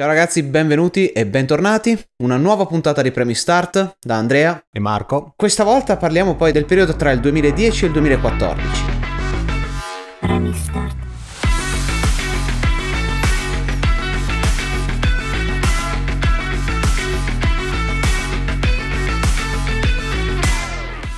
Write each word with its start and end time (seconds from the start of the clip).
Ciao 0.00 0.08
ragazzi, 0.08 0.42
benvenuti 0.42 1.08
e 1.08 1.26
bentornati. 1.26 1.94
Una 2.22 2.38
nuova 2.38 2.64
puntata 2.64 3.02
di 3.02 3.10
Premi 3.10 3.34
Start 3.34 3.98
da 4.00 4.16
Andrea 4.16 4.58
e 4.72 4.80
Marco. 4.80 5.34
Questa 5.36 5.62
volta 5.62 5.98
parliamo 5.98 6.36
poi 6.36 6.52
del 6.52 6.64
periodo 6.64 6.96
tra 6.96 7.10
il 7.10 7.20
2010 7.20 7.84
e 7.84 7.86
il 7.88 7.92
2014. 7.92 8.82
Premi 10.20 10.54
Start. 10.54 11.09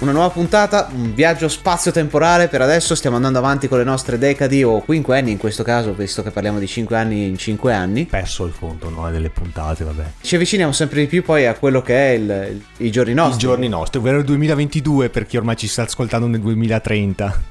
Una 0.02 0.10
nuova 0.10 0.30
puntata, 0.30 0.88
un 0.92 1.14
viaggio 1.14 1.46
spazio-temporale, 1.46 2.48
per 2.48 2.60
adesso 2.60 2.96
stiamo 2.96 3.14
andando 3.14 3.38
avanti 3.38 3.68
con 3.68 3.78
le 3.78 3.84
nostre 3.84 4.18
decadi 4.18 4.64
o 4.64 4.80
quinquenni 4.80 5.30
in 5.30 5.38
questo 5.38 5.62
caso, 5.62 5.94
visto 5.94 6.24
che 6.24 6.32
parliamo 6.32 6.58
di 6.58 6.66
5 6.66 6.96
anni 6.96 7.28
in 7.28 7.38
5 7.38 7.72
anni. 7.72 8.06
Perso 8.06 8.44
il 8.44 8.52
conto, 8.58 8.90
no? 8.90 9.08
Delle 9.12 9.30
puntate, 9.30 9.84
vabbè. 9.84 10.02
Ci 10.20 10.34
avviciniamo 10.34 10.72
sempre 10.72 11.02
di 11.02 11.06
più 11.06 11.22
poi 11.22 11.46
a 11.46 11.54
quello 11.54 11.82
che 11.82 11.94
è 11.94 12.14
il, 12.14 12.48
il, 12.50 12.86
i 12.86 12.90
giorni 12.90 13.14
nostri. 13.14 13.36
I 13.36 13.38
giorni 13.38 13.68
nostri, 13.68 14.00
ovvero 14.00 14.18
il 14.18 14.24
2022 14.24 15.08
per 15.08 15.24
chi 15.24 15.36
ormai 15.36 15.56
ci 15.56 15.68
sta 15.68 15.82
ascoltando 15.82 16.26
nel 16.26 16.40
2030. 16.40 17.42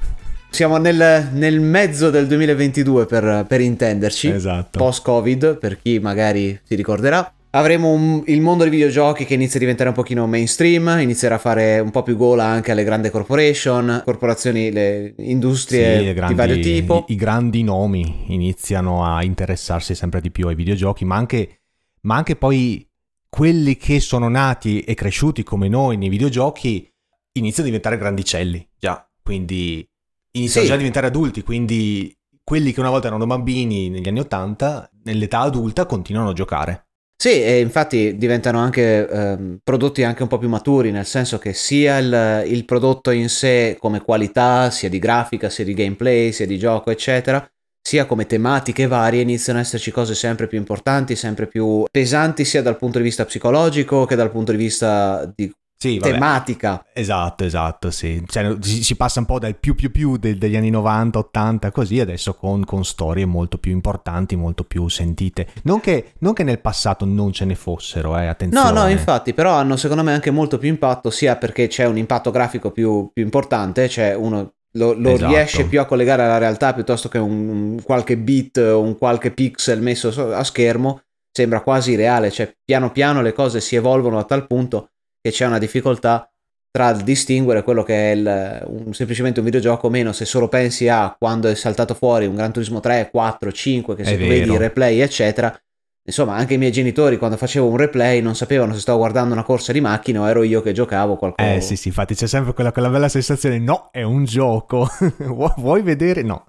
Siamo 0.49 0.75
nel, 0.75 1.29
nel, 1.31 1.61
mezzo 1.61 2.09
del 2.09 2.27
2022 2.27 3.05
per, 3.05 3.45
per 3.47 3.61
intenderci. 3.61 4.27
Esatto. 4.27 4.77
Post-Covid, 4.77 5.57
per 5.57 5.81
chi 5.81 5.99
magari 5.99 6.59
si 6.65 6.75
ricorderà. 6.75 7.31
Avremo 7.53 7.89
un, 7.89 8.23
il 8.27 8.39
mondo 8.39 8.63
dei 8.63 8.71
videogiochi 8.71 9.25
che 9.25 9.33
inizia 9.33 9.57
a 9.57 9.59
diventare 9.59 9.89
un 9.89 9.95
pochino 9.95 10.25
mainstream, 10.25 10.99
inizierà 11.01 11.35
a 11.35 11.37
fare 11.37 11.79
un 11.79 11.91
po' 11.91 12.01
più 12.01 12.15
gola 12.15 12.45
anche 12.45 12.71
alle 12.71 12.85
grandi 12.85 13.09
corporation, 13.09 14.03
corporazioni, 14.05 14.71
le 14.71 15.13
industrie 15.17 15.97
sì, 15.97 16.13
grandi, 16.13 16.33
di 16.33 16.39
vario 16.39 16.59
tipo. 16.59 17.05
I, 17.07 17.11
I, 17.11 17.15
grandi 17.17 17.63
nomi 17.63 18.23
iniziano 18.27 19.03
a 19.03 19.21
interessarsi 19.23 19.95
sempre 19.95 20.21
di 20.21 20.31
più 20.31 20.47
ai 20.47 20.55
videogiochi, 20.55 21.03
ma 21.03 21.17
anche, 21.17 21.63
ma 22.03 22.15
anche 22.15 22.37
poi 22.37 22.87
quelli 23.27 23.75
che 23.75 23.99
sono 23.99 24.29
nati 24.29 24.79
e 24.81 24.93
cresciuti 24.93 25.43
come 25.43 25.67
noi 25.67 25.97
nei 25.97 26.09
videogiochi 26.09 26.89
iniziano 27.33 27.63
a 27.63 27.71
diventare 27.71 27.97
grandicelli, 27.97 28.65
già, 28.79 29.05
quindi 29.21 29.85
iniziano 30.31 30.61
sì. 30.61 30.67
già 30.67 30.75
a 30.75 30.77
diventare 30.77 31.07
adulti, 31.07 31.43
quindi 31.43 32.15
quelli 32.45 32.71
che 32.71 32.79
una 32.79 32.89
volta 32.89 33.07
erano 33.07 33.25
bambini 33.25 33.89
negli 33.89 34.07
anni 34.07 34.19
80, 34.19 34.89
nell'età 35.03 35.39
adulta 35.39 35.85
continuano 35.85 36.29
a 36.29 36.33
giocare. 36.33 36.85
Sì, 37.21 37.43
e 37.43 37.59
infatti 37.59 38.17
diventano 38.17 38.57
anche 38.57 39.07
ehm, 39.07 39.59
prodotti 39.63 40.01
anche 40.01 40.23
un 40.23 40.27
po' 40.27 40.39
più 40.39 40.49
maturi, 40.49 40.89
nel 40.89 41.05
senso 41.05 41.37
che 41.37 41.53
sia 41.53 41.99
il, 41.99 42.43
il, 42.47 42.65
prodotto 42.65 43.11
in 43.11 43.29
sé 43.29 43.77
come 43.79 44.01
qualità, 44.01 44.71
sia 44.71 44.89
di 44.89 44.97
grafica, 44.97 45.47
sia 45.47 45.63
di 45.63 45.75
gameplay, 45.75 46.31
sia 46.31 46.47
di 46.47 46.57
gioco, 46.57 46.89
eccetera, 46.89 47.47
sia 47.79 48.07
come 48.07 48.25
tematiche 48.25 48.87
varie, 48.87 49.21
iniziano 49.21 49.59
ad 49.59 49.65
esserci 49.65 49.91
cose 49.91 50.15
sempre 50.15 50.47
più 50.47 50.57
importanti, 50.57 51.15
sempre 51.15 51.45
più 51.45 51.83
pesanti, 51.91 52.43
sia 52.43 52.63
dal 52.63 52.77
punto 52.77 52.97
di 52.97 53.03
vista 53.03 53.23
psicologico 53.23 54.05
che 54.05 54.15
dal 54.15 54.31
punto 54.31 54.51
di 54.51 54.57
vista 54.57 55.31
di 55.35 55.47
sì, 55.81 55.97
tematica. 55.97 56.85
Esatto, 56.93 57.43
esatto, 57.43 57.89
sì. 57.89 58.23
Cioè, 58.27 58.55
si, 58.59 58.83
si, 58.83 58.95
passa 58.95 59.19
un 59.19 59.25
po' 59.25 59.39
dal 59.39 59.55
più 59.55 59.73
più 59.73 59.89
più 59.89 60.17
del, 60.17 60.37
degli 60.37 60.55
anni 60.55 60.69
90, 60.69 61.17
80, 61.17 61.71
così, 61.71 61.99
adesso 61.99 62.35
con, 62.35 62.63
con, 62.65 62.85
storie 62.85 63.25
molto 63.25 63.57
più 63.57 63.71
importanti, 63.71 64.35
molto 64.35 64.63
più 64.63 64.87
sentite. 64.89 65.47
Non 65.63 65.79
che, 65.79 66.13
non 66.19 66.33
che, 66.33 66.43
nel 66.43 66.59
passato 66.59 67.03
non 67.03 67.31
ce 67.31 67.45
ne 67.45 67.55
fossero, 67.55 68.15
eh, 68.15 68.27
attenzione. 68.27 68.71
No, 68.71 68.81
no, 68.83 68.89
infatti, 68.89 69.33
però 69.33 69.53
hanno 69.53 69.75
secondo 69.75 70.03
me 70.03 70.13
anche 70.13 70.29
molto 70.29 70.59
più 70.59 70.69
impatto, 70.69 71.09
sia 71.09 71.35
perché 71.35 71.65
c'è 71.65 71.85
un 71.85 71.97
impatto 71.97 72.29
grafico 72.29 72.69
più, 72.69 73.09
più 73.11 73.23
importante, 73.23 73.89
cioè 73.89 74.13
uno 74.13 74.53
lo, 74.73 74.93
lo 74.93 75.09
esatto. 75.09 75.31
riesce 75.31 75.65
più 75.65 75.79
a 75.79 75.85
collegare 75.85 76.21
alla 76.21 76.37
realtà 76.37 76.75
piuttosto 76.75 77.09
che 77.09 77.17
un, 77.17 77.49
un 77.49 77.81
qualche 77.81 78.17
bit 78.17 78.57
o 78.57 78.81
un 78.81 78.95
qualche 78.99 79.31
pixel 79.31 79.81
messo 79.81 80.31
a 80.31 80.43
schermo, 80.43 81.01
sembra 81.31 81.61
quasi 81.61 81.95
reale, 81.95 82.29
cioè 82.29 82.53
piano 82.63 82.91
piano 82.91 83.23
le 83.23 83.33
cose 83.33 83.61
si 83.61 83.75
evolvono 83.75 84.19
a 84.19 84.25
tal 84.25 84.45
punto 84.45 84.89
che 85.21 85.31
c'è 85.31 85.45
una 85.45 85.59
difficoltà 85.59 86.29
tra 86.71 86.93
distinguere 86.93 87.63
quello 87.63 87.83
che 87.83 88.11
è 88.11 88.15
il, 88.15 88.63
un, 88.67 88.93
semplicemente 88.93 89.39
un 89.39 89.45
videogioco 89.45 89.87
o 89.87 89.89
meno 89.89 90.13
se 90.13 90.25
solo 90.25 90.47
pensi 90.47 90.87
a 90.87 91.13
quando 91.17 91.49
è 91.49 91.55
saltato 91.55 91.93
fuori 91.93 92.25
un 92.25 92.35
Gran 92.35 92.53
Turismo 92.53 92.79
3, 92.79 93.09
4, 93.11 93.51
5 93.51 93.95
che 93.95 94.05
se 94.05 94.17
tu 94.17 94.25
vedi 94.25 94.51
i 94.51 94.57
replay 94.57 94.99
eccetera 94.99 95.53
Insomma, 96.03 96.35
anche 96.35 96.55
i 96.55 96.57
miei 96.57 96.71
genitori 96.71 97.17
quando 97.17 97.37
facevo 97.37 97.67
un 97.67 97.77
replay 97.77 98.21
non 98.21 98.35
sapevano 98.35 98.73
se 98.73 98.79
stavo 98.79 98.97
guardando 98.97 99.33
una 99.33 99.43
corsa 99.43 99.71
di 99.71 99.81
macchina 99.81 100.21
o 100.21 100.27
ero 100.27 100.41
io 100.41 100.61
che 100.63 100.71
giocavo 100.71 101.15
qualcosa. 101.15 101.53
Eh 101.53 101.61
sì, 101.61 101.75
sì, 101.75 101.89
infatti 101.89 102.15
c'è 102.15 102.25
sempre 102.25 102.53
quella, 102.53 102.71
quella 102.71 102.89
bella 102.89 103.07
sensazione, 103.07 103.59
no, 103.59 103.89
è 103.91 104.01
un 104.01 104.23
gioco, 104.23 104.89
vuoi 105.57 105.83
vedere? 105.83 106.23
No. 106.23 106.43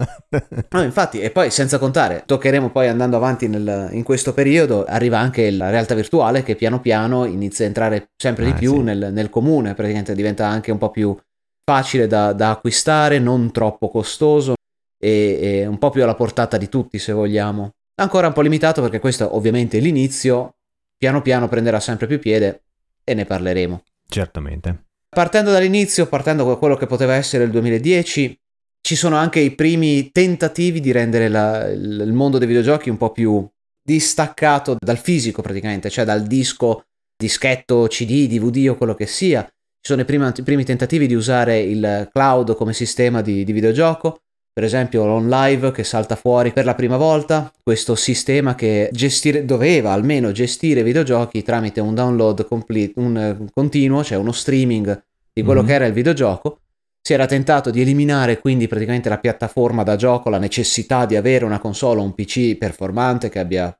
no, 0.70 0.80
infatti, 0.82 1.20
e 1.20 1.30
poi 1.30 1.50
senza 1.50 1.78
contare, 1.78 2.22
toccheremo 2.24 2.70
poi 2.70 2.88
andando 2.88 3.16
avanti 3.16 3.46
nel, 3.46 3.90
in 3.92 4.02
questo 4.04 4.32
periodo, 4.32 4.86
arriva 4.86 5.18
anche 5.18 5.50
la 5.50 5.68
realtà 5.68 5.94
virtuale 5.94 6.42
che 6.42 6.56
piano 6.56 6.80
piano 6.80 7.26
inizia 7.26 7.66
a 7.66 7.68
entrare 7.68 8.08
sempre 8.16 8.46
di 8.46 8.52
ah, 8.52 8.54
più 8.54 8.76
sì. 8.76 8.82
nel, 8.82 9.10
nel, 9.12 9.28
comune, 9.28 9.74
praticamente 9.74 10.14
diventa 10.14 10.46
anche 10.46 10.72
un 10.72 10.78
po' 10.78 10.90
più 10.90 11.14
facile 11.62 12.06
da, 12.06 12.32
da 12.32 12.52
acquistare, 12.52 13.18
non 13.18 13.52
troppo 13.52 13.90
costoso 13.90 14.54
e, 14.98 15.38
e 15.40 15.66
un 15.66 15.76
po' 15.76 15.90
più 15.90 16.02
alla 16.02 16.14
portata 16.14 16.56
di 16.56 16.70
tutti 16.70 16.98
se 16.98 17.12
vogliamo. 17.12 17.72
Ancora 18.02 18.26
un 18.26 18.32
po' 18.32 18.40
limitato 18.40 18.82
perché 18.82 18.98
questo 18.98 19.36
ovviamente 19.36 19.78
è 19.78 19.80
l'inizio, 19.80 20.56
piano 20.96 21.22
piano 21.22 21.46
prenderà 21.46 21.78
sempre 21.78 22.08
più 22.08 22.18
piede 22.18 22.64
e 23.04 23.14
ne 23.14 23.24
parleremo. 23.24 23.84
Certamente. 24.08 24.86
Partendo 25.08 25.52
dall'inizio, 25.52 26.08
partendo 26.08 26.44
da 26.44 26.56
quello 26.56 26.74
che 26.74 26.86
poteva 26.86 27.14
essere 27.14 27.44
il 27.44 27.50
2010, 27.50 28.36
ci 28.80 28.96
sono 28.96 29.14
anche 29.14 29.38
i 29.38 29.52
primi 29.52 30.10
tentativi 30.10 30.80
di 30.80 30.90
rendere 30.90 31.28
la, 31.28 31.68
il 31.68 32.12
mondo 32.12 32.38
dei 32.38 32.48
videogiochi 32.48 32.90
un 32.90 32.96
po' 32.96 33.12
più 33.12 33.48
distaccato 33.80 34.76
dal 34.80 34.98
fisico 34.98 35.40
praticamente, 35.40 35.88
cioè 35.88 36.04
dal 36.04 36.24
disco, 36.24 36.86
dischetto, 37.16 37.86
CD, 37.86 38.26
DVD 38.26 38.68
o 38.68 38.74
quello 38.74 38.96
che 38.96 39.06
sia. 39.06 39.44
Ci 39.44 39.92
sono 39.92 40.00
i 40.00 40.04
primi, 40.04 40.28
i 40.34 40.42
primi 40.42 40.64
tentativi 40.64 41.06
di 41.06 41.14
usare 41.14 41.60
il 41.60 42.08
cloud 42.12 42.56
come 42.56 42.72
sistema 42.72 43.22
di, 43.22 43.44
di 43.44 43.52
videogioco 43.52 44.22
per 44.52 44.64
esempio 44.64 45.06
l'OnLive 45.06 45.70
che 45.70 45.82
salta 45.82 46.14
fuori 46.14 46.52
per 46.52 46.66
la 46.66 46.74
prima 46.74 46.98
volta, 46.98 47.50
questo 47.62 47.94
sistema 47.94 48.54
che 48.54 48.90
gestire, 48.92 49.46
doveva 49.46 49.92
almeno 49.92 50.30
gestire 50.30 50.82
videogiochi 50.82 51.42
tramite 51.42 51.80
un 51.80 51.94
download 51.94 52.46
complete, 52.46 53.00
un, 53.00 53.16
un 53.16 53.48
continuo, 53.50 54.04
cioè 54.04 54.18
uno 54.18 54.32
streaming 54.32 55.02
di 55.32 55.42
quello 55.42 55.60
mm-hmm. 55.60 55.68
che 55.68 55.74
era 55.74 55.86
il 55.86 55.94
videogioco. 55.94 56.58
Si 57.00 57.14
era 57.14 57.26
tentato 57.26 57.70
di 57.70 57.80
eliminare 57.80 58.38
quindi 58.38 58.68
praticamente 58.68 59.08
la 59.08 59.18
piattaforma 59.18 59.82
da 59.82 59.96
gioco, 59.96 60.28
la 60.28 60.38
necessità 60.38 61.06
di 61.06 61.16
avere 61.16 61.44
una 61.44 61.58
console 61.58 62.00
o 62.00 62.04
un 62.04 62.14
PC 62.14 62.56
performante 62.56 63.28
che 63.28 63.38
abbia 63.38 63.76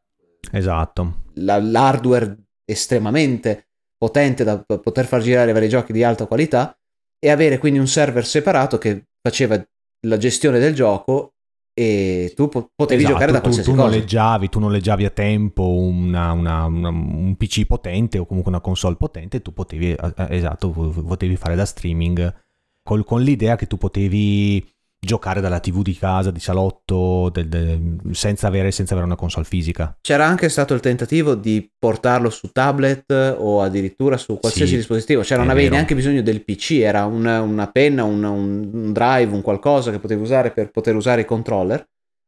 esatto. 0.50 1.20
La, 1.34 1.58
l'hardware 1.60 2.36
estremamente 2.64 3.66
potente 3.96 4.42
da 4.42 4.58
poter 4.58 5.04
far 5.04 5.20
girare 5.20 5.52
vari 5.52 5.68
giochi 5.68 5.92
di 5.92 6.02
alta 6.02 6.26
qualità 6.26 6.76
e 7.20 7.30
avere 7.30 7.58
quindi 7.58 7.78
un 7.78 7.86
server 7.86 8.26
separato 8.26 8.78
che 8.78 9.04
faceva 9.20 9.62
la 10.06 10.16
gestione 10.16 10.58
del 10.58 10.74
gioco 10.74 11.34
e 11.74 12.32
tu 12.36 12.48
potevi 12.48 13.00
esatto, 13.00 13.12
giocare 13.14 13.32
da 13.32 13.40
qualsiasi 13.40 13.70
tu, 13.70 13.74
tu 13.74 13.82
cosa. 13.82 13.94
Noleggiavi, 13.94 14.48
tu 14.48 14.58
noleggiavi 14.58 15.04
a 15.06 15.10
tempo 15.10 15.68
una, 15.68 16.32
una, 16.32 16.64
una, 16.66 16.88
un 16.88 17.34
PC 17.36 17.64
potente 17.66 18.18
o 18.18 18.26
comunque 18.26 18.52
una 18.52 18.60
console 18.60 18.96
potente 18.96 19.40
tu 19.40 19.52
potevi, 19.52 19.92
eh, 19.92 20.14
eh, 20.16 20.26
esatto, 20.30 20.70
potevi 20.70 21.36
fare 21.36 21.54
da 21.54 21.64
streaming 21.64 22.34
col, 22.82 23.04
con 23.04 23.22
l'idea 23.22 23.56
che 23.56 23.66
tu 23.66 23.78
potevi 23.78 24.71
giocare 25.04 25.40
dalla 25.40 25.58
TV 25.58 25.82
di 25.82 25.96
casa, 25.96 26.30
di 26.30 26.38
salotto, 26.38 27.28
del, 27.30 27.48
del, 27.48 27.98
senza, 28.12 28.46
avere, 28.46 28.70
senza, 28.70 28.92
avere, 28.92 29.08
una 29.08 29.16
console 29.16 29.44
fisica. 29.44 29.96
C'era 30.00 30.24
anche 30.24 30.48
stato 30.48 30.74
il 30.74 30.80
tentativo 30.80 31.34
di 31.34 31.68
portarlo 31.76 32.30
su 32.30 32.52
tablet 32.52 33.36
o 33.36 33.62
addirittura 33.62 34.16
su 34.16 34.38
qualsiasi 34.38 34.70
sì, 34.70 34.76
dispositivo, 34.76 35.24
cioè 35.24 35.38
non 35.38 35.48
avevi 35.48 35.64
vero. 35.64 35.74
neanche 35.74 35.96
bisogno 35.96 36.22
del 36.22 36.44
PC, 36.44 36.78
era 36.82 37.04
una, 37.04 37.42
una 37.42 37.68
penna, 37.68 38.04
un, 38.04 38.22
un, 38.22 38.92
drive, 38.92 39.34
un 39.34 39.42
qualcosa 39.42 39.90
che 39.90 39.98
potevi 39.98 40.22
usare 40.22 40.52
per 40.52 40.70
poter 40.70 40.94
usare 40.94 41.22
i 41.22 41.26
controller. 41.26 41.84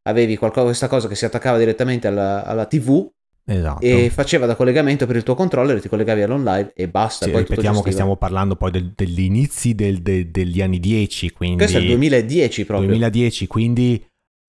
Avevi 0.06 0.36
qualcosa, 0.36 0.66
questa 0.66 0.88
cosa 0.88 1.06
che 1.06 1.14
si 1.14 1.24
attaccava 1.24 1.56
direttamente 1.56 2.08
alla, 2.08 2.44
alla 2.44 2.66
TV 2.66 3.08
Esatto. 3.46 3.84
E 3.84 4.08
faceva 4.08 4.46
da 4.46 4.54
collegamento 4.54 5.06
per 5.06 5.16
il 5.16 5.22
tuo 5.22 5.34
controller, 5.34 5.80
ti 5.80 5.88
collegavi 5.88 6.22
all'online 6.22 6.72
e 6.74 6.88
basta. 6.88 7.26
Sì, 7.26 7.30
poi 7.30 7.42
ripetiamo 7.42 7.82
che 7.82 7.92
stiamo 7.92 8.16
parlando 8.16 8.56
poi 8.56 8.70
del, 8.70 8.92
degli 8.94 9.20
inizi 9.20 9.74
del, 9.74 10.00
de, 10.00 10.30
degli 10.30 10.62
anni 10.62 10.80
10. 10.80 11.32
Quindi... 11.32 11.56
Questo 11.58 11.76
è 11.76 11.80
il 11.80 11.88
2010 11.88 12.64
proprio. 12.64 12.88
2010, 12.88 13.46
quindi 13.46 14.02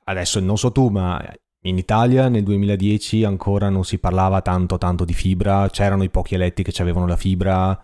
adesso 0.06 0.40
non 0.40 0.58
so 0.58 0.72
tu, 0.72 0.88
ma 0.88 1.22
in 1.64 1.78
Italia 1.78 2.30
nel 2.30 2.44
2010 2.44 3.26
ancora 3.26 3.70
non 3.70 3.84
si 3.84 3.98
parlava 3.98 4.42
tanto 4.42 4.78
tanto 4.78 5.04
di 5.04 5.14
fibra, 5.14 5.68
c'erano 5.70 6.04
i 6.04 6.10
pochi 6.10 6.36
eletti 6.36 6.64
che 6.64 6.82
avevano 6.82 7.06
la 7.06 7.18
fibra. 7.18 7.78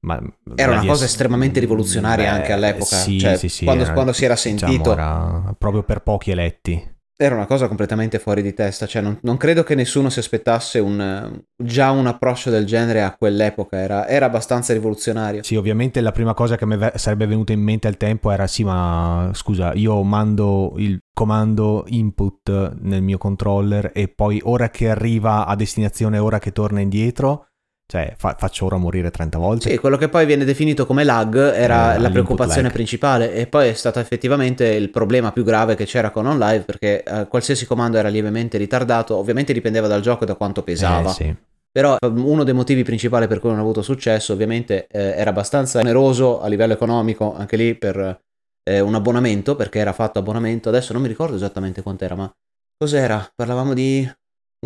Ma 0.00 0.20
era 0.56 0.72
una 0.72 0.84
cosa 0.84 1.04
estremamente 1.04 1.60
rivoluzionaria 1.60 2.30
beh, 2.30 2.38
anche 2.38 2.52
all'epoca. 2.52 2.96
Sì, 2.96 3.20
cioè, 3.20 3.36
sì, 3.36 3.48
sì, 3.48 3.64
quando, 3.64 3.84
era, 3.84 3.92
quando, 3.92 4.12
si 4.12 4.24
era 4.24 4.34
diciamo, 4.34 4.58
sentito. 4.58 4.90
Diciamo, 4.90 5.42
era 5.44 5.54
proprio 5.56 5.82
per 5.84 6.02
pochi 6.02 6.32
eletti. 6.32 6.94
Era 7.18 7.34
una 7.34 7.46
cosa 7.46 7.66
completamente 7.66 8.18
fuori 8.18 8.42
di 8.42 8.52
testa, 8.52 8.86
cioè 8.86 9.00
non, 9.00 9.18
non 9.22 9.38
credo 9.38 9.62
che 9.62 9.74
nessuno 9.74 10.10
si 10.10 10.18
aspettasse 10.18 10.78
un, 10.78 11.40
già 11.56 11.90
un 11.90 12.06
approccio 12.06 12.50
del 12.50 12.66
genere 12.66 13.02
a 13.02 13.16
quell'epoca, 13.16 13.78
era, 13.78 14.06
era, 14.06 14.26
abbastanza 14.26 14.74
rivoluzionario. 14.74 15.42
Sì, 15.42 15.56
ovviamente 15.56 16.02
la 16.02 16.12
prima 16.12 16.34
cosa 16.34 16.56
che 16.56 16.66
mi 16.66 16.76
sarebbe 16.96 17.26
venuta 17.26 17.52
in 17.52 17.60
mente 17.60 17.88
al 17.88 17.96
tempo 17.96 18.30
era 18.30 18.46
sì, 18.46 18.64
ma 18.64 19.30
scusa, 19.32 19.72
io 19.72 20.02
mando 20.02 20.74
il 20.76 20.98
comando 21.14 21.84
input 21.86 22.74
nel 22.80 23.00
mio 23.00 23.16
controller 23.16 23.90
e 23.94 24.08
poi 24.08 24.38
ora 24.44 24.68
che 24.68 24.90
arriva 24.90 25.46
a 25.46 25.56
destinazione, 25.56 26.18
ora 26.18 26.38
che 26.38 26.52
torna 26.52 26.80
indietro, 26.80 27.45
cioè, 27.88 28.14
fa- 28.16 28.34
faccio 28.36 28.66
ora 28.66 28.76
morire 28.76 29.10
30 29.10 29.38
volte. 29.38 29.70
Sì, 29.70 29.78
quello 29.78 29.96
che 29.96 30.08
poi 30.08 30.26
viene 30.26 30.44
definito 30.44 30.86
come 30.86 31.04
lag 31.04 31.36
era 31.36 31.94
eh, 31.94 31.98
la 32.00 32.10
preoccupazione 32.10 32.62
lag. 32.62 32.72
principale 32.72 33.32
e 33.32 33.46
poi 33.46 33.68
è 33.68 33.74
stato 33.74 34.00
effettivamente 34.00 34.66
il 34.66 34.90
problema 34.90 35.30
più 35.30 35.44
grave 35.44 35.76
che 35.76 35.84
c'era 35.84 36.10
con 36.10 36.26
OnLive 36.26 36.64
perché 36.64 37.04
eh, 37.04 37.28
qualsiasi 37.28 37.64
comando 37.64 37.96
era 37.96 38.08
lievemente 38.08 38.58
ritardato, 38.58 39.14
ovviamente 39.16 39.52
dipendeva 39.52 39.86
dal 39.86 40.00
gioco 40.00 40.24
e 40.24 40.26
da 40.26 40.34
quanto 40.34 40.62
pesava. 40.62 41.10
Eh, 41.10 41.12
sì. 41.12 41.36
Però 41.70 41.96
uno 42.00 42.42
dei 42.42 42.54
motivi 42.54 42.82
principali 42.82 43.28
per 43.28 43.38
cui 43.38 43.50
non 43.50 43.58
ha 43.58 43.62
avuto 43.62 43.82
successo 43.82 44.32
ovviamente 44.32 44.86
eh, 44.90 45.14
era 45.14 45.30
abbastanza 45.30 45.78
oneroso 45.78 46.40
a 46.40 46.48
livello 46.48 46.72
economico, 46.72 47.36
anche 47.36 47.56
lì 47.56 47.74
per 47.76 48.20
eh, 48.64 48.80
un 48.80 48.94
abbonamento, 48.94 49.54
perché 49.54 49.78
era 49.78 49.92
fatto 49.92 50.18
abbonamento, 50.18 50.70
adesso 50.70 50.92
non 50.92 51.02
mi 51.02 51.08
ricordo 51.08 51.36
esattamente 51.36 51.82
quant'era, 51.82 52.16
ma 52.16 52.32
cos'era? 52.76 53.30
Parlavamo 53.32 53.74
di 53.74 54.10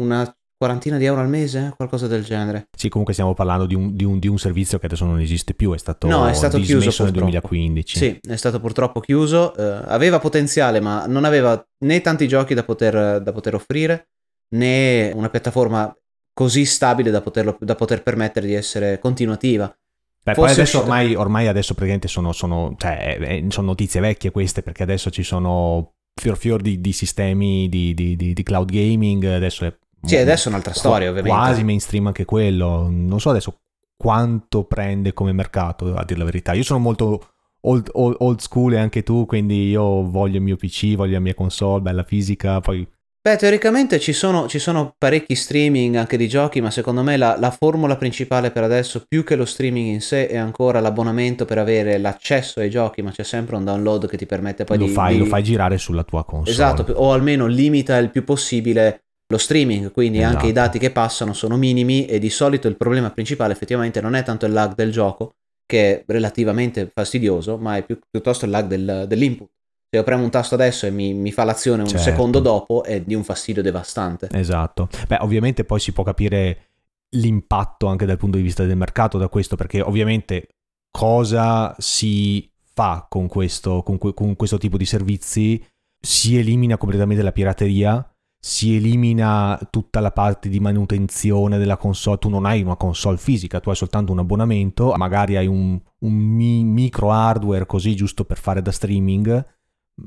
una 0.00 0.32
quarantina 0.61 0.99
di 0.99 1.07
euro 1.07 1.23
al 1.23 1.29
mese, 1.31 1.73
qualcosa 1.75 2.07
del 2.07 2.23
genere. 2.23 2.69
Sì, 2.77 2.91
comunque 2.91 3.15
stiamo 3.15 3.33
parlando 3.33 3.65
di 3.65 3.75
un, 3.75 3.97
di 3.97 4.05
un, 4.05 4.19
di 4.19 4.29
un 4.29 4.39
servizio 4.39 4.79
che 4.79 4.85
adesso 4.85 5.07
non 5.07 5.19
esiste 5.19 5.55
più, 5.55 5.73
è 5.73 5.79
stato, 5.79 6.07
no, 6.07 6.29
è 6.29 6.35
stato 6.35 6.59
chiuso 6.59 7.03
nel 7.05 7.12
2015. 7.12 7.97
Sì, 7.97 8.21
è 8.29 8.37
stato 8.37 8.61
purtroppo 8.61 9.01
chiuso, 9.01 9.57
eh, 9.57 9.83
aveva 9.87 10.19
potenziale 10.19 10.81
ma 10.81 11.07
non 11.07 11.25
aveva 11.25 11.67
né 11.79 12.03
tanti 12.03 12.29
giochi 12.29 12.53
da 12.53 12.62
poter, 12.62 13.23
da 13.23 13.33
poter 13.33 13.55
offrire, 13.55 14.11
né 14.51 15.11
una 15.15 15.31
piattaforma 15.31 15.97
così 16.35 16.67
stabile 16.67 17.11
da, 17.11 17.23
poterlo, 17.23 17.56
da 17.59 17.75
poter 17.75 18.03
permettere 18.03 18.47
di 18.47 18.53
essere 18.53 18.99
continuativa. 18.99 19.75
Beh, 20.23 20.35
poi 20.35 20.45
adesso 20.45 20.61
uscito... 20.61 20.83
ormai, 20.83 21.15
ormai, 21.15 21.47
adesso 21.47 21.73
praticamente 21.73 22.06
sono, 22.06 22.33
sono, 22.33 22.75
cioè, 22.77 23.17
eh, 23.19 23.47
sono, 23.49 23.69
notizie 23.69 24.01
vecchie 24.01 24.31
queste 24.31 24.61
perché 24.61 24.83
adesso 24.83 25.09
ci 25.09 25.23
sono 25.23 25.95
fior 26.21 26.37
fior 26.37 26.61
di, 26.61 26.83
di 26.83 26.93
sistemi 26.93 27.67
di, 27.71 27.95
di, 27.95 28.15
di, 28.15 28.43
cloud 28.43 28.71
gaming, 28.71 29.25
adesso 29.25 29.65
sì, 30.02 30.17
adesso 30.17 30.49
è 30.49 30.52
un'altra 30.52 30.73
storia, 30.73 31.11
ovviamente. 31.11 31.37
Quasi 31.37 31.64
mainstream 31.64 32.06
anche 32.06 32.25
quello. 32.25 32.88
Non 32.91 33.20
so 33.20 33.31
adesso 33.31 33.61
quanto 33.97 34.64
prende 34.64 35.12
come 35.12 35.32
mercato, 35.32 35.94
a 35.94 36.05
dire 36.05 36.19
la 36.19 36.25
verità. 36.25 36.55
Io 36.55 36.62
sono 36.62 36.79
molto 36.79 37.32
old, 37.62 37.91
old, 37.93 38.17
old 38.19 38.41
school 38.41 38.73
e 38.73 38.79
anche 38.79 39.02
tu, 39.02 39.26
quindi 39.26 39.69
io 39.69 40.08
voglio 40.08 40.37
il 40.37 40.43
mio 40.43 40.56
PC, 40.56 40.94
voglio 40.94 41.14
la 41.14 41.20
mia 41.20 41.35
console, 41.35 41.82
bella 41.82 42.02
fisica, 42.02 42.61
poi... 42.61 42.87
Beh, 43.23 43.37
teoricamente 43.37 44.00
ci 44.00 44.14
sono, 44.14 44.49
ci 44.49 44.58
sono, 44.58 44.94
parecchi 44.97 45.35
streaming 45.35 45.97
anche 45.97 46.17
di 46.17 46.26
giochi, 46.26 46.62
ma 46.62 46.70
secondo 46.70 47.03
me 47.03 47.19
la, 47.19 47.37
la, 47.38 47.50
formula 47.50 47.96
principale 47.96 48.50
per 48.50 48.62
adesso, 48.62 49.05
più 49.06 49.23
che 49.25 49.37
lo 49.37 49.44
streaming 49.44 49.88
in 49.88 50.00
sé, 50.00 50.26
è 50.26 50.38
ancora 50.38 50.81
l'abbonamento 50.81 51.44
per 51.44 51.58
avere 51.58 51.99
l'accesso 51.99 52.61
ai 52.61 52.70
giochi, 52.70 53.03
ma 53.03 53.11
c'è 53.11 53.23
sempre 53.23 53.56
un 53.56 53.64
download 53.64 54.08
che 54.08 54.17
ti 54.17 54.25
permette 54.25 54.64
poi 54.64 54.79
lo 54.79 54.87
di, 54.87 54.93
fai, 54.93 55.12
di... 55.12 55.19
Lo 55.19 55.26
fai 55.26 55.43
girare 55.43 55.76
sulla 55.76 56.05
tua 56.05 56.25
console. 56.25 56.50
Esatto, 56.50 56.91
o 56.94 57.12
almeno 57.12 57.44
limita 57.44 57.99
il 57.99 58.08
più 58.08 58.25
possibile 58.25 59.03
lo 59.31 59.38
streaming, 59.38 59.93
quindi 59.93 60.19
esatto. 60.19 60.37
anche 60.37 60.49
i 60.49 60.53
dati 60.53 60.79
che 60.79 60.91
passano 60.91 61.32
sono 61.32 61.56
minimi 61.56 62.05
e 62.05 62.19
di 62.19 62.31
solito 62.31 62.67
il 62.67 62.77
problema 62.77 63.11
principale 63.11 63.53
effettivamente 63.53 64.00
non 64.00 64.15
è 64.15 64.25
tanto 64.25 64.44
il 64.44 64.53
lag 64.53 64.75
del 64.75 64.91
gioco, 64.91 65.35
che 65.67 66.00
è 66.00 66.05
relativamente 66.09 66.91
fastidioso, 66.93 67.56
ma 67.56 67.77
è 67.77 67.85
più, 67.85 67.99
piuttosto 68.11 68.44
il 68.44 68.50
lag 68.50 68.67
del, 68.67 69.05
dell'input. 69.06 69.49
Se 69.88 69.97
io 69.97 70.03
premo 70.03 70.25
un 70.25 70.31
tasto 70.31 70.56
adesso 70.56 70.87
e 70.87 70.91
mi, 70.91 71.15
mi 71.15 71.31
fa 71.31 71.44
l'azione 71.44 71.82
un 71.82 71.88
certo. 71.88 72.05
secondo 72.05 72.41
dopo 72.41 72.82
è 72.82 73.00
di 73.00 73.15
un 73.15 73.23
fastidio 73.23 73.62
devastante. 73.62 74.29
Esatto. 74.32 74.88
Beh, 75.06 75.19
ovviamente 75.21 75.65
poi 75.65 75.79
si 75.79 75.93
può 75.93 76.03
capire 76.03 76.71
l'impatto 77.11 77.87
anche 77.87 78.06
dal 78.06 78.17
punto 78.17 78.37
di 78.37 78.43
vista 78.43 78.65
del 78.65 78.77
mercato 78.77 79.17
da 79.17 79.29
questo, 79.29 79.55
perché 79.55 79.81
ovviamente 79.81 80.49
cosa 80.91 81.75
si 81.79 82.50
fa 82.73 83.06
con 83.09 83.29
questo, 83.29 83.85
con, 83.85 83.99
con 83.99 84.35
questo 84.35 84.59
tipo 84.59 84.77
di 84.77 84.85
servizi? 84.85 85.65
Si 86.00 86.37
elimina 86.37 86.77
completamente 86.77 87.23
la 87.23 87.32
pirateria, 87.32 88.10
si 88.43 88.75
elimina 88.75 89.59
tutta 89.71 90.01
la 90.01 90.13
parte 90.13 90.49
di 90.49 90.61
manutenzione 90.61 91.59
della 91.59 91.77
console, 91.77 92.17
tu 92.17 92.31
non 92.31 92.47
hai 92.47 92.63
una 92.63 92.77
console 92.77 93.19
fisica, 93.19 93.61
tu 93.61 93.69
hai 93.69 93.77
soltanto 93.77 94.13
un 94.13 94.19
abbonamento, 94.19 94.95
magari 94.97 95.37
hai 95.37 95.47
un, 95.47 95.79
un 95.99 96.13
mi- 96.13 96.65
micro 96.65 97.13
hardware 97.13 97.67
così 97.67 97.95
giusto 97.95 98.25
per 98.25 98.39
fare 98.39 98.63
da 98.63 98.73
streaming, 98.73 99.47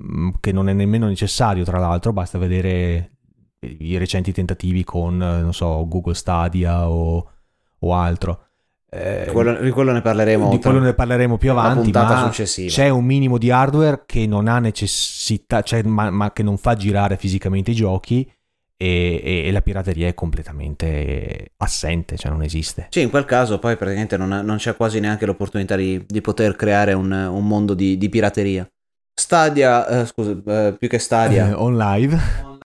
mm, 0.03 0.29
che 0.39 0.51
non 0.51 0.67
è 0.67 0.73
nemmeno 0.73 1.05
necessario 1.05 1.63
tra 1.63 1.77
l'altro, 1.77 2.11
basta 2.11 2.39
vedere 2.39 3.17
i 3.59 3.97
recenti 3.97 4.31
tentativi 4.31 4.83
con, 4.83 5.15
non 5.15 5.53
so, 5.53 5.87
Google 5.87 6.15
Stadia 6.15 6.89
o, 6.89 7.31
o 7.79 7.93
altro. 7.93 8.47
Eh, 8.95 9.29
quello, 9.31 9.55
di 9.55 9.71
quello 9.71 9.91
ne 9.91 10.01
parleremo, 10.01 10.49
di 10.49 10.59
quello 10.59 10.77
ne 10.77 10.93
parleremo 10.93 11.37
più 11.39 11.49
avanti, 11.49 11.89
ma 11.89 12.25
successiva. 12.25 12.69
c'è 12.69 12.89
un 12.89 13.03
minimo 13.03 13.39
di 13.39 13.49
hardware 13.49 14.03
che 14.05 14.27
non 14.27 14.47
ha 14.47 14.59
necessità, 14.59 15.63
cioè, 15.63 15.81
ma, 15.81 16.11
ma, 16.11 16.31
che 16.31 16.43
non 16.43 16.57
fa 16.57 16.75
girare 16.75 17.17
fisicamente 17.17 17.71
i 17.71 17.73
giochi 17.73 18.29
e, 18.77 19.19
e, 19.23 19.47
e, 19.47 19.51
la 19.51 19.63
pirateria 19.63 20.07
è 20.07 20.13
completamente 20.13 21.53
assente, 21.57 22.17
cioè 22.17 22.29
non 22.29 22.43
esiste. 22.43 22.87
Sì, 22.91 23.01
in 23.01 23.09
quel 23.09 23.25
caso 23.25 23.57
poi 23.57 23.75
praticamente 23.77 24.15
non, 24.15 24.29
non 24.29 24.57
c'è 24.57 24.75
quasi 24.75 24.99
neanche 24.99 25.25
l'opportunità 25.25 25.75
di, 25.75 26.03
di 26.05 26.21
poter 26.21 26.55
creare 26.55 26.93
un, 26.93 27.11
un 27.11 27.47
mondo 27.47 27.73
di, 27.73 27.97
di, 27.97 28.09
pirateria. 28.09 28.69
Stadia, 29.11 29.87
eh, 29.87 30.05
scusa, 30.05 30.37
eh, 30.45 30.75
più 30.77 30.87
che 30.87 30.99
Stadia. 30.99 31.49
Eh, 31.49 31.53
on 31.57 31.77
live. 31.77 32.19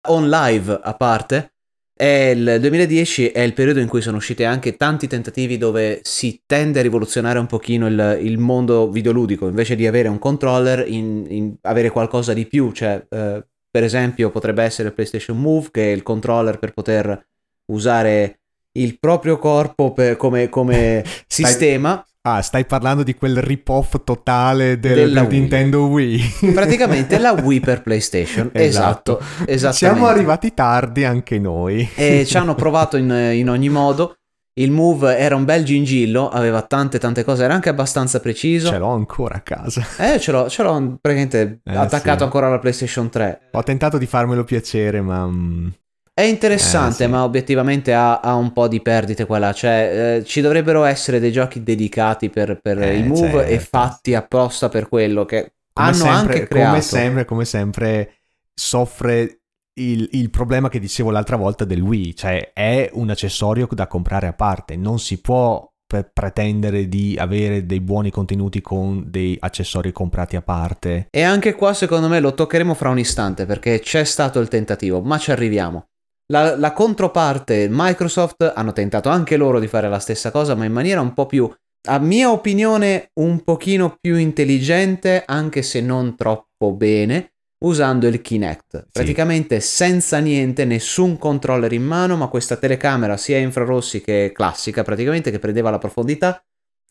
On 0.08 0.28
live 0.28 0.80
a 0.80 0.94
parte 0.94 1.52
il 1.96 2.56
2010 2.58 3.28
è 3.28 3.40
il 3.40 3.52
periodo 3.52 3.80
in 3.80 3.86
cui 3.86 4.00
sono 4.00 4.16
usciti 4.16 4.44
anche 4.44 4.76
tanti 4.76 5.06
tentativi 5.06 5.58
dove 5.58 6.00
si 6.02 6.42
tende 6.46 6.80
a 6.80 6.82
rivoluzionare 6.82 7.38
un 7.38 7.46
pochino 7.46 7.86
il, 7.86 8.18
il 8.22 8.38
mondo 8.38 8.90
videoludico, 8.90 9.46
invece 9.46 9.76
di 9.76 9.86
avere 9.86 10.08
un 10.08 10.18
controller, 10.18 10.88
in, 10.88 11.26
in 11.28 11.54
avere 11.62 11.90
qualcosa 11.90 12.32
di 12.32 12.46
più, 12.46 12.72
cioè 12.72 13.04
eh, 13.08 13.44
per 13.70 13.84
esempio 13.84 14.30
potrebbe 14.30 14.62
essere 14.62 14.88
il 14.88 14.94
PlayStation 14.94 15.38
Move 15.38 15.68
che 15.70 15.90
è 15.90 15.94
il 15.94 16.02
controller 16.02 16.58
per 16.58 16.72
poter 16.72 17.26
usare 17.66 18.40
il 18.72 18.98
proprio 18.98 19.38
corpo 19.38 19.92
per, 19.92 20.16
come, 20.16 20.48
come 20.48 21.04
sistema. 21.26 22.04
Ah, 22.24 22.40
stai 22.40 22.64
parlando 22.64 23.02
di 23.02 23.16
quel 23.16 23.42
rip-off 23.42 23.96
totale 24.04 24.78
del, 24.78 25.12
del 25.12 25.26
Nintendo 25.28 25.86
Wii. 25.86 26.52
Praticamente 26.54 27.18
la 27.18 27.32
Wii 27.32 27.58
per 27.58 27.82
PlayStation. 27.82 28.48
esatto. 28.52 29.20
esatto 29.44 29.74
Siamo 29.74 30.06
arrivati 30.06 30.54
tardi 30.54 31.04
anche 31.04 31.40
noi. 31.40 31.88
E 31.96 32.24
ci 32.24 32.36
hanno 32.36 32.54
provato 32.54 32.96
in, 32.96 33.10
in, 33.10 33.50
ogni 33.50 33.68
modo. 33.68 34.14
Il 34.54 34.70
Move 34.70 35.16
era 35.16 35.34
un 35.34 35.44
bel 35.44 35.64
gingillo, 35.64 36.28
aveva 36.28 36.62
tante 36.62 37.00
tante 37.00 37.24
cose, 37.24 37.42
era 37.42 37.54
anche 37.54 37.70
abbastanza 37.70 38.20
preciso. 38.20 38.68
Ce 38.68 38.78
l'ho 38.78 38.90
ancora 38.90 39.34
a 39.36 39.40
casa. 39.40 39.84
Eh, 39.98 40.20
ce 40.20 40.30
l'ho, 40.30 40.48
ce 40.48 40.62
l'ho 40.62 40.98
praticamente 41.00 41.60
eh, 41.64 41.76
attaccato 41.76 42.18
sì. 42.18 42.24
ancora 42.24 42.46
alla 42.46 42.60
PlayStation 42.60 43.10
3. 43.10 43.48
Ho 43.50 43.62
tentato 43.64 43.98
di 43.98 44.06
farmelo 44.06 44.44
piacere, 44.44 45.00
ma... 45.00 45.28
È 46.14 46.20
interessante, 46.20 47.04
eh, 47.04 47.06
sì. 47.06 47.12
ma 47.12 47.24
obiettivamente 47.24 47.94
ha, 47.94 48.20
ha, 48.20 48.34
un 48.34 48.52
po' 48.52 48.68
di 48.68 48.82
perdite 48.82 49.24
qua 49.24 49.38
là. 49.38 49.52
Cioè, 49.52 50.18
eh, 50.18 50.24
ci 50.24 50.42
dovrebbero 50.42 50.84
essere 50.84 51.18
dei 51.20 51.32
giochi 51.32 51.62
dedicati 51.62 52.28
per, 52.28 52.60
per 52.60 52.82
eh, 52.82 52.98
il 52.98 53.06
move 53.06 53.30
certo. 53.30 53.50
e 53.50 53.58
fatti 53.58 54.14
apposta 54.14 54.68
per 54.68 54.88
quello 54.88 55.24
che 55.24 55.54
come 55.72 55.88
hanno 55.88 55.96
sempre, 55.96 56.34
anche 56.34 56.48
creato. 56.48 56.68
Come 56.68 56.82
sempre, 56.82 57.24
come 57.24 57.44
sempre, 57.46 58.14
soffre 58.52 59.40
il, 59.80 60.06
il, 60.12 60.28
problema 60.28 60.68
che 60.68 60.78
dicevo 60.78 61.10
l'altra 61.10 61.36
volta 61.36 61.64
del 61.64 61.80
Wii. 61.80 62.14
Cioè, 62.14 62.52
è 62.52 62.90
un 62.92 63.08
accessorio 63.08 63.66
da 63.70 63.86
comprare 63.86 64.26
a 64.26 64.34
parte. 64.34 64.76
Non 64.76 64.98
si 64.98 65.18
può 65.18 65.66
pretendere 66.12 66.88
di 66.88 67.16
avere 67.18 67.66
dei 67.66 67.80
buoni 67.80 68.10
contenuti 68.10 68.60
con 68.60 69.04
dei 69.06 69.36
accessori 69.40 69.92
comprati 69.92 70.36
a 70.36 70.42
parte. 70.42 71.08
E 71.10 71.22
anche 71.22 71.54
qua, 71.54 71.72
secondo 71.72 72.08
me, 72.08 72.20
lo 72.20 72.34
toccheremo 72.34 72.74
fra 72.74 72.90
un 72.90 72.98
istante 72.98 73.46
perché 73.46 73.80
c'è 73.80 74.04
stato 74.04 74.40
il 74.40 74.48
tentativo, 74.48 75.00
ma 75.00 75.16
ci 75.16 75.30
arriviamo. 75.30 75.86
La, 76.26 76.56
la 76.56 76.72
controparte, 76.72 77.68
Microsoft, 77.70 78.52
hanno 78.54 78.72
tentato 78.72 79.08
anche 79.08 79.36
loro 79.36 79.58
di 79.58 79.66
fare 79.66 79.88
la 79.88 79.98
stessa 79.98 80.30
cosa, 80.30 80.54
ma 80.54 80.64
in 80.64 80.72
maniera 80.72 81.00
un 81.00 81.12
po' 81.14 81.26
più, 81.26 81.52
a 81.88 81.98
mia 81.98 82.30
opinione, 82.30 83.10
un 83.14 83.42
pochino 83.42 83.96
più 84.00 84.16
intelligente, 84.16 85.24
anche 85.26 85.62
se 85.62 85.80
non 85.80 86.16
troppo 86.16 86.72
bene, 86.72 87.32
usando 87.64 88.06
il 88.06 88.20
Kinect. 88.20 88.88
Praticamente 88.92 89.60
sì. 89.60 89.68
senza 89.68 90.18
niente, 90.18 90.64
nessun 90.64 91.18
controller 91.18 91.72
in 91.72 91.84
mano, 91.84 92.16
ma 92.16 92.28
questa 92.28 92.56
telecamera 92.56 93.16
sia 93.16 93.38
infrarossi 93.38 94.00
che 94.00 94.30
classica, 94.34 94.82
praticamente 94.82 95.30
che 95.30 95.38
prendeva 95.38 95.70
la 95.70 95.78
profondità 95.78 96.42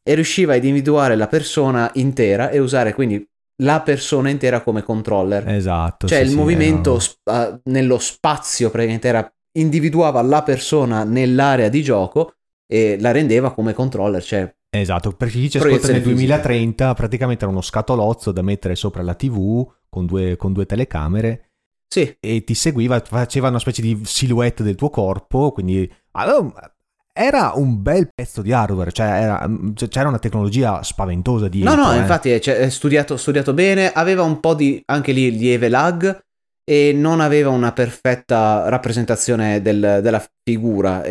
e 0.04 0.14
riusciva 0.16 0.56
ad 0.56 0.64
individuare 0.64 1.16
la 1.16 1.28
persona 1.28 1.90
intera 1.94 2.50
e 2.50 2.60
usare 2.60 2.94
quindi 2.94 3.26
la 3.62 3.82
persona 3.82 4.30
intera 4.30 4.62
come 4.62 4.84
controller. 4.84 5.48
Esatto. 5.50 6.08
Cioè 6.08 6.20
sì, 6.20 6.24
il 6.24 6.30
sì, 6.30 6.36
movimento 6.36 7.00
sp- 7.00 7.30
uh, 7.30 7.60
nello 7.66 7.98
spazio 7.98 8.70
praticamente 8.70 9.08
era, 9.08 9.34
individuava 9.54 10.22
la 10.22 10.44
persona 10.44 11.04
nell'area 11.04 11.70
di 11.70 11.82
gioco 11.82 12.34
e 12.68 12.98
la 13.00 13.12
rendeva 13.12 13.54
come 13.54 13.74
controller. 13.74 14.24
Cioè, 14.24 14.56
esatto, 14.70 15.12
per 15.12 15.30
chi 15.30 15.50
ci 15.50 15.58
ascolta 15.58 15.92
nel 15.92 16.02
2030 16.02 16.94
praticamente 16.94 17.44
era 17.44 17.52
uno 17.52 17.62
scatolozzo 17.62 18.32
da 18.32 18.42
mettere 18.42 18.76
sopra 18.76 19.02
la 19.02 19.14
TV 19.14 19.70
con 19.90 20.06
due, 20.06 20.38
con 20.38 20.54
due 20.54 20.66
telecamere 20.66 21.50
Sì. 21.88 22.16
e 22.20 22.44
ti 22.44 22.54
seguiva, 22.54 23.00
faceva 23.02 23.50
una 23.50 23.60
specie 23.60 23.82
di 23.82 24.00
silhouette 24.04 24.64
del 24.64 24.76
tuo 24.76 24.90
corpo, 24.90 25.52
quindi 25.52 25.92
allora, 26.12 26.74
era 27.14 27.52
un 27.56 27.82
bel 27.82 28.10
pezzo 28.14 28.42
di 28.42 28.52
hardware, 28.54 28.92
cioè 28.92 29.08
era- 29.08 29.50
cioè, 29.74 29.90
c'era 29.90 30.08
una 30.10 30.20
tecnologia 30.20 30.82
spaventosa 30.84 31.48
dietro. 31.48 31.76
No, 31.76 31.84
no, 31.88 31.94
eh. 31.94 31.98
infatti 31.98 32.32
è, 32.32 32.40
cioè, 32.40 32.56
è 32.58 32.70
studiato, 32.70 33.18
studiato 33.18 33.54
bene, 33.54 33.92
aveva 33.92 34.24
un 34.24 34.40
po' 34.40 34.54
di 34.54 34.82
anche 34.86 35.12
lì 35.12 35.36
lieve 35.38 35.68
lag 35.70 36.20
e 36.64 36.94
non 36.94 37.20
aveva 37.20 37.50
una 37.50 37.72
perfetta 37.74 38.70
rappresentazione 38.70 39.62
del- 39.62 40.00
della 40.02 40.24
figura, 40.44 41.02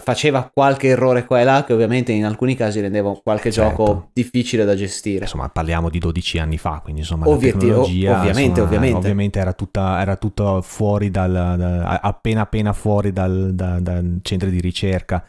faceva 0.00 0.50
qualche 0.52 0.88
errore 0.88 1.26
qua 1.26 1.38
e 1.40 1.44
là 1.44 1.64
che 1.64 1.74
ovviamente 1.74 2.12
in 2.12 2.24
alcuni 2.24 2.56
casi 2.56 2.80
rendeva 2.80 3.14
qualche 3.22 3.52
Certo. 3.52 3.68
gioco 3.84 4.10
difficile 4.14 4.64
da 4.64 4.74
gestire. 4.74 5.24
Insomma, 5.24 5.48
parliamo 5.50 5.90
di 5.90 5.98
12 5.98 6.38
anni 6.38 6.56
fa, 6.58 6.80
quindi 6.82 7.02
insomma 7.02 7.28
Ovvietti- 7.28 7.52
la 7.68 7.74
tecnologia 7.74 8.10
ov- 8.12 8.18
ovviamente, 8.18 8.60
insomma, 8.60 8.96
ovviamente. 8.96 9.38
era 9.38 9.52
tutta 9.52 10.00
era 10.00 10.16
tutto 10.16 10.62
fuori 10.62 11.10
dal 11.10 11.32
da- 11.32 12.00
appena 12.02 12.40
appena 12.40 12.72
fuori 12.72 13.12
dal, 13.12 13.50
da- 13.54 13.78
dal 13.78 14.18
centro 14.22 14.48
di 14.48 14.60
ricerca. 14.60 15.22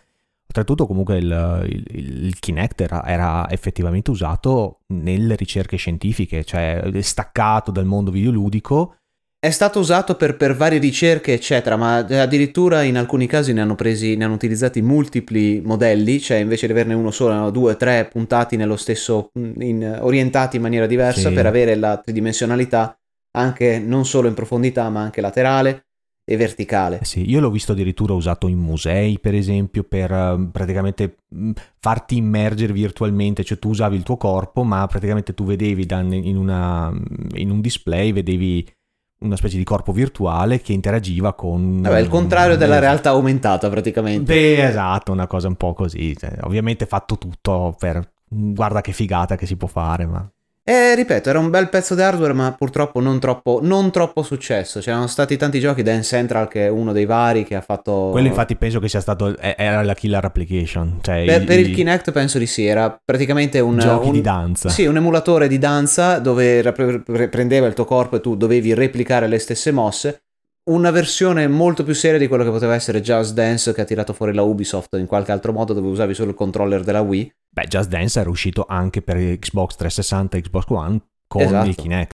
Oltretutto 0.58 0.88
comunque 0.88 1.18
il, 1.18 1.86
il- 1.92 2.26
il 2.26 2.40
Kinect 2.40 2.82
era, 2.82 3.06
era 3.06 3.48
effettivamente 3.50 4.10
usato 4.10 4.80
nelle 4.88 5.36
ricerche 5.36 5.78
scientifiche, 5.78 6.44
cioè 6.44 6.90
staccato 7.02 7.70
dal 7.72 7.86
mondo 7.86 8.10
videoludico. 8.10 8.96
È 9.40 9.52
stato 9.52 9.78
usato 9.80 10.16
per, 10.16 10.36
per 10.36 10.56
varie 10.56 10.80
ricerche, 10.80 11.32
eccetera, 11.34 11.76
ma 11.78 11.98
addirittura 11.98 12.82
in 12.82 12.98
alcuni 12.98 13.28
casi 13.28 13.54
ne 13.54 13.62
hanno 13.62 13.76
presi, 13.76 14.16
ne 14.16 14.26
hanno 14.26 14.34
utilizzati 14.34 14.82
multipli 14.82 15.62
modelli, 15.62 16.20
cioè 16.20 16.38
invece 16.38 16.66
di 16.66 16.72
averne 16.72 16.96
uno 16.96 17.12
solo, 17.12 17.34
erano 17.34 17.52
due 17.52 17.74
o 17.74 17.78
tre 17.78 18.08
puntati 18.12 18.56
nello 18.56 18.78
stesso, 18.78 19.30
in- 19.60 20.00
orientati 20.02 20.56
in 20.56 20.64
maniera 20.64 20.88
diversa 20.88 21.30
Sì. 21.30 21.36
per 21.36 21.46
avere 21.46 21.76
la 21.76 21.98
tridimensionalità 21.98 22.98
anche 23.38 23.78
non 23.78 24.06
solo 24.06 24.28
in 24.28 24.34
profondità, 24.34 24.90
ma 24.90 25.02
anche 25.02 25.22
laterale 25.22 25.86
e 26.30 26.36
verticale. 26.36 27.00
Eh 27.00 27.06
sì, 27.06 27.30
io 27.30 27.40
l'ho 27.40 27.50
visto 27.50 27.72
addirittura 27.72 28.12
usato 28.14 28.48
in 28.48 28.58
musei, 28.58 29.18
per 29.18 29.34
esempio, 29.34 29.84
per 29.84 30.12
eh, 30.12 30.50
praticamente 30.52 31.20
mh, 31.30 31.52
farti 31.80 32.18
immergere 32.18 32.74
virtualmente, 32.74 33.46
cioè 33.46 33.58
tu 33.58 33.70
usavi 33.70 33.96
il 33.96 34.04
tuo 34.04 34.18
corpo, 34.18 34.64
ma 34.64 34.86
praticamente 34.88 35.34
tu 35.34 35.46
vedevi 35.46 35.86
da- 35.86 36.02
in, 36.02 36.36
una- 36.36 36.92
in 37.36 37.50
un 37.50 37.62
display, 37.62 38.12
vedevi 38.12 38.68
una 39.20 39.38
specie 39.38 39.58
di 39.58 39.64
corpo 39.64 39.94
virtuale 39.94 40.60
che 40.60 40.74
interagiva 40.74 41.34
con... 41.34 41.82
Vabbè, 41.82 42.00
il 42.00 42.10
contrario 42.10 42.58
della 42.58 42.76
Eh, 42.76 42.82
realtà 42.82 43.12
aumentata 43.12 43.70
praticamente. 43.70 44.34
Beh, 44.34 44.68
esatto, 44.68 45.14
una 45.14 45.28
cosa 45.28 45.48
un 45.48 45.56
po' 45.56 45.74
così. 45.74 46.14
cioè, 46.18 46.38
ovviamente 46.42 46.86
fatto 46.86 47.18
tutto 47.18 47.74
per... 47.80 48.06
Guarda 48.30 48.82
che 48.82 48.92
figata 48.92 49.38
che 49.38 49.46
si 49.46 49.56
può 49.56 49.70
fare, 49.70 50.06
ma... 50.06 50.30
E 50.70 50.96
ripeto, 50.96 51.30
era 51.30 51.40
un 51.40 51.50
bel 51.50 51.70
pezzo 51.70 51.96
di 51.96 52.02
hardware, 52.02 52.34
ma 52.34 52.52
purtroppo 52.52 53.00
non 53.00 53.22
troppo, 53.22 53.60
non 53.64 53.90
troppo 53.90 54.22
successo. 54.22 54.82
C'erano 54.82 55.08
stati 55.08 55.38
tanti 55.38 55.62
giochi, 55.62 55.82
Dance 55.82 56.18
Central 56.18 56.50
che 56.50 56.66
è 56.66 56.70
uno 56.70 56.92
dei 56.92 57.06
vari 57.06 57.46
che 57.46 57.56
ha 57.56 57.62
fatto... 57.62 58.10
Quello 58.12 58.28
infatti 58.28 58.58
penso 58.58 58.80
che 58.82 58.90
sia 58.90 59.00
stato... 59.00 59.38
Era 59.38 59.82
la 59.82 59.94
killer 59.94 60.26
application. 60.26 61.00
Cioè 61.02 61.24
Per, 61.24 61.42
i- 61.42 61.46
per 61.46 61.60
il 61.60 61.74
Kinect 61.74 62.12
penso 62.12 62.38
di 62.38 62.48
sì, 62.48 62.66
era 62.66 63.00
praticamente 63.02 63.62
un... 63.62 63.78
giochi 63.80 64.08
un- 64.08 64.12
di 64.14 64.20
danza. 64.22 64.68
Sì, 64.68 64.86
un 64.86 64.98
emulatore 64.98 65.48
di 65.48 65.58
danza 65.58 66.20
dove 66.20 66.62
prendeva 67.32 67.66
il 67.68 67.74
tuo 67.74 67.86
corpo 67.86 68.18
e 68.18 68.20
tu 68.20 68.36
dovevi 68.36 68.74
replicare 68.74 69.28
le 69.28 69.40
stesse 69.40 69.72
mosse. 69.72 70.24
Una 70.68 70.92
versione 70.92 71.48
molto 71.48 71.86
più 71.86 71.94
seria 71.94 72.20
di 72.20 72.28
quello 72.28 72.44
che 72.44 72.50
poteva 72.50 72.74
essere 72.74 73.00
Just 73.00 73.34
Dance 73.34 73.74
che 73.74 73.80
ha 73.80 73.86
tirato 73.86 74.12
fuori 74.12 74.34
la 74.34 74.42
Ubisoft 74.42 74.96
in 74.98 75.06
qualche 75.06 75.32
altro 75.32 75.54
modo 75.54 75.72
dove 75.72 75.88
usavi 75.88 76.14
solo 76.14 76.32
il 76.32 76.36
controller 76.36 76.84
della 76.84 77.00
Wii. 77.00 77.32
Beh, 77.50 77.68
Just 77.68 77.88
Dance 77.88 78.20
era 78.20 78.30
uscito 78.30 78.66
anche 78.68 79.02
per 79.02 79.16
Xbox 79.40 79.76
360 79.76 80.36
e 80.36 80.42
Xbox 80.42 80.66
One 80.68 81.00
con 81.26 81.42
Esatto. 81.42 81.70
il 81.70 81.76
Kinect. 81.76 82.16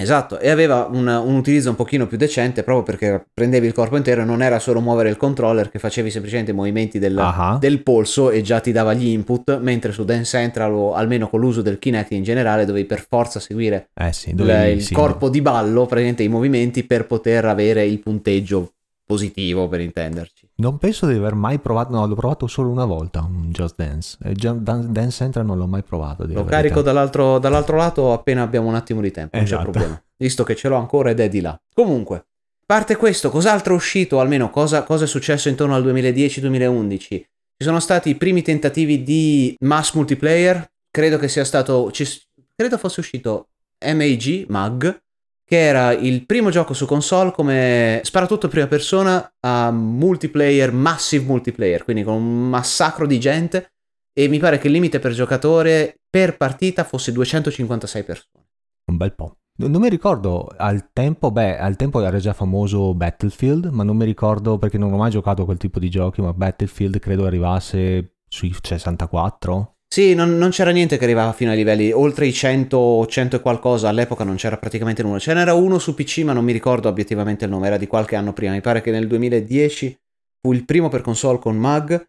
Esatto, 0.00 0.38
e 0.38 0.48
aveva 0.48 0.88
un, 0.90 1.06
un 1.06 1.34
utilizzo 1.36 1.68
un 1.70 1.76
pochino 1.76 2.06
più 2.06 2.16
decente 2.16 2.62
proprio 2.62 2.82
perché 2.84 3.26
prendevi 3.32 3.66
il 3.66 3.72
corpo 3.72 3.96
intero 3.96 4.22
e 4.22 4.24
non 4.24 4.42
era 4.42 4.58
solo 4.58 4.80
muovere 4.80 5.08
il 5.10 5.16
controller 5.16 5.70
che 5.70 5.78
facevi 5.78 6.10
semplicemente 6.10 6.52
i 6.52 6.54
movimenti 6.54 6.98
del, 6.98 7.18
Ah. 7.18 7.58
del 7.60 7.82
polso 7.82 8.30
e 8.30 8.40
già 8.42 8.60
ti 8.60 8.72
dava 8.72 8.94
gli 8.94 9.06
input, 9.08 9.58
mentre 9.60 9.92
su 9.92 10.04
Dance 10.04 10.38
Central 10.38 10.72
o 10.72 10.94
almeno 10.94 11.28
con 11.28 11.40
l'uso 11.40 11.62
del 11.62 11.78
Kinect 11.78 12.12
in 12.12 12.22
generale 12.22 12.64
dovevi 12.64 12.86
per 12.86 13.04
forza 13.08 13.40
seguire 13.40 13.90
Eh 13.94 14.12
sì, 14.12 14.30
il, 14.30 14.36
dovevi- 14.36 14.72
il 14.78 14.82
sì, 14.82 14.94
corpo 14.94 15.28
di 15.28 15.42
ballo, 15.42 15.86
praticamente 15.86 16.22
i 16.22 16.28
movimenti 16.28 16.84
per 16.84 17.06
poter 17.06 17.44
avere 17.44 17.84
il 17.84 17.98
punteggio 18.00 18.72
positivo 19.04 19.68
per 19.68 19.80
intenderci. 19.80 20.39
Non 20.60 20.76
penso 20.76 21.06
di 21.06 21.14
aver 21.14 21.34
mai 21.34 21.58
provato, 21.58 21.90
no, 21.94 22.06
l'ho 22.06 22.14
provato 22.14 22.46
solo 22.46 22.68
una 22.68 22.84
volta, 22.84 23.20
un 23.20 23.50
Just 23.50 23.76
Dance. 23.76 24.18
Dance 24.20 25.10
Central 25.10 25.46
non 25.46 25.56
l'ho 25.56 25.66
mai 25.66 25.82
provato. 25.82 26.26
Lo 26.26 26.44
carico 26.44 26.82
dall'altro, 26.82 27.38
dall'altro 27.38 27.78
lato 27.78 28.12
appena 28.12 28.42
abbiamo 28.42 28.68
un 28.68 28.74
attimo 28.74 29.00
di 29.00 29.10
tempo, 29.10 29.36
non 29.36 29.44
Esatto. 29.46 29.64
c'è 29.64 29.70
problema. 29.70 30.02
Visto 30.18 30.44
che 30.44 30.54
ce 30.54 30.68
l'ho 30.68 30.76
ancora 30.76 31.08
ed 31.10 31.20
è 31.20 31.30
di 31.30 31.40
là. 31.40 31.58
Comunque, 31.74 32.26
parte 32.66 32.96
questo, 32.96 33.30
cos'altro 33.30 33.72
è 33.72 33.76
uscito, 33.76 34.20
almeno 34.20 34.50
cosa, 34.50 34.82
cosa 34.82 35.04
è 35.04 35.06
successo 35.06 35.48
intorno 35.48 35.74
al 35.74 35.82
2010-2011? 35.82 36.98
Ci 37.08 37.26
sono 37.56 37.80
stati 37.80 38.10
i 38.10 38.14
primi 38.16 38.42
tentativi 38.42 39.02
di 39.02 39.56
mass 39.60 39.94
multiplayer, 39.94 40.70
credo 40.90 41.16
che 41.16 41.28
sia 41.28 41.44
stato, 41.44 41.90
ci- 41.90 42.06
credo 42.54 42.76
fosse 42.76 43.00
uscito 43.00 43.48
MAG, 43.82 44.44
MAG, 44.48 45.02
che 45.50 45.58
era 45.58 45.90
il 45.90 46.26
primo 46.26 46.50
gioco 46.50 46.74
su 46.74 46.86
console 46.86 47.32
come 47.32 48.00
sparatutto 48.04 48.46
prima 48.46 48.68
persona 48.68 49.32
a 49.40 49.72
multiplayer, 49.72 50.72
massive 50.72 51.24
multiplayer, 51.24 51.82
quindi 51.82 52.04
con 52.04 52.14
un 52.14 52.48
massacro 52.48 53.04
di 53.04 53.18
gente 53.18 53.72
e 54.12 54.28
mi 54.28 54.38
pare 54.38 54.58
che 54.58 54.68
il 54.68 54.74
limite 54.74 55.00
per 55.00 55.10
giocatore 55.10 56.02
per 56.08 56.36
partita 56.36 56.84
fosse 56.84 57.10
256 57.10 58.04
persone. 58.04 58.44
Un 58.92 58.96
bel 58.96 59.12
po'. 59.12 59.38
Non 59.56 59.80
mi 59.80 59.88
ricordo 59.88 60.46
al 60.56 60.90
tempo, 60.92 61.32
beh, 61.32 61.58
al 61.58 61.74
tempo 61.74 62.00
era 62.00 62.20
già 62.20 62.32
famoso 62.32 62.94
Battlefield, 62.94 63.70
ma 63.72 63.82
non 63.82 63.96
mi 63.96 64.04
ricordo 64.04 64.56
perché 64.56 64.78
non 64.78 64.92
ho 64.92 64.98
mai 64.98 65.10
giocato 65.10 65.44
quel 65.44 65.58
tipo 65.58 65.80
di 65.80 65.90
giochi, 65.90 66.22
ma 66.22 66.32
Battlefield 66.32 67.00
credo 67.00 67.26
arrivasse 67.26 68.18
sui 68.28 68.54
64. 68.62 69.78
Sì, 69.92 70.14
non, 70.14 70.38
non 70.38 70.50
c'era 70.50 70.70
niente 70.70 70.96
che 70.98 71.02
arrivava 71.04 71.32
fino 71.32 71.50
ai 71.50 71.56
livelli, 71.56 71.90
oltre 71.90 72.24
i 72.24 72.32
100, 72.32 73.06
100 73.08 73.34
e 73.36 73.40
qualcosa, 73.40 73.88
all'epoca 73.88 74.22
non 74.22 74.36
c'era 74.36 74.56
praticamente 74.56 75.02
nulla. 75.02 75.18
Ce 75.18 75.34
n'era 75.34 75.52
uno 75.54 75.80
su 75.80 75.94
PC, 75.94 76.18
ma 76.18 76.32
non 76.32 76.44
mi 76.44 76.52
ricordo 76.52 76.88
obiettivamente 76.88 77.44
il 77.44 77.50
nome, 77.50 77.66
era 77.66 77.76
di 77.76 77.88
qualche 77.88 78.14
anno 78.14 78.32
prima. 78.32 78.52
Mi 78.52 78.60
pare 78.60 78.82
che 78.82 78.92
nel 78.92 79.08
2010 79.08 79.98
fu 80.40 80.52
il 80.52 80.64
primo 80.64 80.88
per 80.88 81.00
console 81.00 81.40
con 81.40 81.56
MAG 81.56 82.06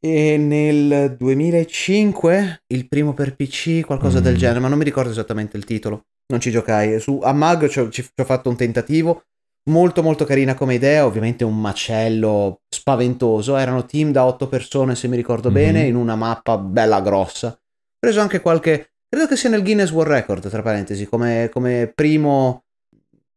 e 0.00 0.36
nel 0.36 1.16
2005 1.18 2.64
il 2.66 2.88
primo 2.88 3.14
per 3.14 3.34
PC, 3.34 3.80
qualcosa 3.86 4.20
Mm. 4.20 4.22
del 4.22 4.36
genere, 4.36 4.60
ma 4.60 4.68
non 4.68 4.76
mi 4.76 4.84
ricordo 4.84 5.10
esattamente 5.10 5.56
il 5.56 5.64
titolo. 5.64 6.02
Non 6.26 6.40
ci 6.40 6.50
giocai. 6.50 7.00
Su, 7.00 7.20
a 7.22 7.32
MAG 7.32 7.68
ci 7.68 7.80
ho, 7.80 7.88
ci 7.88 8.06
ho 8.16 8.24
fatto 8.24 8.50
un 8.50 8.56
tentativo, 8.56 9.22
molto 9.70 10.02
molto 10.02 10.24
carina 10.24 10.54
come 10.54 10.74
idea, 10.74 11.06
ovviamente 11.06 11.44
un 11.44 11.58
macello 11.60 12.60
spaventoso. 12.68 13.56
Erano 13.56 13.84
team 13.86 14.10
da 14.12 14.24
8 14.24 14.46
persone, 14.48 14.94
se 14.94 15.08
mi 15.08 15.16
ricordo 15.16 15.48
Mhm. 15.48 15.54
bene, 15.54 15.80
in 15.86 15.94
una 15.96 16.16
mappa 16.16 16.58
bella 16.58 17.00
grossa. 17.00 17.58
Preso 17.98 18.20
anche 18.20 18.40
qualche... 18.40 18.90
Credo 19.08 19.28
che 19.28 19.36
sia 19.36 19.48
nel 19.48 19.62
Guinness 19.62 19.90
World 19.92 20.12
Record, 20.12 20.48
tra 20.50 20.60
parentesi, 20.60 21.06
come, 21.06 21.48
come 21.52 21.90
primo 21.94 22.64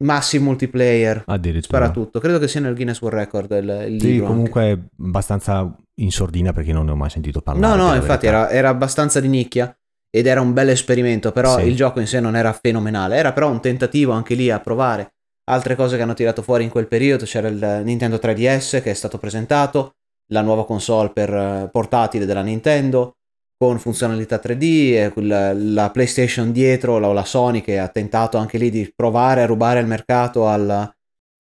massive 0.04 0.44
multiplayer. 0.44 1.24
Addirittura. 1.28 1.78
Spara 1.86 1.92
tutto. 1.92 2.20
Credo 2.20 2.40
che 2.40 2.48
sia 2.48 2.60
nel 2.60 2.74
Guinness 2.76 3.00
World 3.02 3.20
Record 3.20 3.52
il, 3.52 3.86
il 3.94 4.02
Sì, 4.02 4.08
libro. 4.08 4.26
anche. 4.26 4.36
comunque 4.36 4.88
abbastanza 5.04 5.76
in 6.00 6.12
sordina 6.12 6.52
perché 6.52 6.74
non 6.74 6.86
ne 6.86 6.92
ho 6.92 6.96
mai 6.96 7.10
sentito 7.10 7.42
parlare. 7.42 7.76
No, 7.76 7.88
no, 7.90 7.96
infatti 7.96 8.26
era, 8.28 8.50
era 8.50 8.70
abbastanza 8.70 9.20
di 9.20 9.28
nicchia 9.28 9.76
ed 10.10 10.26
era 10.26 10.42
un 10.42 10.54
bel 10.54 10.70
esperimento, 10.70 11.32
però 11.32 11.58
Sì. 11.60 11.66
il 11.68 11.76
gioco 11.76 12.00
in 12.00 12.08
sé 12.08 12.20
non 12.20 12.36
era 12.36 12.54
fenomenale, 12.54 13.16
era 13.16 13.32
però 13.34 13.50
un 13.50 13.62
tentativo 13.62 14.12
anche 14.14 14.34
lì 14.36 14.50
a 14.50 14.60
provare 14.60 15.14
altre 15.50 15.76
cose 15.76 15.96
che 15.96 16.02
hanno 16.04 16.14
tirato 16.14 16.42
fuori 16.42 16.64
in 16.64 16.70
quel 16.70 16.88
periodo, 16.88 17.26
c'era 17.26 17.48
il 17.48 17.82
Nintendo 17.84 18.18
3DS 18.18 18.82
che 18.82 18.92
è 18.92 18.94
stato 18.94 19.18
presentato, 19.18 19.96
la 20.32 20.42
nuova 20.42 20.66
console 20.66 21.12
per 21.12 21.34
eh, 21.34 21.70
portatile 21.72 22.26
della 22.26 22.42
Nintendo 22.42 23.18
con 23.58 23.80
funzionalità 23.80 24.40
3D, 24.40 24.62
e 24.94 25.10
quel- 25.12 25.74
la 25.74 25.90
PlayStation 25.90 26.52
dietro, 26.52 27.00
la, 27.00 27.12
la 27.12 27.26
Sony 27.26 27.62
che 27.62 27.80
ha 27.80 27.88
tentato 27.88 28.38
anche 28.38 28.58
lì 28.58 28.70
di 28.70 28.92
provare 28.96 29.42
a 29.42 29.46
rubare 29.46 29.80
il 29.80 29.88
mercato 29.88 30.48
alla, 30.48 30.94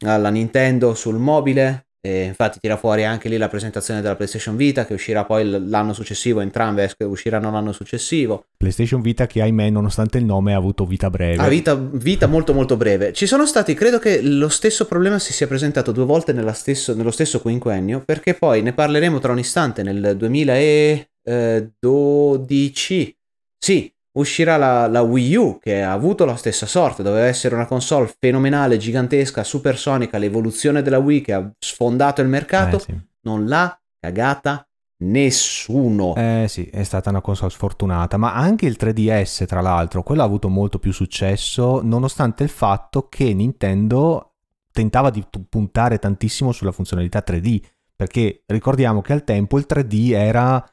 alla 0.05 0.29
Nintendo 0.29 0.95
sul 0.95 1.17
mobile. 1.17 1.86
E 2.07 2.23
infatti 2.23 2.59
tira 2.61 2.77
fuori 2.77 3.03
anche 3.03 3.27
lì 3.27 3.35
la 3.35 3.49
presentazione 3.49 4.01
della 4.01 4.15
PlayStation 4.15 4.55
Vita 4.55 4.85
che 4.85 4.93
uscirà 4.93 5.25
poi 5.25 5.67
l'anno 5.67 5.91
successivo, 5.91 6.39
entrambe 6.39 6.89
usciranno 6.99 7.51
l'anno 7.51 7.73
successivo. 7.73 8.45
PlayStation 8.55 9.01
Vita 9.01 9.27
che 9.27 9.41
ahimè, 9.41 9.69
nonostante 9.69 10.17
il 10.17 10.23
nome, 10.23 10.53
ha 10.53 10.57
avuto 10.57 10.85
vita 10.85 11.09
breve. 11.09 11.43
Ha 11.43 11.49
vita, 11.49 11.75
vita 11.75 12.27
molto 12.27 12.53
molto 12.53 12.77
breve. 12.77 13.11
Ci 13.11 13.25
sono 13.25 13.45
stati, 13.45 13.73
credo 13.73 13.99
che 13.99 14.21
lo 14.21 14.47
stesso 14.47 14.85
problema 14.85 15.19
si 15.19 15.33
sia 15.33 15.47
presentato 15.47 15.91
due 15.91 16.05
volte 16.05 16.33
stesso- 16.53 16.95
nello 16.95 17.11
stesso 17.11 17.41
quinquennio, 17.41 18.03
perché 18.05 18.35
poi 18.35 18.61
ne 18.61 18.71
parleremo 18.71 19.19
tra 19.19 19.33
un 19.33 19.39
istante, 19.39 19.83
nel 19.83 20.15
2012. 20.15 23.13
Sì, 23.59 23.93
uscirà 24.17 24.57
la, 24.57 24.87
la 24.87 25.01
Wii 25.01 25.35
U 25.35 25.59
che 25.59 25.81
ha 25.81 25.91
avuto 25.91 26.25
la 26.25 26.35
stessa 26.35 26.65
sorte, 26.65 27.03
doveva 27.03 27.25
essere 27.25 27.55
una 27.55 27.65
console 27.65 28.13
fenomenale, 28.19 28.77
gigantesca, 28.77 29.43
supersonica, 29.43 30.17
l'evoluzione 30.17 30.81
della 30.81 30.99
Wii 30.99 31.21
che 31.21 31.33
ha 31.33 31.51
sfondato 31.59 32.21
il 32.21 32.27
mercato, 32.27 32.77
Eh, 32.77 32.79
sì. 32.79 32.99
non 33.21 33.45
l'ha 33.45 33.79
cagata 33.99 34.67
nessuno. 34.99 36.15
Eh 36.15 36.45
sì, 36.47 36.65
è 36.65 36.83
stata 36.83 37.09
una 37.09 37.21
console 37.21 37.51
sfortunata, 37.51 38.17
ma 38.17 38.33
anche 38.33 38.65
il 38.65 38.77
3DS, 38.79 39.45
tra 39.45 39.61
l'altro, 39.61 40.03
quello 40.03 40.21
ha 40.21 40.25
avuto 40.25 40.49
molto 40.49 40.79
più 40.79 40.91
successo, 40.91 41.81
nonostante 41.83 42.43
il 42.43 42.49
fatto 42.49 43.07
che 43.07 43.33
Nintendo 43.33 44.33
tentava 44.71 45.09
di 45.09 45.23
puntare 45.49 45.99
tantissimo 45.99 46.51
sulla 46.51 46.71
funzionalità 46.71 47.23
3D, 47.25 47.61
perché 47.95 48.43
ricordiamo 48.47 49.01
che 49.01 49.13
al 49.13 49.23
tempo 49.23 49.57
il 49.57 49.65
3D 49.67 50.13
era 50.13 50.63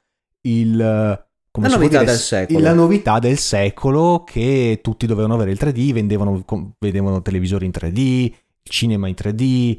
il... 0.43 1.27
Come 1.55 1.69
la 1.69 1.77
novità 1.77 2.01
dire, 2.01 2.11
del 2.11 2.21
secolo. 2.21 2.59
La 2.59 2.73
novità 2.73 3.19
del 3.21 3.39
secolo 3.39 4.25
che 4.25 4.81
tutti 4.83 5.07
dovevano 5.07 5.35
avere 5.35 5.53
il 5.53 5.59
3D, 5.61 5.93
vendevano, 5.93 6.43
vedevano 6.81 7.23
televisori 7.23 7.65
in 7.65 7.71
3D, 7.73 8.33
cinema 8.65 9.07
in 9.07 9.15
3D, 9.17 9.79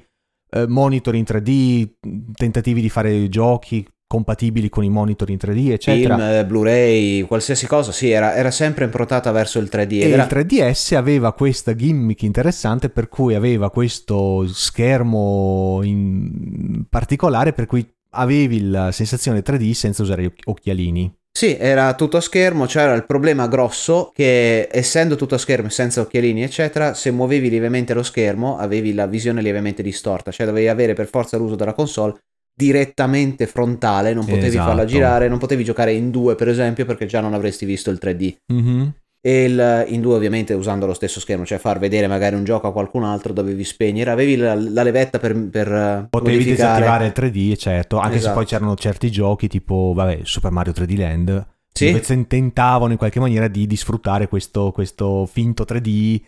eh, 0.52 0.68
monitor 0.68 1.16
in 1.16 1.26
3D, 1.28 1.90
tentativi 2.34 2.80
di 2.80 2.88
fare 2.88 3.28
giochi 3.28 3.86
compatibili 4.08 4.70
con 4.70 4.86
i 4.86 4.90
monitor 4.90 5.30
in 5.30 5.36
3D, 5.36 5.72
eccetera. 5.72 6.16
Film, 6.16 6.30
eh, 6.30 6.46
Blu-ray, 6.46 7.24
qualsiasi 7.24 7.68
cosa, 7.68 7.92
sì, 7.92 8.10
era, 8.10 8.36
era 8.36 8.52
sempre 8.52 8.86
improntata 8.86 9.34
verso 9.34 9.60
il 9.60 9.68
3D. 9.70 10.02
E 10.02 10.10
era... 10.12 10.24
il 10.24 10.30
3DS 10.32 10.96
aveva 10.96 11.34
questa 11.34 11.76
gimmick 11.76 12.22
interessante 12.22 12.88
per 12.88 13.10
cui 13.10 13.34
aveva 13.34 13.70
questo 13.70 14.48
schermo 14.48 15.82
in 15.84 16.86
particolare 16.90 17.52
per 17.52 17.66
cui 17.66 17.86
avevi 18.12 18.70
la 18.70 18.94
sensazione 18.94 19.42
3D 19.42 19.72
senza 19.72 20.04
usare 20.04 20.34
occhialini. 20.46 21.14
Sì, 21.38 21.58
era 21.60 21.94
tutto 21.96 22.16
a 22.16 22.22
schermo, 22.22 22.66
c'era 22.66 22.94
il 22.94 23.06
problema 23.06 23.48
grosso 23.48 24.10
che 24.16 24.70
essendo 24.72 25.18
tutto 25.18 25.36
a 25.36 25.38
schermo 25.38 25.68
senza 25.68 26.00
occhialini 26.00 26.44
eccetera, 26.44 26.94
se 26.94 27.12
muovevi 27.12 27.50
lievemente 27.50 27.94
lo 27.94 28.04
schermo 28.04 28.58
avevi 28.58 28.94
la 28.94 29.06
visione 29.06 29.42
lievemente 29.42 29.84
distorta, 29.84 30.32
cioè 30.32 30.46
dovevi 30.46 30.70
avere 30.70 30.94
per 30.94 31.08
forza 31.08 31.36
l'uso 31.36 31.56
della 31.56 31.74
console 31.74 32.22
direttamente 32.56 33.48
frontale, 33.48 34.14
non 34.14 34.24
potevi 34.24 34.48
esatto. 34.48 34.68
farla 34.68 34.86
girare, 34.86 35.28
non 35.28 35.38
potevi 35.38 35.66
giocare 35.66 35.92
in 35.92 36.10
due 36.10 36.36
per 36.36 36.48
esempio 36.48 36.86
perché 36.86 37.06
già 37.06 37.20
non 37.20 37.34
avresti 37.34 37.66
visto 37.66 37.90
il 37.90 38.00
3D. 38.02 38.36
Mm-hmm. 38.54 38.88
E 39.26 39.46
il, 39.46 39.86
in 39.88 40.02
due 40.02 40.14
ovviamente 40.14 40.54
usando 40.54 40.86
lo 40.86 40.94
stesso 40.94 41.20
schermo, 41.20 41.48
cioè 41.48 41.58
far 41.58 41.80
vedere 41.80 42.06
magari 42.06 42.36
un 42.36 42.44
gioco 42.44 42.68
a 42.68 42.72
qualcun 42.72 43.04
altro 43.04 43.34
dovevi 43.34 43.64
spegnere, 43.64 44.12
avevi 44.12 44.36
la, 44.36 44.54
la 44.54 44.84
levetta 44.84 45.18
per, 45.18 45.36
per 45.50 45.68
eh, 45.68 46.08
Potevi 46.12 46.38
modificare. 46.38 46.74
disattivare 46.74 47.06
il 47.08 47.14
3D, 47.16 47.58
certo, 47.58 47.98
anche 47.98 48.18
esatto. 48.18 48.30
se 48.30 48.36
poi 48.36 48.46
c'erano 48.46 48.76
certi 48.76 49.10
giochi 49.10 49.48
tipo, 49.48 49.94
vabbè, 49.96 50.20
Super 50.22 50.52
Mario 50.52 50.74
3D 50.74 50.98
Land, 50.98 51.48
sì? 51.72 51.92
dove 51.92 52.26
tentavano 52.28 52.92
in 52.92 53.00
qualche 53.00 53.20
maniera 53.20 53.48
di, 53.48 53.66
di 53.66 53.76
sfruttare 53.76 54.28
questo, 54.28 54.72
questo 54.72 55.26
finto 55.26 55.66
3D 55.68 56.22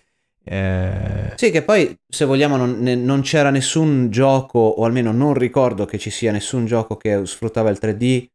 eh... 0.43 1.33
Sì, 1.35 1.51
che 1.51 1.61
poi 1.61 1.95
se 2.07 2.25
vogliamo 2.25 2.55
non, 2.57 2.77
ne, 2.79 2.95
non, 2.95 3.21
c'era 3.21 3.51
nessun 3.51 4.09
gioco, 4.09 4.57
o 4.57 4.85
almeno 4.85 5.11
non 5.11 5.33
ricordo 5.33 5.85
che 5.85 5.99
ci 5.99 6.09
sia 6.09 6.31
nessun 6.31 6.65
gioco 6.65 6.95
che 6.95 7.25
sfruttava 7.25 7.69
il 7.69 7.77
3D 7.79 8.25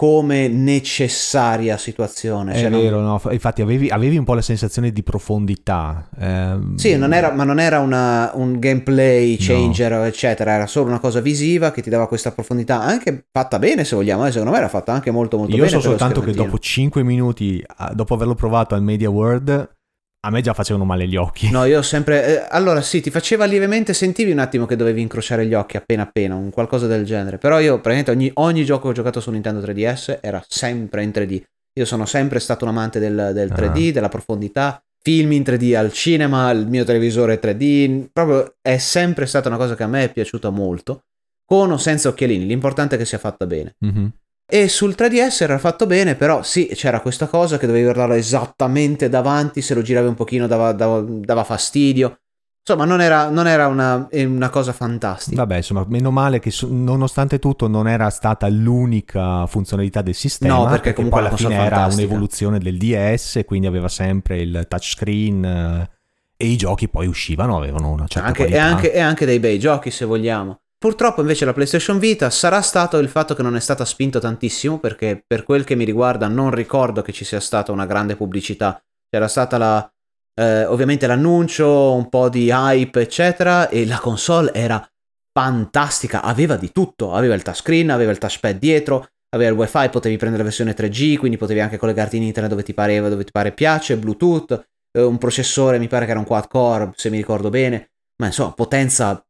come 0.00 0.48
necessaria 0.48 1.76
situazione. 1.76 2.54
È 2.54 2.60
cioè 2.60 2.70
vero, 2.70 3.02
non... 3.02 3.20
no? 3.22 3.32
infatti 3.32 3.60
avevi, 3.60 3.90
avevi, 3.90 4.16
un 4.16 4.24
po' 4.24 4.32
la 4.32 4.40
sensazione 4.40 4.92
di 4.92 5.02
profondità. 5.02 6.08
Ehm... 6.18 6.76
Sì, 6.76 6.96
non 6.96 7.12
era, 7.12 7.32
ma 7.32 7.44
non 7.44 7.60
era 7.60 7.80
una, 7.80 8.30
un 8.32 8.58
gameplay 8.58 9.36
changer, 9.36 9.92
no. 9.92 10.04
eccetera, 10.04 10.52
era 10.52 10.66
solo 10.66 10.86
una 10.86 11.00
cosa 11.00 11.20
visiva 11.20 11.70
che 11.70 11.82
ti 11.82 11.90
dava 11.90 12.08
questa 12.08 12.32
profondità, 12.32 12.80
anche 12.80 13.26
fatta 13.30 13.58
bene 13.58 13.84
se 13.84 13.94
vogliamo, 13.94 14.24
eh? 14.24 14.30
secondo 14.30 14.52
me 14.52 14.56
era 14.56 14.68
fatta 14.70 14.90
anche 14.90 15.10
molto 15.10 15.36
molto 15.36 15.54
Io 15.54 15.64
bene. 15.64 15.74
Io 15.74 15.80
so 15.82 15.86
soltanto 15.90 16.22
che 16.22 16.32
dopo 16.32 16.58
5 16.58 17.02
minuti, 17.02 17.62
dopo 17.92 18.14
averlo 18.14 18.34
provato 18.34 18.74
al 18.74 18.82
Media 18.82 19.10
World 19.10 19.79
a 20.22 20.30
me 20.30 20.42
già 20.42 20.52
facevano 20.52 20.84
male 20.84 21.06
gli 21.08 21.16
occhi. 21.16 21.50
No, 21.50 21.64
io 21.64 21.78
ho 21.78 21.82
sempre... 21.82 22.26
Eh, 22.26 22.46
allora 22.50 22.82
sì, 22.82 23.00
ti 23.00 23.10
faceva 23.10 23.46
lievemente, 23.46 23.94
sentivi 23.94 24.30
un 24.30 24.38
attimo 24.38 24.66
che 24.66 24.76
dovevi 24.76 25.00
incrociare 25.00 25.46
gli 25.46 25.54
occhi 25.54 25.78
appena 25.78 26.02
appena, 26.02 26.34
un 26.34 26.50
qualcosa 26.50 26.86
del 26.86 27.04
genere. 27.06 27.38
Però 27.38 27.58
io 27.58 27.80
praticamente 27.80 28.10
ogni, 28.10 28.30
ogni 28.34 28.64
gioco 28.64 28.82
che 28.82 28.88
ho 28.88 28.92
giocato 28.92 29.20
su 29.20 29.30
Nintendo 29.30 29.60
3DS 29.60 30.18
era 30.20 30.44
sempre 30.46 31.02
in 31.02 31.10
3D. 31.10 31.42
Io 31.78 31.84
sono 31.86 32.04
sempre 32.04 32.38
stato 32.38 32.64
un 32.64 32.70
amante 32.70 32.98
del, 32.98 33.30
del 33.32 33.50
3D, 33.50 33.88
ah. 33.88 33.92
della 33.92 34.08
profondità. 34.08 34.82
Film 35.02 35.32
in 35.32 35.42
3D 35.42 35.74
al 35.74 35.92
cinema, 35.92 36.50
il 36.50 36.66
mio 36.66 36.84
televisore 36.84 37.40
3D. 37.40 38.08
Proprio 38.12 38.56
è 38.60 38.76
sempre 38.76 39.24
stata 39.24 39.48
una 39.48 39.56
cosa 39.56 39.74
che 39.74 39.84
a 39.84 39.86
me 39.88 40.04
è 40.04 40.12
piaciuta 40.12 40.50
molto. 40.50 41.04
Con 41.46 41.70
o 41.72 41.78
senza 41.78 42.10
occhialini, 42.10 42.44
l'importante 42.44 42.96
è 42.96 42.98
che 42.98 43.06
sia 43.06 43.18
fatta 43.18 43.46
bene. 43.46 43.74
Mm-hmm. 43.84 44.06
E 44.52 44.68
sul 44.68 44.96
3DS 44.98 45.42
era 45.42 45.58
fatto 45.58 45.86
bene, 45.86 46.16
però 46.16 46.42
sì, 46.42 46.66
c'era 46.74 47.00
questa 47.00 47.28
cosa 47.28 47.56
che 47.56 47.66
dovevi 47.66 47.84
guardarlo 47.84 48.14
esattamente 48.14 49.08
davanti, 49.08 49.62
se 49.62 49.74
lo 49.74 49.82
giravi 49.82 50.08
un 50.08 50.14
pochino 50.14 50.48
dava, 50.48 50.72
dava, 50.72 51.00
dava 51.00 51.44
fastidio. 51.44 52.18
Insomma, 52.58 52.84
non 52.84 53.00
era, 53.00 53.30
non 53.30 53.46
era 53.46 53.68
una, 53.68 54.08
una, 54.10 54.48
cosa 54.50 54.72
fantastica. 54.72 55.36
Vabbè, 55.36 55.56
insomma, 55.56 55.84
meno 55.88 56.10
male 56.10 56.40
che 56.40 56.52
nonostante 56.68 57.38
tutto 57.38 57.68
non 57.68 57.86
era 57.86 58.10
stata 58.10 58.48
l'unica 58.48 59.46
funzionalità 59.46 60.02
del 60.02 60.14
sistema. 60.14 60.54
No, 60.54 60.60
perché, 60.64 60.92
perché 60.92 60.94
comunque 60.94 61.20
alla 61.20 61.36
fine 61.36 61.54
era 61.54 61.86
un'evoluzione 61.86 62.58
del 62.58 62.76
DS, 62.76 63.42
quindi 63.46 63.68
aveva 63.68 63.88
sempre 63.88 64.40
il 64.40 64.66
touchscreen 64.68 65.44
eh, 65.44 65.90
e 66.36 66.46
i 66.46 66.56
giochi 66.56 66.88
poi 66.88 67.06
uscivano, 67.06 67.56
avevano 67.56 67.90
una 67.90 68.06
certa 68.08 68.28
anche, 68.28 68.46
e, 68.46 68.58
anche, 68.58 68.92
e 68.92 68.98
anche 68.98 69.26
dei 69.26 69.38
bei 69.38 69.58
giochi, 69.58 69.90
se 69.90 70.04
vogliamo. 70.04 70.60
Purtroppo 70.82 71.20
invece 71.20 71.44
la 71.44 71.52
PlayStation 71.52 71.98
Vita 71.98 72.30
sarà 72.30 72.62
stato 72.62 72.96
il 72.96 73.10
fatto 73.10 73.34
che 73.34 73.42
non 73.42 73.54
è 73.54 73.60
stata 73.60 73.84
spinto 73.84 74.18
tantissimo 74.18 74.78
perché 74.78 75.22
per 75.26 75.44
quel 75.44 75.62
che 75.62 75.74
mi 75.74 75.84
riguarda 75.84 76.26
non 76.26 76.50
ricordo 76.50 77.02
che 77.02 77.12
ci 77.12 77.26
sia 77.26 77.38
stata 77.38 77.70
una 77.70 77.84
grande 77.84 78.16
pubblicità. 78.16 78.82
C'era 79.10 79.28
stata 79.28 79.58
la, 79.58 79.92
eh, 80.40 80.64
ovviamente 80.64 81.06
l'annuncio, 81.06 81.92
un 81.92 82.08
po' 82.08 82.30
di 82.30 82.48
hype 82.50 82.98
eccetera 82.98 83.68
e 83.68 83.84
la 83.84 83.98
console 83.98 84.54
era 84.54 84.82
fantastica, 85.30 86.22
aveva 86.22 86.56
di 86.56 86.72
tutto, 86.72 87.12
aveva 87.12 87.34
il 87.34 87.42
touchscreen, 87.42 87.90
aveva 87.90 88.12
il 88.12 88.18
touchpad 88.18 88.58
dietro, 88.58 89.08
aveva 89.34 89.50
il 89.50 89.58
wifi, 89.58 89.90
potevi 89.90 90.16
prendere 90.16 90.42
la 90.42 90.48
versione 90.48 90.74
3G, 90.74 91.18
quindi 91.18 91.36
potevi 91.36 91.60
anche 91.60 91.76
collegarti 91.76 92.16
in 92.16 92.22
internet 92.22 92.52
dove 92.52 92.62
ti 92.62 92.72
pareva, 92.72 93.10
dove 93.10 93.24
ti 93.24 93.32
pare 93.32 93.52
piace, 93.52 93.98
Bluetooth, 93.98 94.66
eh, 94.92 95.02
un 95.02 95.18
processore 95.18 95.78
mi 95.78 95.88
pare 95.88 96.06
che 96.06 96.12
era 96.12 96.20
un 96.20 96.26
quad 96.26 96.48
core 96.48 96.92
se 96.96 97.10
mi 97.10 97.18
ricordo 97.18 97.50
bene, 97.50 97.90
ma 98.16 98.28
insomma 98.28 98.52
potenza 98.52 99.22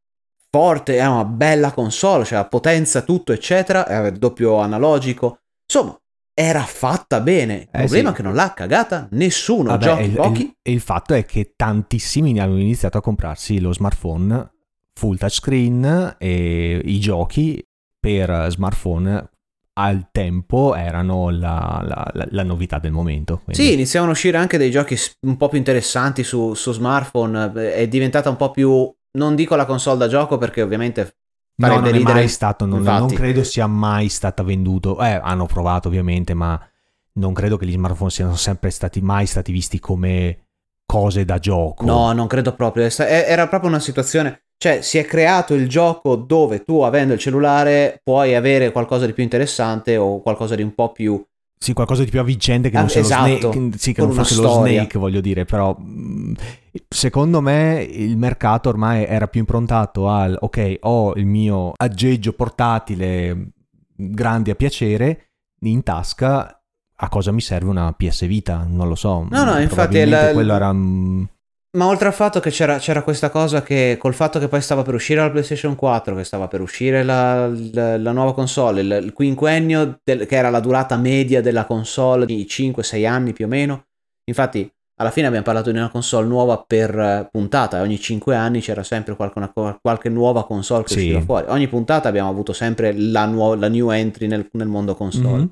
forte, 0.50 0.98
è 0.98 1.06
una 1.06 1.24
bella 1.24 1.72
console, 1.72 2.24
cioè 2.24 2.46
potenza, 2.46 3.02
tutto, 3.02 3.32
eccetera, 3.32 3.86
era 3.86 4.08
il 4.08 4.18
doppio 4.18 4.58
analogico. 4.58 5.38
Insomma, 5.64 5.98
era 6.34 6.62
fatta 6.62 7.20
bene. 7.20 7.54
Il 7.54 7.68
eh 7.70 7.78
problema 7.78 8.08
sì. 8.08 8.14
è 8.14 8.16
che 8.16 8.22
non 8.22 8.34
l'ha 8.34 8.52
cagata 8.52 9.08
nessuno, 9.12 9.70
Vabbè, 9.70 9.84
giochi 9.84 10.02
il, 10.02 10.12
pochi. 10.12 10.56
E 10.62 10.72
il 10.72 10.80
fatto 10.80 11.14
è 11.14 11.24
che 11.24 11.52
tantissimi 11.54 12.38
hanno 12.40 12.58
iniziato 12.58 12.98
a 12.98 13.02
comprarsi 13.02 13.60
lo 13.60 13.72
smartphone 13.72 14.50
full 14.94 15.16
touchscreen 15.16 16.16
e 16.18 16.80
i 16.84 16.98
giochi 16.98 17.64
per 17.98 18.46
smartphone 18.50 19.30
al 19.74 20.08
tempo 20.10 20.74
erano 20.74 21.30
la, 21.30 21.82
la, 21.86 22.10
la, 22.12 22.26
la 22.30 22.42
novità 22.42 22.78
del 22.78 22.92
momento. 22.92 23.40
Quindi. 23.44 23.62
Sì, 23.62 23.72
iniziavano 23.72 24.10
a 24.10 24.14
uscire 24.14 24.36
anche 24.36 24.58
dei 24.58 24.70
giochi 24.70 24.96
un 25.26 25.36
po' 25.36 25.48
più 25.48 25.58
interessanti 25.58 26.22
su, 26.24 26.54
su 26.54 26.72
smartphone, 26.72 27.52
è 27.52 27.86
diventata 27.86 28.28
un 28.28 28.36
po' 28.36 28.50
più 28.50 28.92
non 29.12 29.34
dico 29.34 29.56
la 29.56 29.64
console 29.64 29.98
da 29.98 30.08
gioco 30.08 30.38
perché 30.38 30.62
ovviamente 30.62 31.16
no, 31.56 31.68
non 31.68 31.84
ridere. 31.84 32.10
è 32.10 32.14
mai 32.14 32.28
stato, 32.28 32.66
non, 32.66 32.82
non, 32.82 33.08
credo 33.08 33.42
sia 33.44 33.66
mai 33.66 34.08
stata 34.08 34.42
venduto. 34.42 35.00
Eh, 35.00 35.20
hanno 35.22 35.46
provato 35.46 35.88
ovviamente, 35.88 36.34
ma 36.34 36.60
non 37.14 37.32
credo 37.32 37.56
che 37.56 37.66
gli 37.66 37.72
smartphone 37.72 38.10
siano 38.10 38.36
sempre 38.36 38.70
stati 38.70 39.00
mai 39.00 39.26
stati 39.26 39.52
visti 39.52 39.78
come 39.78 40.46
cose 40.86 41.24
da 41.24 41.38
gioco. 41.38 41.84
No, 41.84 42.12
non 42.12 42.26
credo 42.26 42.54
proprio. 42.54 42.88
Era 42.98 43.48
proprio 43.48 43.70
una 43.70 43.80
situazione. 43.80 44.42
Cioè, 44.56 44.82
si 44.82 44.98
è 44.98 45.06
creato 45.06 45.54
il 45.54 45.68
gioco 45.68 46.16
dove 46.16 46.64
tu, 46.64 46.80
avendo 46.80 47.14
il 47.14 47.18
cellulare, 47.18 48.00
puoi 48.02 48.34
avere 48.34 48.72
qualcosa 48.72 49.06
di 49.06 49.14
più 49.14 49.22
interessante 49.22 49.96
o 49.96 50.20
qualcosa 50.20 50.54
di 50.54 50.62
un 50.62 50.74
po' 50.74 50.92
più 50.92 51.24
sì, 51.62 51.74
qualcosa 51.74 52.04
di 52.04 52.10
più 52.10 52.20
avvincente 52.20 52.70
che 52.70 52.76
non, 52.78 52.86
ah, 52.86 52.98
esatto, 52.98 53.52
Snake, 53.52 53.78
sì, 53.78 53.92
che 53.92 54.00
non 54.00 54.12
fosse 54.12 54.32
storia. 54.32 54.50
lo 54.50 54.62
Snake, 54.78 54.98
voglio 54.98 55.20
dire, 55.20 55.44
però 55.44 55.76
mm, 55.78 56.32
secondo 56.88 57.42
me 57.42 57.82
il 57.82 58.16
mercato 58.16 58.70
ormai 58.70 59.04
era 59.04 59.28
più 59.28 59.40
improntato 59.40 60.08
al 60.08 60.34
ok, 60.40 60.78
ho 60.80 61.12
il 61.16 61.26
mio 61.26 61.72
aggeggio 61.76 62.32
portatile 62.32 63.50
grande 63.94 64.52
a 64.52 64.54
piacere 64.54 65.32
in 65.60 65.82
tasca, 65.82 66.62
a 66.94 67.08
cosa 67.10 67.30
mi 67.30 67.42
serve 67.42 67.68
una 67.68 67.92
PS 67.92 68.26
Vita? 68.26 68.66
Non 68.66 68.88
lo 68.88 68.94
so. 68.94 69.26
No, 69.28 69.44
no, 69.44 69.58
infatti 69.58 70.02
la, 70.06 70.32
quello 70.32 70.54
era 70.54 70.72
mm, 70.72 71.24
ma 71.76 71.86
oltre 71.86 72.08
al 72.08 72.14
fatto 72.14 72.40
che 72.40 72.50
c'era, 72.50 72.78
c'era, 72.78 73.02
questa 73.02 73.30
cosa 73.30 73.62
che 73.62 73.96
col 73.98 74.14
fatto 74.14 74.40
che 74.40 74.48
poi 74.48 74.60
stava 74.60 74.82
per 74.82 74.94
uscire 74.94 75.20
la 75.20 75.30
PlayStation 75.30 75.76
4, 75.76 76.16
che 76.16 76.24
stava 76.24 76.48
per 76.48 76.60
uscire 76.60 77.04
la, 77.04 77.46
la, 77.72 77.96
la 77.96 78.12
nuova 78.12 78.34
console, 78.34 78.80
il, 78.80 79.00
il 79.04 79.12
quinquennio 79.12 80.00
del, 80.02 80.26
che 80.26 80.36
era 80.36 80.50
la 80.50 80.60
durata 80.60 80.96
media 80.96 81.40
della 81.40 81.66
console 81.66 82.26
di 82.26 82.44
5-6 82.48 83.06
anni 83.06 83.32
più 83.32 83.44
o 83.44 83.48
meno. 83.48 83.86
Infatti 84.24 84.68
alla 85.00 85.10
fine 85.10 85.28
abbiamo 85.28 85.44
parlato 85.44 85.70
di 85.70 85.78
una 85.78 85.88
console 85.88 86.26
nuova 86.26 86.62
per 86.66 86.98
eh, 86.98 87.28
puntata 87.30 87.80
ogni 87.80 87.98
5 87.98 88.34
anni 88.34 88.60
c'era 88.60 88.82
sempre 88.82 89.16
qualche, 89.16 89.38
una, 89.38 89.78
qualche 89.80 90.08
nuova 90.10 90.44
console 90.44 90.82
che 90.82 90.92
sì. 90.92 90.98
usciva 90.98 91.20
fuori. 91.20 91.46
Ogni 91.48 91.68
puntata 91.68 92.08
abbiamo 92.08 92.28
avuto 92.28 92.52
sempre 92.52 92.92
la, 92.92 93.26
nuova, 93.26 93.56
la 93.56 93.68
new 93.68 93.90
entry 93.90 94.26
nel, 94.26 94.48
nel 94.52 94.68
mondo 94.68 94.94
console. 94.94 95.36
Mm-hmm. 95.36 95.46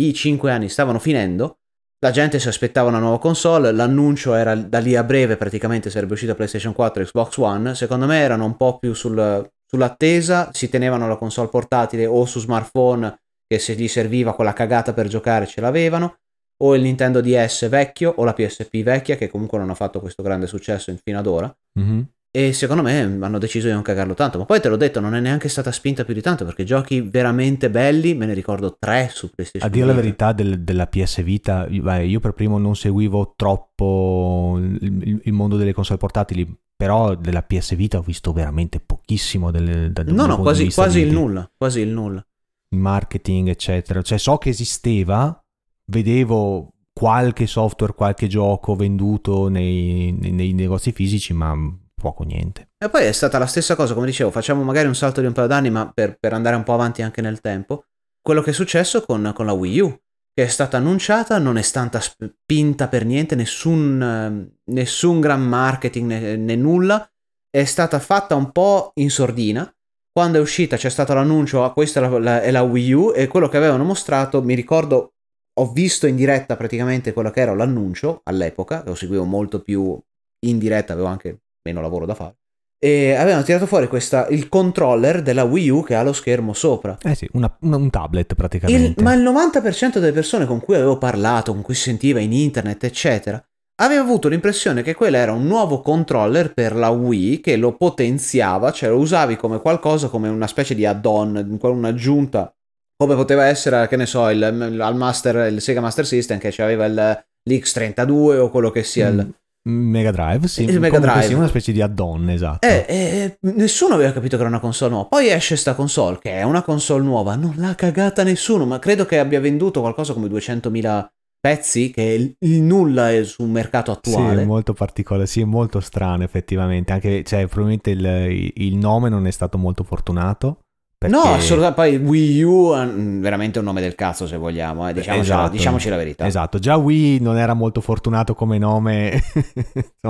I 0.00 0.12
5 0.12 0.50
anni 0.50 0.68
stavano 0.68 0.98
finendo 0.98 1.58
la 2.02 2.10
gente 2.10 2.40
si 2.40 2.48
aspettava 2.48 2.88
una 2.88 2.98
nuova 2.98 3.20
console, 3.20 3.70
l'annuncio 3.70 4.34
era 4.34 4.56
da 4.56 4.80
lì 4.80 4.96
a 4.96 5.04
breve, 5.04 5.36
praticamente 5.36 5.88
sarebbe 5.88 6.14
uscita 6.14 6.34
PlayStation 6.34 6.72
4 6.72 7.00
e 7.00 7.06
Xbox 7.06 7.36
One, 7.36 7.76
secondo 7.76 8.06
me 8.06 8.18
erano 8.18 8.44
un 8.44 8.56
po' 8.56 8.78
più 8.78 8.92
sul, 8.92 9.48
sull'attesa, 9.64 10.50
si 10.52 10.68
tenevano 10.68 11.06
la 11.06 11.16
console 11.16 11.48
portatile 11.48 12.06
o 12.06 12.24
su 12.24 12.40
smartphone 12.40 13.20
che 13.46 13.60
se 13.60 13.74
gli 13.74 13.86
serviva 13.86 14.34
quella 14.34 14.52
cagata 14.52 14.92
per 14.92 15.06
giocare 15.06 15.46
ce 15.46 15.60
l'avevano, 15.60 16.16
o 16.64 16.74
il 16.74 16.82
Nintendo 16.82 17.20
DS 17.20 17.68
vecchio 17.68 18.12
o 18.16 18.24
la 18.24 18.32
PSP 18.32 18.82
vecchia 18.82 19.14
che 19.14 19.28
comunque 19.28 19.58
non 19.58 19.70
ha 19.70 19.74
fatto 19.76 20.00
questo 20.00 20.24
grande 20.24 20.48
successo 20.48 20.92
fino 21.04 21.20
ad 21.20 21.26
ora. 21.28 21.56
Mm-hmm. 21.78 22.00
E 22.34 22.54
secondo 22.54 22.82
me 22.82 23.00
hanno 23.02 23.36
deciso 23.36 23.66
di 23.66 23.74
non 23.74 23.82
cagarlo 23.82 24.14
tanto. 24.14 24.38
Ma 24.38 24.46
poi 24.46 24.58
te 24.58 24.70
l'ho 24.70 24.78
detto, 24.78 25.00
non 25.00 25.14
è 25.14 25.20
neanche 25.20 25.50
stata 25.50 25.70
spinta 25.70 26.02
più 26.02 26.14
di 26.14 26.22
tanto 26.22 26.46
perché 26.46 26.64
giochi 26.64 27.02
veramente 27.02 27.68
belli, 27.68 28.14
me 28.14 28.24
ne 28.24 28.32
ricordo 28.32 28.74
tre 28.78 29.10
su 29.12 29.30
PlayStation. 29.30 29.68
A 29.68 29.70
dire 29.70 29.84
la 29.84 29.92
verità 29.92 30.32
del, 30.32 30.62
della 30.62 30.86
PS 30.86 31.22
Vita, 31.22 31.66
io 31.68 32.20
per 32.20 32.32
primo 32.32 32.56
non 32.56 32.74
seguivo 32.74 33.34
troppo 33.36 34.58
il, 34.58 35.20
il, 35.24 35.32
mondo 35.34 35.58
delle 35.58 35.74
console 35.74 35.98
portatili, 35.98 36.50
però 36.74 37.14
della 37.14 37.42
PS 37.42 37.76
Vita 37.76 37.98
ho 37.98 38.02
visto 38.02 38.32
veramente 38.32 38.80
pochissimo. 38.80 39.50
Del, 39.50 39.92
del 39.92 40.06
no, 40.14 40.24
no, 40.24 40.38
quasi, 40.38 40.72
quasi 40.72 41.00
il 41.00 41.12
nulla, 41.12 41.46
quasi 41.54 41.80
il 41.80 41.90
nulla. 41.90 42.26
Marketing, 42.70 43.48
eccetera. 43.48 44.00
Cioè 44.00 44.16
so 44.16 44.38
che 44.38 44.48
esisteva, 44.48 45.38
vedevo 45.84 46.72
qualche 46.94 47.46
software, 47.46 47.92
qualche 47.92 48.26
gioco 48.26 48.74
venduto 48.74 49.48
nei, 49.48 50.16
nei, 50.18 50.32
nei 50.32 50.52
negozi 50.54 50.92
fisici, 50.92 51.34
ma 51.34 51.54
poco 52.02 52.24
niente. 52.24 52.72
E 52.76 52.90
poi 52.90 53.04
è 53.04 53.12
stata 53.12 53.38
la 53.38 53.46
stessa 53.46 53.76
cosa, 53.76 53.94
come 53.94 54.06
dicevo, 54.06 54.30
facciamo 54.30 54.62
magari 54.62 54.88
un 54.88 54.94
salto 54.94 55.20
di 55.20 55.26
un 55.26 55.32
paio 55.32 55.46
d'anni, 55.46 55.70
ma 55.70 55.90
per, 55.90 56.18
per 56.18 56.34
andare 56.34 56.56
un 56.56 56.64
po' 56.64 56.74
avanti 56.74 57.00
anche 57.00 57.22
nel 57.22 57.40
tempo. 57.40 57.84
Quello 58.20 58.42
che 58.42 58.50
è 58.50 58.52
successo 58.52 59.02
con, 59.02 59.32
con 59.34 59.46
la 59.46 59.52
Wii 59.52 59.80
U, 59.80 60.00
che 60.34 60.44
è 60.44 60.48
stata 60.48 60.76
annunciata, 60.76 61.38
non 61.38 61.56
è 61.56 61.62
stata 61.62 62.00
spinta 62.00 62.88
per 62.88 63.04
niente, 63.04 63.34
nessun, 63.34 64.50
nessun 64.64 65.20
gran 65.20 65.42
marketing 65.42 66.06
né, 66.08 66.36
né, 66.36 66.56
nulla, 66.56 67.08
è 67.48 67.64
stata 67.64 67.98
fatta 67.98 68.34
un 68.34 68.50
po' 68.50 68.90
in 68.94 69.10
sordina. 69.10 69.72
Quando 70.10 70.38
è 70.38 70.40
uscita 70.40 70.76
c'è 70.76 70.90
stato 70.90 71.14
l'annuncio, 71.14 71.64
ah, 71.64 71.72
questa 71.72 72.00
è 72.00 72.08
la, 72.08 72.18
la, 72.18 72.42
è 72.42 72.50
la 72.50 72.62
Wii 72.62 72.92
U, 72.92 73.12
e 73.14 73.28
quello 73.28 73.48
che 73.48 73.56
avevano 73.56 73.84
mostrato, 73.84 74.42
mi 74.42 74.54
ricordo, 74.54 75.14
ho 75.54 75.72
visto 75.72 76.06
in 76.06 76.16
diretta 76.16 76.56
praticamente 76.56 77.12
quello 77.12 77.30
che 77.30 77.40
era 77.40 77.54
l'annuncio 77.54 78.20
all'epoca, 78.24 78.82
lo 78.84 78.94
seguivo 78.94 79.24
molto 79.24 79.62
più 79.62 79.98
in 80.46 80.58
diretta, 80.58 80.94
avevo 80.94 81.08
anche 81.08 81.40
meno 81.62 81.80
lavoro 81.80 82.06
da 82.06 82.14
fare. 82.14 82.36
E 82.84 83.14
avevano 83.14 83.44
tirato 83.44 83.66
fuori 83.66 83.86
questa, 83.86 84.26
il 84.28 84.48
controller 84.48 85.22
della 85.22 85.44
Wii 85.44 85.68
U 85.68 85.84
che 85.84 85.94
ha 85.94 86.02
lo 86.02 86.12
schermo 86.12 86.52
sopra. 86.52 86.98
Eh 87.00 87.14
sì, 87.14 87.28
una, 87.34 87.54
una, 87.60 87.76
un 87.76 87.90
tablet 87.90 88.34
praticamente. 88.34 89.00
Il, 89.00 89.04
ma 89.04 89.14
il 89.14 89.22
90% 89.22 89.98
delle 89.98 90.10
persone 90.10 90.46
con 90.46 90.60
cui 90.60 90.74
avevo 90.74 90.98
parlato, 90.98 91.52
con 91.52 91.62
cui 91.62 91.74
si 91.74 91.82
sentiva 91.82 92.18
in 92.18 92.32
internet, 92.32 92.82
eccetera, 92.82 93.40
aveva 93.80 94.02
avuto 94.02 94.26
l'impressione 94.26 94.82
che 94.82 94.94
quello 94.94 95.16
era 95.16 95.32
un 95.32 95.46
nuovo 95.46 95.80
controller 95.80 96.52
per 96.52 96.74
la 96.74 96.88
Wii 96.88 97.40
che 97.40 97.56
lo 97.56 97.76
potenziava, 97.76 98.72
cioè 98.72 98.88
lo 98.90 98.98
usavi 98.98 99.36
come 99.36 99.60
qualcosa, 99.60 100.08
come 100.08 100.28
una 100.28 100.48
specie 100.48 100.74
di 100.74 100.84
add-on, 100.84 101.58
un'aggiunta, 101.60 102.52
come 102.96 103.14
poteva 103.14 103.44
essere, 103.44 103.86
che 103.86 103.96
ne 103.96 104.06
so, 104.06 104.28
il, 104.28 104.40
il, 104.42 104.92
Master, 104.96 105.52
il 105.52 105.60
Sega 105.60 105.80
Master 105.80 106.04
System 106.04 106.38
che 106.38 106.52
aveva 106.60 106.84
il, 106.86 107.24
l'X32 107.48 108.38
o 108.38 108.50
quello 108.50 108.70
che 108.70 108.82
sia. 108.82 109.12
Mm. 109.12 109.20
Mega 109.64 110.10
Drive, 110.10 110.48
sì. 110.48 110.64
Mega 110.78 110.98
Drive. 110.98 111.26
Sì, 111.26 111.34
una 111.34 111.46
specie 111.46 111.72
di 111.72 111.80
add-on, 111.80 112.30
esatto. 112.30 112.66
Eh, 112.66 112.84
eh, 112.88 113.38
nessuno 113.52 113.94
aveva 113.94 114.12
capito 114.12 114.34
che 114.36 114.42
era 114.42 114.50
una 114.50 114.60
console 114.60 114.90
nuova. 114.90 115.08
Poi 115.08 115.28
esce 115.28 115.56
sta 115.56 115.74
console, 115.74 116.18
che 116.20 116.32
è 116.32 116.42
una 116.42 116.62
console 116.62 117.04
nuova, 117.04 117.36
non 117.36 117.54
l'ha 117.56 117.74
cagata 117.74 118.24
nessuno, 118.24 118.66
ma 118.66 118.78
credo 118.78 119.06
che 119.06 119.18
abbia 119.18 119.40
venduto 119.40 119.80
qualcosa 119.80 120.14
come 120.14 120.28
200.000 120.28 121.06
pezzi, 121.42 121.90
che 121.90 122.14
è 122.14 122.36
il, 122.38 122.62
nulla 122.62 123.10
è 123.10 123.24
sul 123.24 123.48
mercato 123.48 123.90
attuale. 123.90 124.40
Sì, 124.40 124.46
molto 124.46 124.72
particolare, 124.72 125.26
sì, 125.26 125.44
molto 125.44 125.80
strano 125.80 126.22
effettivamente. 126.24 126.92
Anche, 126.92 127.22
cioè, 127.24 127.46
probabilmente 127.46 127.90
il, 127.90 128.52
il 128.54 128.76
nome 128.76 129.08
non 129.08 129.26
è 129.26 129.30
stato 129.30 129.58
molto 129.58 129.84
fortunato. 129.84 130.61
Perché... 131.02 131.16
No, 131.16 131.34
assolutamente. 131.34 131.98
Poi 131.98 132.08
Wii 132.08 132.42
U 132.42 132.72
è 132.74 132.86
veramente 132.86 133.58
un 133.58 133.64
nome 133.64 133.80
del 133.80 133.96
cazzo, 133.96 134.28
se 134.28 134.36
vogliamo. 134.36 134.88
Eh. 134.88 134.92
Diciamoci, 134.92 135.24
esatto. 135.24 135.50
diciamoci, 135.50 135.88
la 135.88 135.96
verità. 135.96 136.26
Esatto, 136.26 136.58
già 136.58 136.76
Wii 136.76 137.20
non 137.20 137.36
era 137.36 137.54
molto 137.54 137.80
fortunato 137.80 138.34
come 138.34 138.58
nome. 138.58 139.20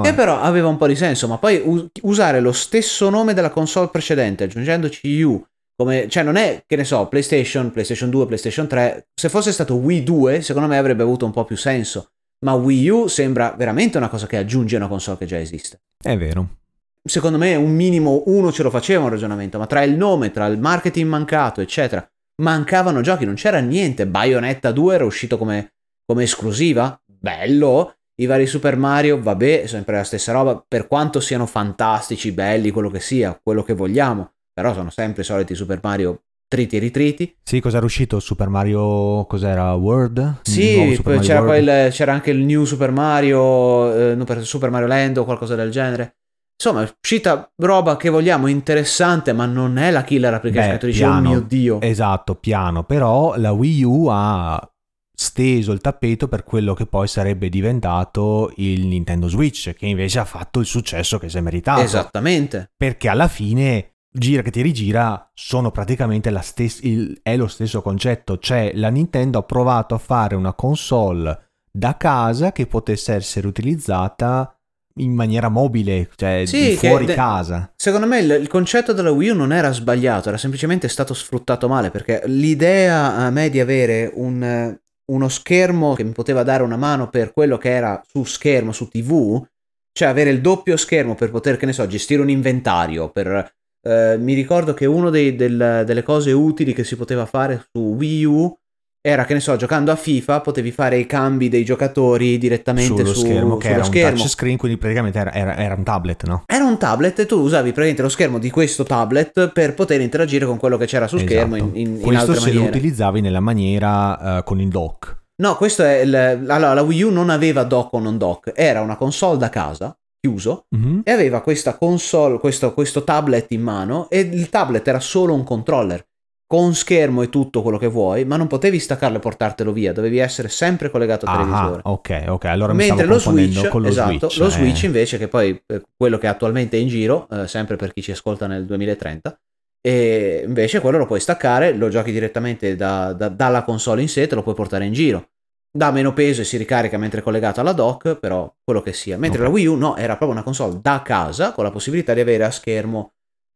che 0.03 0.15
però 0.15 0.39
aveva 0.41 0.69
un 0.69 0.77
po' 0.77 0.87
di 0.87 0.95
senso, 0.95 1.29
ma 1.29 1.39
poi 1.39 1.63
us- 1.65 1.87
usare 2.03 2.41
lo 2.41 2.53
stesso 2.53 3.09
nome 3.09 3.33
della 3.33 3.51
console 3.51 3.89
precedente, 3.89 4.45
aggiungendoci 4.45 5.23
U, 5.23 5.43
come, 5.75 6.09
cioè 6.09 6.23
non 6.23 6.37
è, 6.37 6.65
che 6.67 6.77
ne 6.77 6.85
so, 6.85 7.07
PlayStation, 7.09 7.71
PlayStation 7.71 8.11
2, 8.11 8.27
PlayStation 8.27 8.67
3. 8.67 9.07
Se 9.15 9.31
fosse 9.31 9.51
stato 9.51 9.77
Wii 9.77 10.03
2, 10.03 10.43
secondo 10.43 10.69
me 10.69 10.77
avrebbe 10.77 11.03
avuto 11.03 11.25
un 11.25 11.33
po' 11.33 11.45
più 11.45 11.57
senso. 11.57 12.11
Ma 12.45 12.53
Wii 12.53 12.89
U 12.91 13.07
sembra 13.07 13.55
veramente 13.57 13.97
una 13.97 14.09
cosa 14.09 14.27
che 14.27 14.37
aggiunge 14.37 14.77
una 14.77 14.89
console 14.89 15.17
che 15.17 15.27
già 15.27 15.39
esiste. 15.39 15.81
È 16.03 16.17
vero 16.19 16.61
secondo 17.05 17.39
me 17.39 17.55
un 17.55 17.75
minimo 17.75 18.23
uno 18.27 18.53
ce 18.53 18.63
lo 18.63 18.71
faceva 18.71 19.05
un 19.05 19.11
ragionamento, 19.11 19.59
ma 19.59 19.67
tra 19.67 19.83
il 19.83 19.97
nome, 19.97 20.31
tra 20.31 20.47
il 20.47 20.59
marketing 20.59 21.09
mancato, 21.09 21.61
eccetera, 21.61 22.07
mancavano 22.43 23.01
giochi, 23.01 23.25
non 23.25 23.35
c'era 23.35 23.59
niente. 23.59 24.07
Bayonetta 24.07 24.73
2 24.73 24.95
era 24.95 25.05
uscito 25.05 25.37
come, 25.39 25.75
come 26.05 26.25
esclusiva, 26.25 27.01
bello. 27.07 27.95
I 28.15 28.27
vari 28.27 28.47
Super 28.47 28.77
Mario, 28.77 29.21
vabbè, 29.21 29.67
sempre 29.67 29.97
la 29.97 30.05
stessa 30.05 30.33
roba, 30.33 30.63
per 30.67 30.87
quanto 30.87 31.19
siano 31.19 31.47
fantastici, 31.47 32.31
belli, 32.33 32.71
quello 32.71 32.91
che 32.91 33.01
sia, 33.01 33.39
quello 33.43 33.63
che 33.63 33.73
vogliamo, 33.73 34.33
però 34.53 34.75
sono 34.75 34.91
sempre 34.91 35.23
i 35.23 35.25
soliti 35.25 35.55
Super 35.55 35.81
Mario 35.83 36.23
triti 36.53 36.77
e 36.77 36.81
ritriti. 36.81 37.35
Sì, 37.43 37.61
cos'era 37.61 37.87
uscito? 37.87 38.21
Super 38.21 38.49
Mario, 38.51 39.25
cos'era? 39.25 39.73
World? 39.73 40.41
Sì, 40.43 41.01
poi 41.03 41.19
c'era, 41.21 41.41
World. 41.41 41.87
Il, 41.87 41.93
c'era 41.93 42.13
anche 42.13 42.31
il 42.31 42.45
New 42.45 42.65
Super 42.65 42.91
Mario, 42.91 44.13
eh, 44.13 44.43
Super 44.43 44.69
Mario 44.69 44.87
Land 44.87 45.17
o 45.17 45.25
qualcosa 45.25 45.55
del 45.55 45.71
genere. 45.71 46.17
Insomma, 46.65 46.85
è 46.85 46.95
uscita 47.03 47.51
roba 47.57 47.97
che 47.97 48.09
vogliamo 48.09 48.47
interessante, 48.47 49.33
ma 49.33 49.47
non 49.47 49.79
è 49.79 49.91
la 49.91 50.05
killer 50.05 50.35
application. 50.35 50.79
Beh, 50.79 50.87
dici, 50.87 51.03
oh 51.03 51.21
mio 51.21 51.41
Dio. 51.41 51.81
Esatto, 51.81 52.37
piano. 52.37 52.85
Però 52.85 53.35
la 53.37 53.51
Wii 53.51 53.83
U 53.83 54.07
ha 54.09 54.73
steso 55.13 55.73
il 55.73 55.81
tappeto 55.81 56.29
per 56.29 56.45
quello 56.45 56.73
che 56.75 56.87
poi 56.87 57.09
sarebbe 57.09 57.49
diventato 57.49 58.53
il 58.57 58.87
Nintendo 58.87 59.27
Switch, 59.27 59.75
che 59.75 59.87
invece 59.87 60.21
ha 60.21 60.25
fatto 60.25 60.61
il 60.61 60.67
successo 60.67 61.19
che 61.19 61.29
si 61.29 61.37
è 61.37 61.41
meritato. 61.41 61.81
Esattamente. 61.81 62.71
Perché 62.77 63.09
alla 63.09 63.27
fine, 63.27 63.95
gira 64.09 64.43
che 64.43 64.53
ti 64.53 64.63
rigira, 64.63 65.33
sono 65.35 65.73
praticamente 65.73 66.31
la 66.31 66.43
stessa, 66.43 66.79
il, 66.85 67.19
è 67.25 67.37
lo 67.37 67.49
stesso 67.49 67.83
concetto. 67.83 68.39
Cioè, 68.39 68.71
la 68.77 68.89
Nintendo 68.89 69.39
ha 69.39 69.43
provato 69.43 69.97
a 69.97 69.99
fare 69.99 70.37
una 70.37 70.53
console 70.53 71.55
da 71.73 71.97
casa 71.97 72.53
che 72.53 72.69
potesse 72.69 73.15
essere 73.15 73.49
utilizzata 73.49 74.57
in 74.97 75.15
maniera 75.15 75.49
mobile, 75.49 76.09
cioè 76.17 76.45
sì, 76.47 76.77
fuori 76.77 77.07
de- 77.07 77.15
casa. 77.15 77.73
Secondo 77.77 78.07
me 78.07 78.19
il, 78.19 78.31
il, 78.41 78.49
concetto 78.49 78.93
della 78.93 79.11
Wii 79.11 79.31
U 79.31 79.35
non 79.35 79.53
era 79.53 79.73
sbagliato, 79.73 80.29
era 80.29 80.39
semplicemente 80.39 80.89
stato 80.89 81.15
sfruttato 81.15 81.69
male, 81.69 81.91
perché 81.91 82.23
l'idea 82.27 83.15
a 83.15 83.31
me 83.31 83.51
di 83.51 83.61
avere 83.61 84.11
un, 84.15 84.77
uno 85.07 85.29
schermo 85.29 85.95
che 85.95 86.05
mi 86.05 86.13
poteva 86.13 86.43
dare 86.43 86.63
una 86.63 86.77
mano 86.77 87.09
per 87.09 87.33
quello 87.33 87.59
che 87.59 87.71
era 87.71 88.03
su 88.07 88.25
schermo, 88.25 88.73
su 88.73 88.89
TV, 88.89 89.45
cioè 89.93 90.09
avere 90.09 90.31
il 90.31 90.41
doppio 90.41 90.77
schermo 90.77 91.15
per 91.15 91.31
poter, 91.31 91.57
che 91.57 91.67
ne 91.67 91.73
so, 91.73 91.87
gestire 91.87 92.23
un 92.23 92.31
inventario, 92.31 93.11
per... 93.11 93.55
Eh, 93.85 94.17
mi 94.17 94.35
ricordo 94.35 94.75
che 94.75 94.87
una 94.87 95.11
delle 95.11 96.03
cose 96.05 96.31
utili 96.31 96.73
che 96.73 96.85
si 96.85 96.95
poteva 96.95 97.27
fare 97.27 97.67
su 97.73 97.81
Wii 97.81 98.25
U 98.25 98.57
era 99.05 99.25
che 99.25 99.35
ne 99.35 99.41
so, 99.41 99.57
giocando 99.57 99.91
a 99.91 99.97
FIFA 99.97 100.41
potevi 100.43 100.71
fare 100.71 100.97
i 100.97 101.07
cambi 101.07 101.49
dei 101.49 101.65
giocatori 101.65 102.39
direttamente 102.39 103.05
sullo 103.05 103.13
su, 103.13 103.21
schermo, 103.21 103.57
che 103.57 103.67
sullo 103.67 103.75
era 103.75 103.85
schermo. 103.85 104.11
un 104.11 104.17
touchscreen, 104.17 104.57
quindi 104.57 104.79
praticamente 104.79 105.19
era, 105.19 105.33
era, 105.33 105.57
era, 105.57 105.75
un 105.75 105.83
tablet, 105.83 106.25
no? 106.25 106.45
Era 106.47 106.65
un 106.65 106.79
tablet 106.79 107.19
e 107.19 107.27
tu 107.27 107.41
usavi 107.41 107.73
praticamente 107.73 108.03
lo 108.03 108.09
schermo 108.09 108.39
di 108.39 108.49
questo 108.49 108.85
tablet 108.85 109.49
per 109.49 109.75
poter 109.75 110.01
interagire 110.01 110.47
con 110.47 110.57
quello 110.57 110.77
che 110.77 110.87
c'era 110.87 111.09
su 111.09 111.17
esatto. 111.17 111.33
schermo 111.33 111.57
in, 111.57 111.71
in, 111.75 112.01
in 112.01 112.17
altre 112.17 112.37
se 112.37 112.53
lo 112.53 112.63
utilizzavi 112.63 113.21
nella 113.21 113.41
maniera 113.41 114.39
uh, 114.39 114.45
con 114.45 114.61
il 114.61 114.69
dock. 114.69 115.21
No, 115.43 115.57
questo 115.57 115.83
è 115.83 116.03
il, 116.03 116.15
allora 116.15 116.73
la 116.73 116.83
Wii 116.83 117.03
U 117.03 117.11
non 117.11 117.29
aveva 117.29 117.65
dock 117.65 117.93
o 117.95 117.99
non 117.99 118.17
dock, 118.17 118.53
era 118.55 118.83
una 118.83 118.95
console 118.95 119.37
da 119.37 119.49
casa 119.49 119.97
chiuso 120.21 120.67
mm-hmm. 120.77 121.01
e 121.03 121.11
aveva 121.11 121.41
questa 121.41 121.77
console, 121.77 122.39
questo, 122.39 122.73
questo 122.73 123.03
tablet 123.03 123.51
in 123.51 123.63
mano 123.63 124.09
e 124.09 124.21
il 124.21 124.49
tablet 124.49 124.87
era 124.87 125.01
solo 125.01 125.35
un 125.35 125.43
controller 125.43 126.07
con 126.53 126.75
schermo 126.75 127.23
e 127.23 127.31
tutto 127.31 127.63
quello 127.63 127.79
che 127.79 127.87
vuoi, 127.87 128.27
ma 128.27 128.37
non 128.37 128.47
potevi 128.47 128.79
staccarlo 128.79 129.17
e 129.17 129.21
portartelo 129.21 129.73
via, 129.73 129.95
dovevi 129.95 130.19
essere 130.19 130.51
sempre 130.51 130.91
collegato 130.91 131.25
al 131.25 131.39
televisore. 131.39 131.81
Ok, 131.85 132.25
ok, 132.29 132.45
allora 132.45 132.75
Mentre 132.75 133.07
lo 133.07 133.19
Switch, 133.19 133.69
con 133.69 133.81
lo 133.81 133.89
esatto, 133.89 134.29
Switch. 134.29 134.37
Lo 134.37 134.51
Switch 134.51 134.83
invece, 134.83 135.17
che 135.17 135.29
poi 135.29 135.59
eh, 135.67 135.81
quello 135.97 136.19
che 136.19 136.27
attualmente 136.27 136.77
è 136.77 136.81
in 136.81 136.89
giro, 136.89 137.27
eh, 137.31 137.49
sempre 137.49 137.77
per 137.77 137.95
chi 137.95 138.03
ci 138.03 138.11
ascolta 138.11 138.47
nel 138.47 138.67
2030, 138.67 139.41
e 139.81 140.45
invece 140.47 140.81
quello 140.81 140.99
lo 140.99 141.07
puoi 141.07 141.21
staccare, 141.21 141.73
lo 141.73 141.89
giochi 141.89 142.13
direttamente 142.13 142.77
da, 142.77 143.15
da, 143.15 143.31
dalla 143.31 143.63
console 143.63 144.03
in 144.03 144.11
sé, 144.11 144.27
te 144.27 144.35
lo 144.35 144.43
puoi 144.43 144.55
portare 144.55 144.85
in 144.85 144.93
giro. 144.93 145.29
Dà 145.71 145.91
meno 145.91 146.13
peso 146.13 146.43
e 146.43 146.45
si 146.45 146.59
ricarica 146.59 146.99
mentre 146.99 147.21
è 147.21 147.23
collegato 147.23 147.61
alla 147.61 147.73
dock, 147.73 148.17
però 148.17 148.55
quello 148.63 148.83
che 148.83 148.93
sia. 148.93 149.17
Mentre 149.17 149.39
okay. 149.39 149.51
la 149.51 149.59
Wii 149.59 149.67
U 149.69 149.75
no, 149.77 149.97
era 149.97 150.17
proprio 150.17 150.33
una 150.33 150.43
console 150.43 150.81
da 150.83 151.01
casa 151.03 151.53
con 151.53 151.65
la 151.65 151.71
possibilità 151.71 152.13
di 152.13 152.21
avere 152.21 152.45
a 152.45 152.51
schermo 152.51 153.13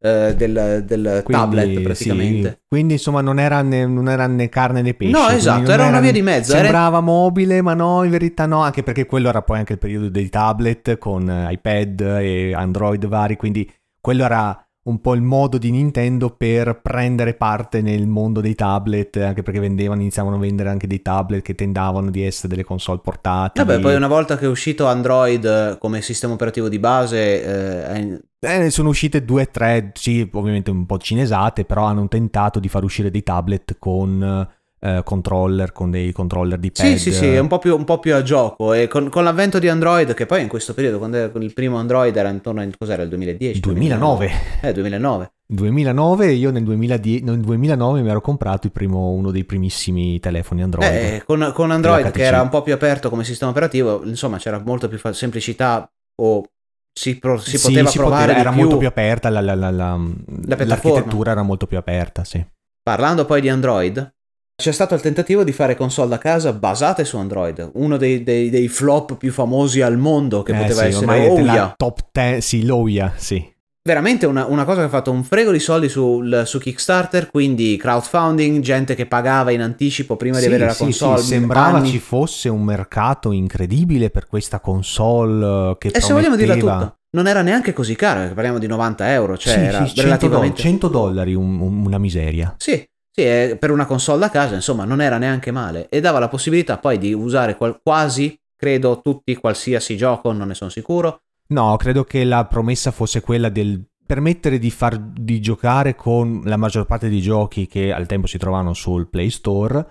eh, 0.07 0.35
del, 0.37 0.85
del 0.87 1.23
quindi, 1.25 1.42
tablet 1.42 1.81
praticamente. 1.81 2.49
Sì. 2.49 2.59
Quindi 2.69 2.92
insomma 2.95 3.21
non 3.21 3.38
era, 3.38 3.61
né, 3.62 3.87
non 3.87 4.09
era, 4.09 4.27
né, 4.27 4.49
carne 4.49 4.83
né 4.83 4.95
pesce. 4.95 5.12
No, 5.12 5.29
esatto, 5.29 5.71
era, 5.71 5.87
una 5.87 6.01
via 6.01 6.12
di 6.12 6.23
mezzo. 6.23 6.53
Sembrava 6.53 6.99
era... 6.99 7.05
mobile, 7.05 7.61
ma 7.62 7.75
no, 7.75 8.05
in 8.05 8.11
verità 8.11 8.47
no, 8.47 8.62
anche 8.62 8.83
perché 8.83 9.07
quello 9.07 9.29
era 9.29 9.42
poi 9.42 9.59
anche 9.59 9.73
il 9.73 9.79
periodo 9.79 10.09
dei 10.09 10.29
tablet 10.29 10.99
con 10.99 11.49
iPad 11.51 12.01
e 12.21 12.55
Android 12.55 13.07
vari, 13.07 13.37
quindi 13.37 13.71
quello 14.01 14.25
era 14.25 14.65
un 14.87 15.01
po' 15.01 15.14
il 15.14 15.22
modo 15.22 15.59
di 15.59 15.70
Nintendo 15.70 16.31
per 16.31 16.81
prendere 16.81 17.35
parte 17.35 17.81
nel 17.81 18.07
mondo 18.07 18.40
dei 18.40 18.55
tablet, 18.55 19.16
anche 19.16 19.42
perché 19.42 19.59
vendevano, 19.59 20.01
iniziavano 20.01 20.37
a 20.37 20.38
vendere 20.38 20.68
anche 20.68 20.87
dei 20.87 21.03
tablet 21.03 21.42
che 21.42 21.55
tendavano 21.55 22.11
di 22.11 22.22
essere 22.22 22.49
delle 22.49 22.64
console 22.64 23.01
portatili. 23.03 23.66
Vabbè, 23.66 23.81
poi 23.81 23.96
una 23.96 24.07
volta 24.07 24.37
che 24.37 24.44
è 24.44 24.49
uscito 24.49 24.87
Android 24.87 25.44
eh, 25.44 25.77
come 25.79 26.03
sistema 26.03 26.35
operativo 26.35 26.68
di 26.68 26.79
base... 26.79 27.88
Eh, 27.99 28.20
eh, 28.38 28.70
sono 28.70 28.90
uscite 28.90 29.25
due 29.25 29.42
o 29.42 29.49
tre, 29.51 29.90
sì, 29.94 30.29
ovviamente 30.33 30.70
un 30.70 30.87
po' 30.87 30.99
cinesate, 30.99 31.64
però 31.64 31.85
hanno 31.85 32.07
tentato 32.07 32.61
di 32.61 32.68
far 32.68 32.85
uscire 32.85 33.11
dei 33.11 33.25
tablet 33.25 33.77
con 33.81 34.49
eh, 34.81 35.03
controller, 35.05 35.73
con 35.73 35.91
dei 35.91 36.12
controller 36.12 36.59
di 36.59 36.71
pad. 36.71 36.87
Sì, 36.87 36.99
sì, 36.99 37.12
sì, 37.12 37.37
un 37.37 37.47
po' 37.47 37.59
più, 37.59 37.77
un 37.77 37.85
po 37.85 37.99
più 37.99 38.15
a 38.15 38.23
gioco. 38.23 38.73
E 38.73 38.89
con, 38.89 39.09
con, 39.09 39.25
l'avvento 39.25 39.59
di 39.59 39.69
Android, 39.69 40.15
che 40.15 40.27
poi 40.27 40.43
in 40.43 40.49
questo 40.49 40.75
periodo, 40.75 40.99
quando 40.99 41.31
il 41.39 41.53
primo 41.53 41.79
Android 41.79 42.15
era 42.17 42.29
intorno 42.29 42.61
a 42.61 42.69
cos'era 42.77 43.03
il 43.03 43.09
2010? 43.09 43.61
2009. 43.61 44.27
2009. 44.27 44.69
Eh, 44.69 44.73
2009. 44.73 45.31
2009 45.49 46.33
io 46.33 46.51
nel, 46.51 46.65
2010, 46.65 47.23
nel 47.23 47.41
2009 47.41 48.03
mi 48.03 48.11
ero 48.11 48.21
comprato 48.21 48.69
primo, 48.71 49.11
uno 49.11 49.31
dei 49.31 49.45
primissimi 49.45 50.19
telefoni 50.19 50.62
Android. 50.62 50.93
Eh, 50.93 51.23
con, 51.25 51.53
con 51.55 51.71
Android 51.71 52.11
che 52.11 52.23
era 52.23 52.43
un 52.43 52.49
po' 52.49 52.62
più 52.62 52.75
aperto 52.75 53.11
come 53.11 53.25
sistema 53.25 53.51
operativo, 53.53 54.03
insomma 54.05 54.39
c'era 54.39 54.59
molto 54.59 54.89
più 54.89 54.99
semplicità 55.12 55.89
o 56.21 56.45
si, 56.93 57.19
pro, 57.19 57.39
si 57.39 57.59
sì, 57.59 57.69
poteva 57.69 57.91
si 57.91 57.99
provare 57.99 58.23
poteva, 58.33 58.41
era 58.41 58.51
più. 58.51 58.61
molto 58.61 58.77
più 58.79 58.89
aperta 58.89 59.29
la, 59.29 59.41
la, 59.41 59.55
la, 59.55 59.71
l'architettura 59.71 61.33
era 61.33 61.43
molto 61.43 61.67
più 61.67 61.77
aperta 61.77 62.25
sì. 62.25 62.45
parlando 62.83 63.27
poi 63.27 63.43
di 63.43 63.51
Android 63.51 64.15
c'è 64.57 64.73
stato 64.73 64.95
il 64.95 65.03
tentativo 65.03 65.45
di 65.45 65.53
fare 65.53 65.77
console 65.77 66.09
da 66.09 66.19
casa 66.19 66.55
basate 66.55 67.05
su 67.05 67.19
Android, 67.19 67.73
uno 67.75 67.99
dei, 67.99 68.23
dei, 68.23 68.49
dei 68.49 68.69
flop 68.69 69.16
più 69.16 69.31
famosi 69.31 69.83
al 69.83 69.99
mondo 69.99 70.42
che 70.42 70.53
eh 70.53 70.57
poteva 70.57 70.81
sì, 70.81 70.87
essere 70.87 71.29
Ouya. 71.29 71.75
Top 71.77 72.01
10, 72.11 72.40
sì, 72.40 72.64
l'Ouya, 72.64 73.12
sì. 73.16 73.55
Veramente 73.83 74.25
una, 74.27 74.47
una, 74.47 74.64
cosa 74.64 74.81
che 74.81 74.87
ha 74.87 74.88
fatto 74.88 75.12
un 75.12 75.23
frego 75.23 75.53
di 75.53 75.61
soldi 75.61 75.88
sul, 75.88 76.42
su 76.47 76.59
Kickstarter, 76.59 77.31
quindi 77.31 77.77
crowdfunding, 77.77 78.61
gente 78.61 78.95
che 78.97 79.07
pagava 79.07 79.53
in 79.53 79.61
anticipo 79.61 80.16
prima 80.16 80.37
sì, 80.37 80.40
di 80.40 80.47
avere 80.47 80.64
la 80.64 80.75
console. 80.75 81.21
Sì, 81.21 81.27
sembrava 81.27 81.77
anni. 81.77 81.90
ci 81.90 81.99
fosse 82.01 82.49
un 82.49 82.64
mercato 82.64 83.31
incredibile 83.31 84.11
per 84.11 84.27
questa 84.27 84.59
console 84.59 85.45
eh, 85.45 85.77
che 85.79 85.88
E 85.88 85.90
prometteva... 85.90 86.07
se 86.07 86.12
vogliamo 86.14 86.37
dirla 86.37 86.57
tutta, 86.57 86.99
non 87.11 87.27
era 87.29 87.42
neanche 87.42 87.75
così 87.75 87.95
cara, 87.95 88.21
perché 88.21 88.35
parliamo 88.35 88.59
di 88.59 88.66
90 88.66 89.12
euro, 89.12 89.37
cioè 89.37 89.53
sì, 89.53 89.61
era 89.61 89.79
sì, 89.87 89.95
100 89.95 90.03
relativamente... 90.03 90.61
100 90.62 90.88
dollari, 90.88 91.35
un, 91.35 91.61
un, 91.61 91.85
una 91.87 91.99
miseria. 91.99 92.55
Sì, 92.57 92.85
sì, 93.18 93.57
per 93.57 93.70
una 93.70 93.87
console 93.87 94.18
da 94.18 94.29
casa, 94.29 94.55
insomma, 94.55 94.85
non 94.85 95.00
era 95.00 95.16
neanche 95.16 95.50
male 95.50 95.88
e 95.88 96.00
dava 96.00 96.18
la 96.18 96.29
possibilità 96.29 96.76
poi 96.76 96.98
di 96.98 97.14
usare 97.14 97.57
qual- 97.57 97.81
quasi, 97.83 98.38
credo, 98.55 99.00
tutti 99.02 99.35
qualsiasi 99.37 99.96
gioco, 99.96 100.33
non 100.33 100.48
ne 100.48 100.55
sono 100.55 100.68
sicuro. 100.68 101.22
No, 101.48 101.76
credo 101.76 102.05
che 102.05 102.24
la 102.24 102.44
promessa 102.44 102.90
fosse 102.90 103.22
quella 103.22 103.48
del 103.48 103.83
permettere 104.05 104.59
di, 104.59 104.70
far, 104.70 104.98
di 104.98 105.40
giocare 105.40 105.94
con 105.94 106.42
la 106.44 106.57
maggior 106.57 106.85
parte 106.85 107.09
dei 107.09 107.20
giochi 107.20 107.66
che 107.66 107.92
al 107.92 108.07
tempo 108.07 108.26
si 108.26 108.38
trovavano 108.38 108.74
sul 108.74 109.09
Play 109.09 109.31
Store, 109.31 109.85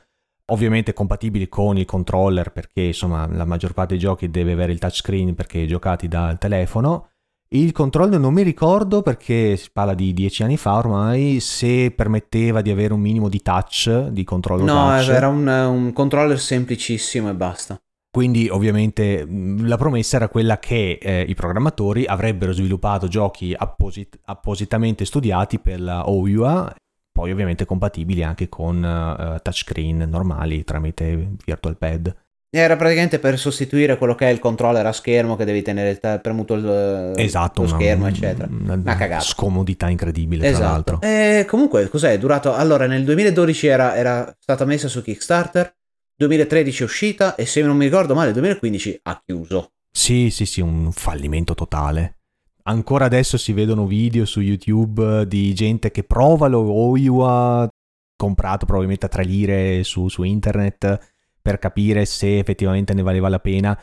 ovviamente 0.51 0.93
compatibili 0.93 1.49
con 1.49 1.77
il 1.77 1.85
controller 1.85 2.51
perché 2.51 2.81
insomma 2.81 3.27
la 3.27 3.45
maggior 3.45 3.73
parte 3.73 3.93
dei 3.93 4.03
giochi 4.03 4.29
deve 4.29 4.51
avere 4.51 4.71
il 4.71 4.79
touchscreen 4.79 5.33
perché 5.33 5.65
giocati 5.65 6.07
dal 6.07 6.37
telefono 6.37 7.09
il 7.49 7.71
controller 7.71 8.19
non 8.19 8.33
mi 8.33 8.41
ricordo 8.41 9.01
perché 9.01 9.55
si 9.55 9.69
parla 9.71 9.93
di 9.93 10.13
dieci 10.13 10.43
anni 10.43 10.57
fa 10.57 10.77
ormai 10.77 11.39
se 11.39 11.91
permetteva 11.91 12.61
di 12.61 12.71
avere 12.71 12.93
un 12.93 12.99
minimo 12.99 13.29
di 13.29 13.41
touch, 13.41 14.07
di 14.09 14.23
controllo 14.23 14.63
no, 14.63 14.73
touch. 14.73 15.07
No, 15.07 15.13
era 15.13 15.27
un, 15.27 15.47
un 15.47 15.93
controller 15.93 16.39
semplicissimo 16.39 17.29
e 17.29 17.33
basta. 17.33 17.79
Quindi 18.15 18.47
ovviamente 18.47 19.27
la 19.29 19.75
promessa 19.75 20.15
era 20.15 20.29
quella 20.29 20.57
che 20.57 20.97
eh, 21.01 21.25
i 21.27 21.35
programmatori 21.35 22.05
avrebbero 22.05 22.53
sviluppato 22.53 23.09
giochi 23.09 23.53
apposit- 23.53 24.19
appositamente 24.23 25.03
studiati 25.03 25.59
per 25.59 25.81
la 25.81 26.07
OUA, 26.09 26.73
poi 27.11 27.31
ovviamente 27.31 27.65
compatibili 27.65 28.23
anche 28.23 28.47
con 28.47 28.77
uh, 28.77 29.37
touchscreen 29.41 29.97
normali 30.09 30.63
tramite 30.63 31.31
Virtual 31.45 31.77
Pad. 31.77 32.15
Era 32.57 32.77
praticamente 32.77 33.19
per 33.19 33.37
sostituire 33.37 33.97
quello 33.97 34.15
che 34.15 34.27
è 34.27 34.29
il 34.29 34.39
controller 34.39 34.85
a 34.85 34.93
schermo 34.93 35.35
che 35.35 35.43
devi 35.43 35.61
tenere 35.61 35.99
premuto 36.21 36.53
il, 36.53 37.11
esatto, 37.17 37.63
lo 37.63 37.67
una, 37.67 37.77
schermo, 37.77 38.07
eccetera. 38.07 38.47
Una, 38.49 38.75
una 38.75 38.95
cagata. 38.95 39.21
Scomodità 39.21 39.89
incredibile, 39.89 40.47
esatto. 40.47 40.61
tra 40.61 40.71
l'altro. 40.71 41.01
E 41.01 41.45
comunque, 41.49 41.89
cos'è? 41.89 42.13
È 42.13 42.17
durato... 42.17 42.53
Allora, 42.53 42.87
nel 42.87 43.03
2012 43.03 43.67
era, 43.67 43.95
era 43.97 44.33
stata 44.39 44.63
messa 44.63 44.87
su 44.87 45.01
Kickstarter, 45.01 45.75
2013 46.15 46.81
è 46.81 46.85
uscita 46.85 47.35
e 47.35 47.45
se 47.45 47.61
non 47.61 47.75
mi 47.75 47.83
ricordo 47.83 48.13
male, 48.15 48.31
2015 48.31 48.99
ha 49.03 49.21
chiuso. 49.25 49.71
Sì, 49.91 50.29
sì, 50.29 50.45
sì, 50.45 50.61
un 50.61 50.93
fallimento 50.93 51.55
totale. 51.55 52.19
Ancora 52.63 53.03
adesso 53.03 53.37
si 53.37 53.51
vedono 53.51 53.85
video 53.85 54.23
su 54.23 54.39
YouTube 54.39 55.27
di 55.27 55.53
gente 55.53 55.91
che 55.91 56.03
prova 56.03 56.47
lo 56.47 56.71
Oiwa 56.71 57.67
comprato 58.15 58.65
probabilmente 58.65 59.07
a 59.07 59.09
3 59.09 59.23
lire 59.25 59.83
su, 59.83 60.07
su 60.07 60.23
internet 60.23 61.14
per 61.45 61.59
capire 61.59 62.05
se 62.05 62.39
effettivamente 62.39 62.95
ne 62.95 63.03
valeva 63.03 63.29
la 63.29 63.37
pena, 63.37 63.79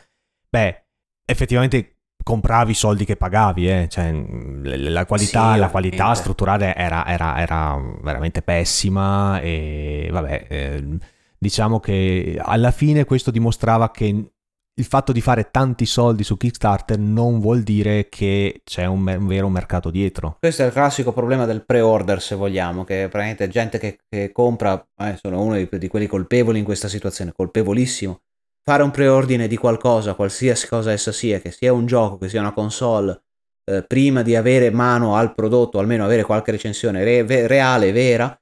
beh, 0.49 0.83
effettivamente 1.23 1.99
compravi 2.21 2.71
i 2.71 2.75
soldi 2.75 3.05
che 3.05 3.15
pagavi, 3.15 3.69
eh? 3.69 3.87
cioè, 3.87 4.11
la 4.11 5.05
qualità, 5.05 5.53
sì, 5.53 5.59
la 5.59 5.69
qualità 5.69 6.13
strutturale 6.13 6.75
era, 6.75 7.05
era, 7.07 7.39
era, 7.39 7.81
veramente 8.01 8.41
pessima 8.41 9.39
e 9.39 10.09
vabbè, 10.11 10.45
eh, 10.49 10.97
diciamo 11.37 11.79
che 11.79 12.37
alla 12.37 12.71
fine 12.71 13.05
questo 13.05 13.31
dimostrava 13.31 13.91
che 13.91 14.33
il 14.75 14.85
fatto 14.85 15.11
di 15.11 15.21
fare 15.21 15.49
tanti 15.51 15.85
soldi 15.85 16.23
su 16.23 16.35
Kickstarter 16.35 16.97
non 16.97 17.39
vuol 17.39 17.61
dire 17.61 18.09
che 18.09 18.61
c'è 18.63 18.85
un, 18.85 19.05
un, 19.07 19.27
vero 19.27 19.47
mercato 19.49 19.91
dietro. 19.91 20.37
Questo 20.39 20.63
è 20.63 20.65
il 20.65 20.71
classico 20.71 21.13
problema 21.13 21.45
del 21.45 21.63
pre-order, 21.63 22.21
se 22.21 22.35
vogliamo, 22.35 22.83
che 22.83 23.07
praticamente 23.09 23.47
gente 23.49 23.77
che, 23.77 23.99
che 24.09 24.31
compra, 24.31 24.83
eh, 24.97 25.17
sono 25.21 25.41
uno 25.41 25.55
di, 25.55 25.69
di, 25.71 25.87
quelli 25.87 26.07
colpevoli 26.07 26.59
in 26.59 26.65
questa 26.65 26.87
situazione, 26.87 27.33
colpevolissimo. 27.33 28.21
Fare 28.63 28.81
un 28.81 28.91
preordine 28.91 29.47
di 29.47 29.57
qualcosa, 29.57 30.15
qualsiasi 30.15 30.67
cosa 30.67 30.91
essa 30.91 31.11
sia, 31.11 31.39
che 31.39 31.51
sia 31.51 31.73
un 31.73 31.85
gioco, 31.85 32.17
che 32.17 32.29
sia 32.29 32.39
una 32.39 32.53
console, 32.53 33.21
eh, 33.65 33.83
prima 33.83 34.23
di 34.23 34.35
avere 34.35 34.71
mano 34.71 35.15
al 35.15 35.33
prodotto, 35.35 35.79
almeno 35.79 36.03
avere 36.03 36.23
qualche 36.23 36.51
recensione 36.51 37.03
re, 37.03 37.47
reale, 37.47 37.91
vera, 37.91 38.35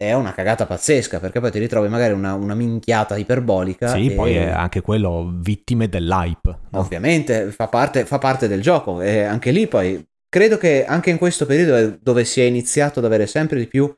è 0.00 0.12
una 0.12 0.32
cagata 0.32 0.64
pazzesca 0.64 1.18
perché 1.18 1.40
poi 1.40 1.50
ti 1.50 1.58
ritrovi 1.58 1.88
magari 1.88 2.12
una, 2.12 2.34
una 2.34 2.54
minchiata 2.54 3.16
iperbolica. 3.16 3.88
Sì, 3.88 4.06
e... 4.06 4.14
poi 4.14 4.36
è 4.36 4.48
anche 4.48 4.80
quello 4.80 5.34
vittime 5.34 5.88
dell'hype. 5.88 6.58
No? 6.70 6.78
Ovviamente 6.78 7.50
fa 7.50 7.66
parte, 7.66 8.04
fa 8.06 8.18
parte, 8.18 8.46
del 8.46 8.62
gioco 8.62 9.00
e 9.00 9.22
anche 9.22 9.50
lì 9.50 9.66
poi 9.66 10.02
credo 10.28 10.56
che 10.56 10.84
anche 10.84 11.10
in 11.10 11.18
questo 11.18 11.46
periodo 11.46 11.98
dove 12.00 12.24
si 12.24 12.40
è 12.40 12.44
iniziato 12.44 13.00
ad 13.00 13.06
avere 13.06 13.26
sempre 13.26 13.58
di 13.58 13.66
più 13.66 13.92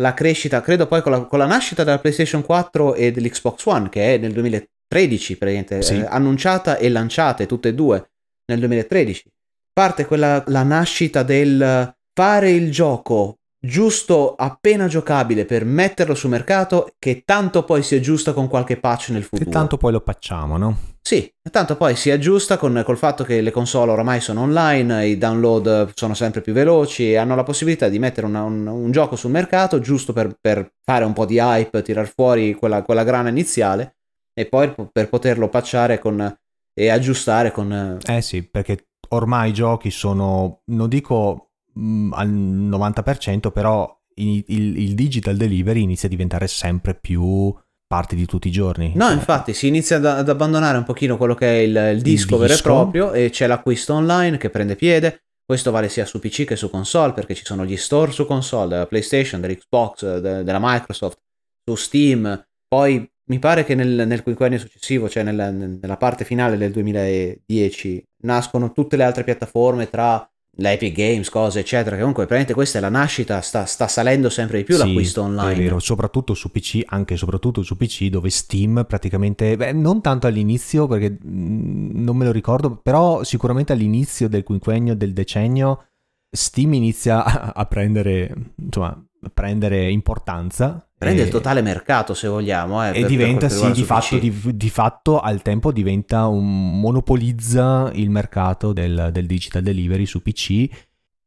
la 0.00 0.14
crescita, 0.14 0.62
credo 0.62 0.86
poi 0.86 1.02
con 1.02 1.12
la, 1.12 1.20
con 1.26 1.38
la 1.38 1.44
nascita 1.44 1.84
della 1.84 1.98
PlayStation 1.98 2.42
4 2.42 2.94
e 2.94 3.12
dell'Xbox 3.12 3.66
One 3.66 3.90
che 3.90 4.14
è 4.14 4.16
nel 4.16 4.32
2013 4.32 5.36
praticamente 5.36 5.82
sì. 5.82 5.98
eh, 5.98 6.06
annunciata 6.06 6.78
e 6.78 6.88
lanciate 6.88 7.44
tutte 7.44 7.68
e 7.68 7.74
due 7.74 8.10
nel 8.46 8.58
2013. 8.58 9.30
Parte 9.70 10.06
quella 10.06 10.42
la 10.46 10.62
nascita 10.62 11.22
del 11.22 11.94
fare 12.14 12.50
il 12.50 12.70
gioco 12.70 13.36
giusto 13.64 14.34
appena 14.34 14.88
giocabile 14.88 15.44
per 15.44 15.64
metterlo 15.64 16.16
sul 16.16 16.30
mercato 16.30 16.94
che 16.98 17.22
tanto 17.24 17.64
poi 17.64 17.84
si 17.84 17.94
aggiusta 17.94 18.32
con 18.32 18.48
qualche 18.48 18.76
patch 18.76 19.10
nel 19.10 19.22
futuro. 19.22 19.44
Che 19.44 19.50
tanto 19.50 19.76
poi 19.76 19.92
lo 19.92 20.02
facciamo, 20.04 20.56
no? 20.56 20.76
Sì, 21.00 21.32
tanto 21.50 21.76
poi 21.76 21.94
si 21.94 22.10
aggiusta 22.10 22.56
con, 22.56 22.82
col 22.84 22.96
fatto 22.96 23.24
che 23.24 23.40
le 23.40 23.50
console 23.50 23.92
oramai 23.92 24.20
sono 24.20 24.42
online, 24.42 25.06
i 25.06 25.18
download 25.18 25.92
sono 25.94 26.14
sempre 26.14 26.40
più 26.40 26.52
veloci 26.52 27.10
e 27.10 27.16
hanno 27.16 27.34
la 27.34 27.42
possibilità 27.42 27.88
di 27.88 27.98
mettere 27.98 28.26
una, 28.26 28.42
un, 28.42 28.66
un, 28.66 28.90
gioco 28.90 29.16
sul 29.16 29.30
mercato 29.30 29.80
giusto 29.80 30.12
per, 30.12 30.36
per, 30.40 30.72
fare 30.84 31.04
un 31.04 31.12
po' 31.12 31.26
di 31.26 31.38
hype, 31.38 31.82
tirar 31.82 32.06
fuori 32.06 32.54
quella, 32.54 32.82
quella 32.82 33.04
grana 33.04 33.28
iniziale 33.28 33.96
e 34.32 34.46
poi 34.46 34.72
per 34.92 35.08
poterlo 35.08 35.48
patchare 35.48 35.98
con, 35.98 36.36
e 36.74 36.88
aggiustare 36.88 37.50
con... 37.50 37.98
Eh 38.04 38.22
sì, 38.22 38.42
perché 38.44 38.86
ormai 39.08 39.50
i 39.50 39.54
giochi 39.54 39.90
sono, 39.90 40.62
non 40.66 40.88
dico 40.88 41.51
Mm, 41.78 42.12
al 42.12 42.28
90%, 42.28 43.50
però 43.50 43.98
il, 44.16 44.44
il, 44.46 44.94
digital 44.94 45.36
delivery 45.36 45.82
inizia 45.82 46.06
a 46.06 46.10
diventare 46.10 46.46
sempre 46.46 46.94
più 46.94 47.54
parte 47.86 48.14
di 48.14 48.26
tutti 48.26 48.48
i 48.48 48.50
giorni. 48.50 48.92
No, 48.94 49.06
cioè, 49.06 49.14
infatti 49.14 49.54
si 49.54 49.68
inizia 49.68 49.96
ad, 49.96 50.04
ad, 50.04 50.28
abbandonare 50.28 50.76
un 50.78 50.84
pochino 50.84 51.16
quello 51.16 51.34
che 51.34 51.46
è 51.46 51.60
il, 51.60 51.94
il 51.94 52.02
disco 52.02 52.36
vero 52.36 52.52
e 52.52 52.60
proprio 52.60 53.12
e 53.12 53.30
c'è 53.30 53.46
l'acquisto 53.46 53.94
online 53.94 54.36
che 54.36 54.50
prende 54.50 54.76
piede. 54.76 55.24
Questo 55.44 55.70
vale 55.70 55.88
sia 55.88 56.04
su 56.04 56.18
PC 56.18 56.44
che 56.44 56.56
su 56.56 56.70
console 56.70 57.12
perché 57.12 57.34
ci 57.34 57.44
sono 57.44 57.64
gli 57.64 57.76
store 57.76 58.12
su 58.12 58.26
console 58.26 58.68
della 58.68 58.86
PlayStation, 58.86 59.40
dell'Xbox, 59.40 60.18
de, 60.18 60.44
della 60.44 60.60
Microsoft, 60.60 61.18
su 61.64 61.74
Steam. 61.74 62.46
Poi 62.68 63.10
mi 63.24 63.38
pare 63.38 63.64
che 63.64 63.74
nel, 63.74 64.06
nel 64.06 64.22
quinquennio 64.22 64.58
successivo, 64.58 65.08
cioè 65.08 65.22
nella, 65.22 65.50
nella 65.50 65.96
parte 65.96 66.24
finale 66.24 66.56
del 66.56 66.72
2010, 66.72 68.06
nascono 68.22 68.72
tutte 68.72 68.96
le 68.96 69.04
altre 69.04 69.24
piattaforme 69.24 69.88
tra 69.88 70.26
l'Epic 70.56 70.94
Games, 70.94 71.28
cose 71.30 71.60
eccetera, 71.60 71.92
che 71.94 72.00
comunque 72.00 72.26
praticamente 72.26 72.54
questa 72.54 72.78
è 72.78 72.80
la 72.80 72.90
nascita, 72.90 73.40
sta, 73.40 73.64
sta 73.64 73.88
salendo 73.88 74.28
sempre 74.28 74.58
di 74.58 74.64
più 74.64 74.74
sì, 74.74 74.84
l'acquisto 74.84 75.22
online. 75.22 75.52
È 75.54 75.62
vero, 75.62 75.78
soprattutto 75.78 76.34
su 76.34 76.50
PC, 76.50 76.82
anche 76.86 77.16
soprattutto 77.16 77.62
su 77.62 77.76
PC 77.76 78.08
dove 78.08 78.28
Steam 78.28 78.84
praticamente, 78.86 79.56
beh, 79.56 79.72
non 79.72 80.00
tanto 80.02 80.26
all'inizio 80.26 80.86
perché 80.86 81.10
mm, 81.10 82.02
non 82.02 82.16
me 82.16 82.24
lo 82.24 82.32
ricordo, 82.32 82.76
però 82.76 83.22
sicuramente 83.24 83.72
all'inizio 83.72 84.28
del 84.28 84.42
quinquennio, 84.42 84.94
del 84.94 85.12
decennio, 85.12 85.86
Steam 86.30 86.74
inizia 86.74 87.24
a 87.54 87.64
prendere, 87.66 88.34
insomma, 88.56 88.88
a 88.88 89.30
prendere 89.32 89.90
importanza. 89.90 90.86
Prende 91.02 91.22
il 91.22 91.28
totale 91.28 91.62
mercato 91.62 92.14
se 92.14 92.28
vogliamo. 92.28 92.84
Eh, 92.84 92.88
e 92.90 93.00
per- 93.00 93.06
diventa, 93.06 93.46
per 93.48 93.56
sì, 93.56 93.70
di 93.72 93.82
fatto, 93.84 94.18
di, 94.18 94.34
di 94.54 94.70
fatto 94.70 95.20
al 95.20 95.42
tempo 95.42 95.72
diventa 95.72 96.26
un 96.26 96.80
monopolizza 96.80 97.90
il 97.94 98.10
mercato 98.10 98.72
del, 98.72 99.10
del 99.12 99.26
digital 99.26 99.62
delivery 99.62 100.06
su 100.06 100.22
PC. 100.22 100.68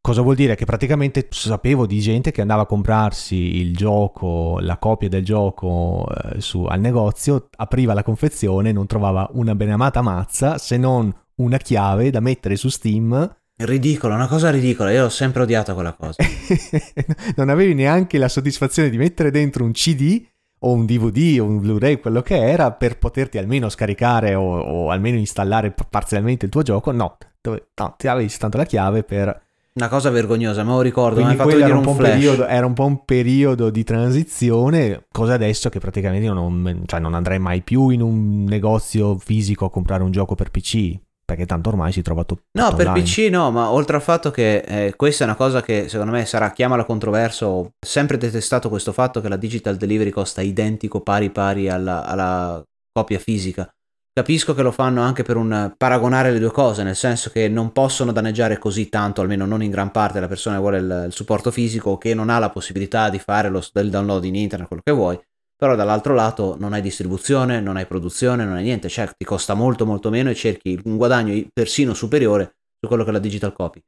Cosa 0.02 0.22
vuol 0.22 0.36
dire? 0.36 0.56
Che 0.56 0.66
praticamente 0.66 1.28
sapevo 1.32 1.88
di 1.88 2.00
gente 2.00 2.32
che 2.32 2.42
andava 2.42 2.62
a 2.62 2.66
comprarsi 2.68 3.36
il 3.36 3.76
gioco, 3.76 4.60
la 4.60 4.78
copia 4.78 5.10
del 5.10 5.26
gioco 5.26 6.06
eh, 6.08 6.42
su- 6.42 6.64
al 6.64 6.80
negozio, 6.80 7.50
apriva 7.58 7.94
la 7.96 8.04
confezione 8.04 8.72
non 8.72 8.86
trovava 8.86 9.28
una 9.34 9.56
beneamata 9.56 10.02
mazza 10.02 10.60
se 10.60 10.78
non 10.78 11.12
una 11.38 11.58
chiave 11.58 12.12
da 12.12 12.20
mettere 12.20 12.56
su 12.56 12.70
Steam 12.70 13.36
Ridicolo, 13.58 14.16
una 14.16 14.28
cosa 14.28 14.50
ridicola. 14.52 14.92
Io 14.92 15.06
ho 15.06 15.10
sempre 15.10 15.44
odiato 15.44 15.74
quella 15.74 15.94
cosa. 15.94 16.22
non 17.38 17.48
avevi 17.50 17.74
neanche 17.74 18.18
la 18.18 18.28
soddisfazione 18.28 18.90
di 18.90 18.98
mettere 18.98 19.32
dentro 19.32 19.64
un 19.64 19.72
CD 19.72 20.22
o 20.60 20.74
un 20.74 20.86
DVD 20.86 21.40
o 21.40 21.46
un 21.46 21.60
Blu-ray, 21.60 22.00
quello 22.00 22.22
che 22.22 22.36
era, 22.36 22.72
per 22.72 22.98
poterti 22.98 23.38
almeno 23.38 23.70
scaricare 23.70 24.36
o, 24.36 24.60
o 24.60 24.90
almeno 24.90 25.18
installare 25.18 25.74
parzialmente 25.90 26.46
il 26.46 26.52
tuo 26.52 26.64
gioco. 26.64 26.92
No, 26.92 27.18
dove- 27.40 27.70
no, 27.76 27.96
ti 27.98 28.08
avevi 28.08 28.28
soltanto 28.28 28.58
la 28.58 28.66
chiave 28.66 29.04
per... 29.04 29.44
Una 29.76 29.90
cosa 29.90 30.10
vergognosa, 30.10 30.64
me 30.64 30.72
lo 30.72 30.82
ricordo. 30.82 31.16
Quindi 31.16 31.36
fatto 31.36 31.58
era 31.58 31.76
un, 31.76 31.82
po' 31.82 31.92
un 31.92 31.98
periodo, 31.98 32.48
era 32.48 32.66
un 32.66 32.74
po' 32.74 32.86
un 32.86 33.06
periodo 33.06 33.70
di 33.70 33.84
transizione, 33.84 35.06
cosa 35.12 35.34
adesso 35.34 35.70
che 35.70 35.80
praticamente 35.80 36.26
io 36.26 36.34
non, 36.34 36.84
cioè 36.86 37.00
non 37.02 37.14
andrei 37.14 37.40
mai 37.40 37.62
più 37.62 37.90
in 37.90 38.02
un 38.02 38.46
negozio 38.46 39.18
fisico 39.18 39.66
a 39.66 39.70
comprare 39.70 40.04
un 40.04 40.12
gioco 40.12 40.34
per 40.34 40.50
PC, 40.50 40.98
perché 41.26 41.46
tanto 41.48 41.70
ormai 41.70 41.92
si 41.92 42.04
trova 42.04 42.24
tutto 42.24 42.44
No, 42.52 42.74
per 42.76 42.88
online. 42.88 43.04
PC 43.04 43.30
no, 43.32 43.50
ma 43.50 43.72
oltre 43.72 43.96
al 43.96 44.02
fatto 44.02 44.30
che 44.30 44.58
eh, 44.58 44.94
questa 44.96 45.24
è 45.24 45.28
una 45.28 45.36
cosa 45.36 45.62
che 45.62 45.90
secondo 45.90 46.12
me 46.12 46.26
sarà, 46.26 46.52
chiamala 46.52 46.86
controverso, 46.86 47.46
ho 47.46 47.72
sempre 47.84 48.18
detestato 48.18 48.70
questo 48.70 48.94
fatto 48.94 49.22
che 49.22 49.28
la 49.28 49.36
digital 49.36 49.76
delivery 49.76 50.12
costa 50.12 50.42
identico 50.42 51.02
pari 51.02 51.32
pari 51.32 51.68
alla, 51.68 52.06
alla 52.06 52.64
copia 52.92 53.20
fisica. 53.20 53.68
Capisco 54.14 54.54
che 54.54 54.62
lo 54.62 54.72
fanno 54.72 55.02
anche 55.02 55.24
per 55.24 55.36
un 55.36 55.74
paragonare 55.76 56.32
le 56.32 56.40
due 56.40 56.52
cose, 56.52 56.84
nel 56.84 56.96
senso 56.96 57.30
che 57.32 57.50
non 57.50 57.74
possono 57.74 58.14
danneggiare 58.14 58.58
così 58.58 58.88
tanto, 58.88 59.20
almeno 59.20 59.46
non 59.46 59.62
in 59.62 59.72
gran 59.72 59.92
parte, 59.92 60.22
la 60.22 60.30
persona 60.30 60.56
che 60.56 60.62
vuole 60.62 60.78
il, 60.78 61.04
il 61.08 61.12
supporto 61.12 61.52
fisico 61.52 61.90
o 61.90 61.98
che 61.98 62.14
non 62.14 62.30
ha 62.30 62.40
la 62.40 62.50
possibilità 62.50 63.10
di 63.10 63.20
fare 63.20 63.50
lo, 63.50 63.62
del 63.74 63.90
download 63.90 64.24
in 64.24 64.36
internet, 64.36 64.68
quello 64.68 64.84
che 64.86 64.94
vuoi. 64.94 65.20
Però 65.58 65.76
dall'altro 65.76 66.14
lato 66.14 66.58
non 66.60 66.74
hai 66.74 66.82
distribuzione, 66.82 67.62
non 67.62 67.78
hai 67.78 67.86
produzione, 67.86 68.44
non 68.44 68.56
hai 68.56 68.64
niente, 68.64 68.90
cioè 68.90 69.10
ti 69.18 69.24
costa 69.24 69.54
molto 69.54 69.86
molto 69.86 70.10
meno 70.10 70.30
e 70.30 70.36
cerchi 70.36 70.80
un 70.84 70.98
guadagno 70.98 71.34
persino 71.54 71.94
superiore 71.94 72.56
su 72.80 72.88
quello 72.88 73.04
che 73.04 73.10
è 73.10 73.14
la 73.14 73.20
digital 73.20 73.54
copy, 73.54 73.82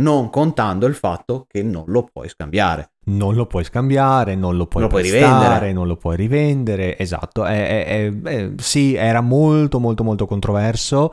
non 0.00 0.30
contando 0.30 0.86
il 0.86 0.94
fatto 0.94 1.46
che 1.48 1.62
non 1.62 1.84
lo 1.86 2.08
puoi 2.12 2.28
scambiare. 2.28 2.90
non 3.04 3.34
lo 3.34 3.46
puoi 3.46 3.64
scambiare, 3.64 4.34
non 4.36 4.56
lo 4.56 4.66
puoi, 4.66 4.82
Non 4.82 4.90
lo 4.92 4.98
puoi 4.98 5.08
prestare, 5.10 5.32
rivendere. 5.42 5.72
non 5.72 5.86
lo 5.88 5.96
puoi 5.96 6.16
rivendere. 6.16 6.98
Esatto, 6.98 7.44
è- 7.44 7.84
è- 7.84 8.22
è- 8.22 8.50
sì, 8.58 8.94
era 8.94 9.20
molto 9.20 9.78
molto 9.80 10.04
molto 10.04 10.26
controverso. 10.26 11.12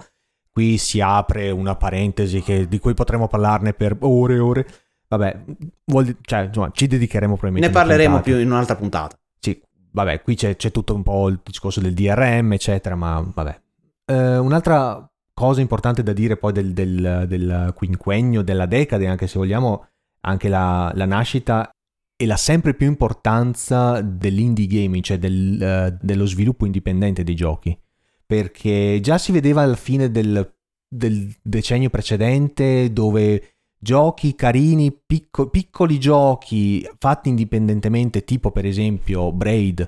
Qui 0.52 0.78
si 0.78 1.02
apre 1.02 1.50
una 1.52 1.76
parentesi 1.76 2.42
che- 2.42 2.68
di 2.68 2.80
cui 2.80 2.94
potremmo 2.94 3.28
parlarne 3.28 3.74
per 3.74 3.96
ore 4.02 4.36
e 4.36 4.40
ore. 4.40 4.68
Vabbè, 5.08 5.40
vuol- 5.86 6.16
cioè, 6.22 6.42
insomma, 6.42 6.70
ci 6.74 6.86
dedicheremo 6.88 7.36
probabilmente. 7.36 7.76
Ne 7.78 7.86
parleremo 7.86 8.22
più 8.22 8.38
in 8.38 8.52
un'altra 8.52 8.76
puntata. 8.76 9.18
Vabbè, 9.92 10.22
qui 10.22 10.36
c'è, 10.36 10.56
c'è 10.56 10.72
tutto 10.72 10.94
un 10.94 11.04
po' 11.04 11.28
il 11.30 11.40
discorso 11.44 11.80
del 11.82 11.94
DRM, 11.94 12.54
eccetera, 12.54 12.96
ma 12.96 13.20
vabbè. 13.34 13.62
Eh, 14.06 14.38
un'altra 14.38 15.10
cosa 15.34 15.62
importante 15.62 16.04
da 16.04 16.14
dire 16.14 16.38
poi 16.38 16.52
del, 16.52 16.74
del- 16.74 17.26
del 17.28 17.72
quinquennio, 17.76 18.42
della 18.42 18.66
decade, 18.66 19.08
anche 19.08 19.28
se 19.28 19.40
vogliamo, 19.40 19.88
anche 20.22 20.50
la, 20.50 20.92
la 20.96 21.06
nascita 21.06 21.70
e 22.16 22.26
la 22.26 22.36
sempre 22.36 22.74
più 22.74 22.88
importanza 22.88 24.02
dell'indie 24.02 24.68
gaming, 24.68 25.02
cioè 25.02 25.18
del, 25.18 25.62
eh, 25.62 25.98
dello 26.02 26.26
sviluppo 26.26 26.66
indipendente 26.66 27.24
dei 27.24 27.36
giochi. 27.36 27.78
Perché 28.26 29.00
già 29.02 29.18
si 29.18 29.32
vedeva 29.32 29.62
alla 29.62 29.76
fine 29.78 30.12
del, 30.12 30.56
del 30.88 31.34
decennio 31.42 31.90
precedente 31.90 32.92
dove 32.92 33.59
giochi 33.80 34.36
carini, 34.36 34.92
picco- 34.92 35.50
piccoli 35.50 36.00
giochi 36.00 36.88
fatti 36.98 37.30
indipendentemente, 37.30 38.24
tipo 38.24 38.52
per 38.52 38.66
esempio 38.66 39.32
Braid, 39.32 39.80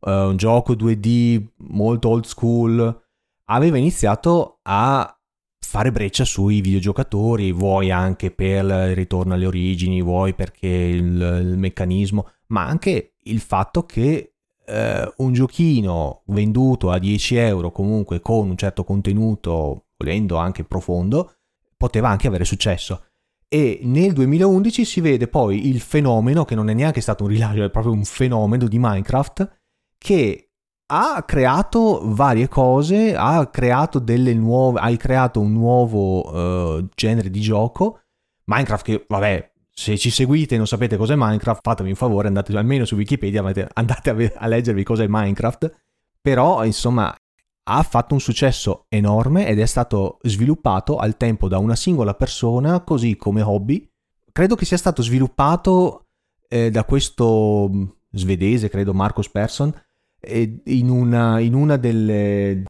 eh, 0.00 0.10
un 0.10 0.36
gioco 0.36 0.74
2D 0.74 1.44
molto 1.68 2.08
old 2.08 2.24
school, 2.24 3.02
aveva 3.46 3.78
iniziato 3.78 4.58
a 4.62 5.12
fare 5.60 5.92
breccia 5.92 6.24
sui 6.24 6.60
videogiocatori, 6.60 7.52
vuoi 7.52 7.90
anche 7.90 8.30
per 8.30 8.64
il 8.64 8.94
ritorno 8.94 9.34
alle 9.34 9.46
origini, 9.46 10.02
vuoi 10.02 10.34
perché 10.34 10.66
il, 10.66 11.40
il 11.42 11.58
meccanismo, 11.58 12.28
ma 12.48 12.66
anche 12.66 13.14
il 13.24 13.40
fatto 13.40 13.84
che 13.84 14.32
eh, 14.66 15.12
un 15.16 15.32
giochino 15.32 16.22
venduto 16.26 16.90
a 16.90 16.98
10 16.98 17.36
euro 17.36 17.70
comunque 17.70 18.20
con 18.20 18.48
un 18.48 18.56
certo 18.56 18.84
contenuto, 18.84 19.86
volendo 19.96 20.36
anche 20.36 20.64
profondo, 20.64 21.34
poteva 21.76 22.08
anche 22.08 22.26
avere 22.26 22.44
successo. 22.44 23.07
E 23.48 23.80
nel 23.82 24.12
2011 24.12 24.84
si 24.84 25.00
vede 25.00 25.26
poi 25.26 25.68
il 25.68 25.80
fenomeno, 25.80 26.44
che 26.44 26.54
non 26.54 26.68
è 26.68 26.74
neanche 26.74 27.00
stato 27.00 27.24
un 27.24 27.30
rilascio, 27.30 27.64
è 27.64 27.70
proprio 27.70 27.92
un 27.92 28.04
fenomeno 28.04 28.68
di 28.68 28.78
Minecraft, 28.78 29.60
che 29.96 30.50
ha 30.90 31.22
creato 31.24 32.00
varie 32.04 32.48
cose, 32.48 33.14
ha 33.16 33.46
creato 33.48 33.98
delle 33.98 34.34
nuove, 34.34 34.80
hai 34.80 34.96
creato 34.96 35.40
un 35.40 35.52
nuovo 35.52 36.78
eh, 36.78 36.86
genere 36.94 37.30
di 37.30 37.40
gioco. 37.40 38.00
Minecraft 38.44 38.84
che, 38.84 39.04
vabbè, 39.06 39.52
se 39.70 39.96
ci 39.96 40.10
seguite 40.10 40.54
e 40.54 40.58
non 40.58 40.66
sapete 40.66 40.96
cos'è 40.96 41.14
Minecraft, 41.16 41.60
fatemi 41.62 41.90
un 41.90 41.96
favore, 41.96 42.28
andate 42.28 42.56
almeno 42.56 42.84
su 42.84 42.96
Wikipedia, 42.96 43.44
andate 43.74 44.10
a, 44.10 44.12
ve- 44.12 44.34
a 44.34 44.46
leggervi 44.46 44.82
cos'è 44.82 45.06
Minecraft. 45.08 45.80
Però, 46.20 46.64
insomma, 46.64 47.14
ha 47.70 47.82
fatto 47.82 48.14
un 48.14 48.20
successo 48.20 48.86
enorme 48.88 49.46
ed 49.46 49.60
è 49.60 49.66
stato 49.66 50.18
sviluppato 50.22 50.96
al 50.96 51.16
tempo 51.16 51.48
da 51.48 51.58
una 51.58 51.76
singola 51.76 52.14
persona, 52.14 52.80
così 52.80 53.16
come 53.16 53.42
hobby. 53.42 53.86
Credo 54.32 54.54
che 54.54 54.64
sia 54.64 54.78
stato 54.78 55.02
sviluppato 55.02 56.06
eh, 56.48 56.70
da 56.70 56.84
questo 56.84 57.68
mh, 57.70 57.92
svedese, 58.12 58.70
credo 58.70 58.94
Marcus 58.94 59.28
Persson, 59.28 59.72
eh, 60.20 60.62
in, 60.64 60.88
una, 60.88 61.40
in 61.40 61.54
una 61.54 61.76
delle 61.76 62.64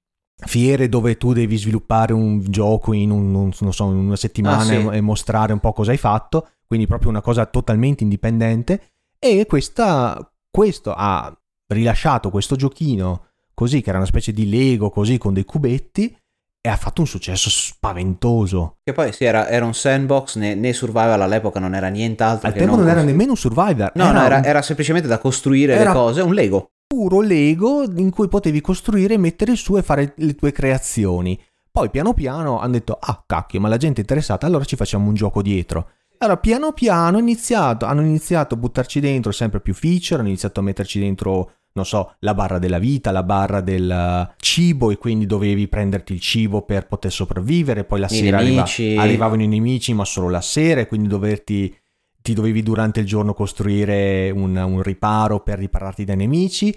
fiere 0.47 0.89
dove 0.89 1.17
tu 1.17 1.33
devi 1.33 1.57
sviluppare 1.57 2.13
un 2.13 2.41
gioco 2.49 2.93
in, 2.93 3.11
un- 3.11 3.53
so, 3.53 3.91
in 3.91 3.97
una 3.97 4.17
settimana 4.17 4.63
Ah, 4.63 4.65
sì. 4.65 4.75
e, 4.75 4.97
e 4.97 5.01
mostrare 5.01 5.53
un 5.53 5.61
po' 5.61 5.73
cosa 5.73 5.91
hai 5.93 5.97
fatto, 5.97 6.49
quindi 6.67 6.87
proprio 6.87 7.11
una 7.11 7.21
cosa 7.23 7.47
totalmente 7.47 8.03
indipendente. 8.03 8.93
E 9.19 9.47
questa, 9.47 10.33
questo 10.51 10.93
ha 10.97 11.33
rilasciato 11.69 12.31
questo 12.31 12.57
giochino 12.57 13.27
così, 13.59 13.81
che 13.81 13.89
era 13.89 13.99
una 13.99 14.07
specie 14.07 14.31
di 14.33 14.49
Lego 14.49 14.89
così 14.89 15.19
con 15.19 15.33
dei 15.35 15.45
cubetti, 15.45 16.17
e 16.61 16.69
ha 16.69 16.77
fatto 16.77 17.01
un 17.01 17.09
successo 17.09 17.51
spaventoso. 17.51 18.77
Che 18.85 18.93
poi 18.93 19.13
sì, 19.13 19.25
era, 19.25 19.49
era 19.49 19.65
un 19.65 19.75
sandbox, 19.75 20.37
né, 20.37 20.55
né 20.55 20.73
survival 20.73 21.21
all'epoca 21.21 21.59
non 21.59 21.75
era 21.75 21.89
nient'altro 21.89 22.47
Al 22.47 22.55
tempo 22.55 22.77
non, 22.77 22.87
era 22.87 23.01
cos- 23.01 23.05
nemmeno 23.05 23.31
un 23.33 23.37
survivor, 23.37 23.91
No, 23.97 24.13
no, 24.13 24.23
era, 24.23 24.37
un 24.37 24.45
era 24.45 24.63
semplicemente 24.63 25.09
da 25.09 25.19
costruire 25.19 25.75
Era- 25.75 25.91
le 25.91 25.97
cose, 25.97 26.21
un 26.21 26.35
Lego. 26.35 26.71
puro 26.87 27.21
Lego 27.21 27.83
in 27.83 28.11
cui 28.11 28.29
potevi 28.29 28.61
costruire, 28.61 29.19
mettere 29.19 29.57
su 29.57 29.77
e 29.77 29.83
fare 29.83 30.13
le 30.19 30.37
tue 30.37 30.53
creazioni. 30.53 31.37
Poi 31.69 31.91
piano 31.91 32.15
piano 32.15 32.61
hanno 32.61 32.73
detto, 32.73 32.97
ah 33.01 33.25
cacchio, 33.27 33.59
ma 33.59 33.69
la 33.69 33.77
gente 33.77 33.97
è 33.99 34.01
interessata, 34.03 34.47
allora 34.47 34.65
ci 34.65 34.77
facciamo 34.77 35.09
un 35.09 35.15
gioco 35.15 35.43
dietro. 35.43 35.89
Allora 36.19 36.39
piano 36.39 36.73
piano 36.73 37.19
iniziato, 37.19 37.87
hanno 37.87 38.03
iniziato 38.03 38.55
a 38.55 38.57
buttarci 38.57 39.01
dentro 39.01 39.33
sempre 39.33 39.61
più 39.61 39.75
feature, 39.75 40.21
hanno 40.21 40.29
iniziato 40.29 40.61
a 40.61 40.63
metterci 40.65 40.99
dentro, 41.01 41.55
non 41.73 41.85
so, 41.85 42.15
la 42.21 42.35
barra 42.35 42.59
della 42.59 42.79
vita, 42.79 43.11
la 43.11 43.23
barra 43.23 43.61
del 43.61 43.91
eh, 43.91 44.35
cibo 44.39 44.91
e 44.91 44.97
quindi 44.97 45.27
dovevi 45.27 45.69
prenderti 45.69 46.13
il 46.13 46.21
cibo 46.21 46.63
per 46.63 46.87
poter 46.87 47.13
sopravvivere, 47.13 47.85
poi 47.85 48.01
la 48.01 48.09
I 48.11 48.15
sera 48.15 48.39
arriva- 48.39 48.67
arrivavano 48.97 49.43
i 49.43 49.49
nemici 49.49 49.93
ma 49.95 50.05
solo 50.05 50.29
la 50.29 50.41
sera 50.41 50.81
e 50.81 50.87
quindi 50.87 51.09
doverti, 51.09 51.75
ti 52.21 52.35
dovevi 52.35 52.63
durante 52.63 53.01
il 53.01 53.07
giorno 53.07 53.35
costruire 53.35 54.31
un, 54.31 54.57
un 54.57 54.83
riparo 54.83 55.41
per 55.41 55.59
ripararti 55.59 56.05
dai 56.05 56.17
nemici. 56.17 56.77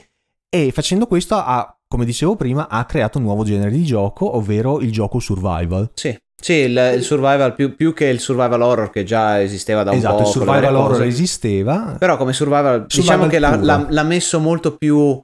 E 0.54 0.72
facendo 0.72 1.08
questo 1.08 1.36
ha, 1.36 1.81
come 1.92 2.06
dicevo 2.06 2.38
prima, 2.38 2.70
ha 2.70 2.86
creato 2.86 3.18
un 3.18 3.26
nuovo 3.26 3.44
genere 3.44 3.70
di 3.70 3.84
gioco, 3.84 4.38
ovvero 4.38 4.80
il 4.80 4.94
gioco 4.94 5.20
survival. 5.20 5.92
Sì, 5.94 6.18
sì 6.42 6.54
il, 6.54 6.94
il 6.96 7.04
survival 7.04 7.54
più, 7.54 7.76
più 7.76 7.94
che 7.94 8.06
il 8.06 8.22
survival 8.22 8.62
horror 8.62 8.90
che 8.90 9.04
già 9.04 9.42
esisteva 9.42 9.84
da 9.84 9.92
un 9.92 9.98
esatto, 9.98 10.16
po'. 10.16 10.22
il 10.22 10.32
con 10.32 10.40
le 10.40 10.46
survival 10.46 10.76
horror 10.76 10.92
cose. 10.92 11.06
esisteva. 11.08 11.96
Però 12.00 12.16
come 12.16 12.32
survival, 12.32 12.86
diciamo 12.86 13.04
Survival 13.04 13.30
che 13.30 13.40
l'ha, 13.40 13.56
l'ha- 13.58 13.88
l'ha 13.90 14.04
messo 14.04 14.40
molto 14.40 14.78
più 14.78 15.22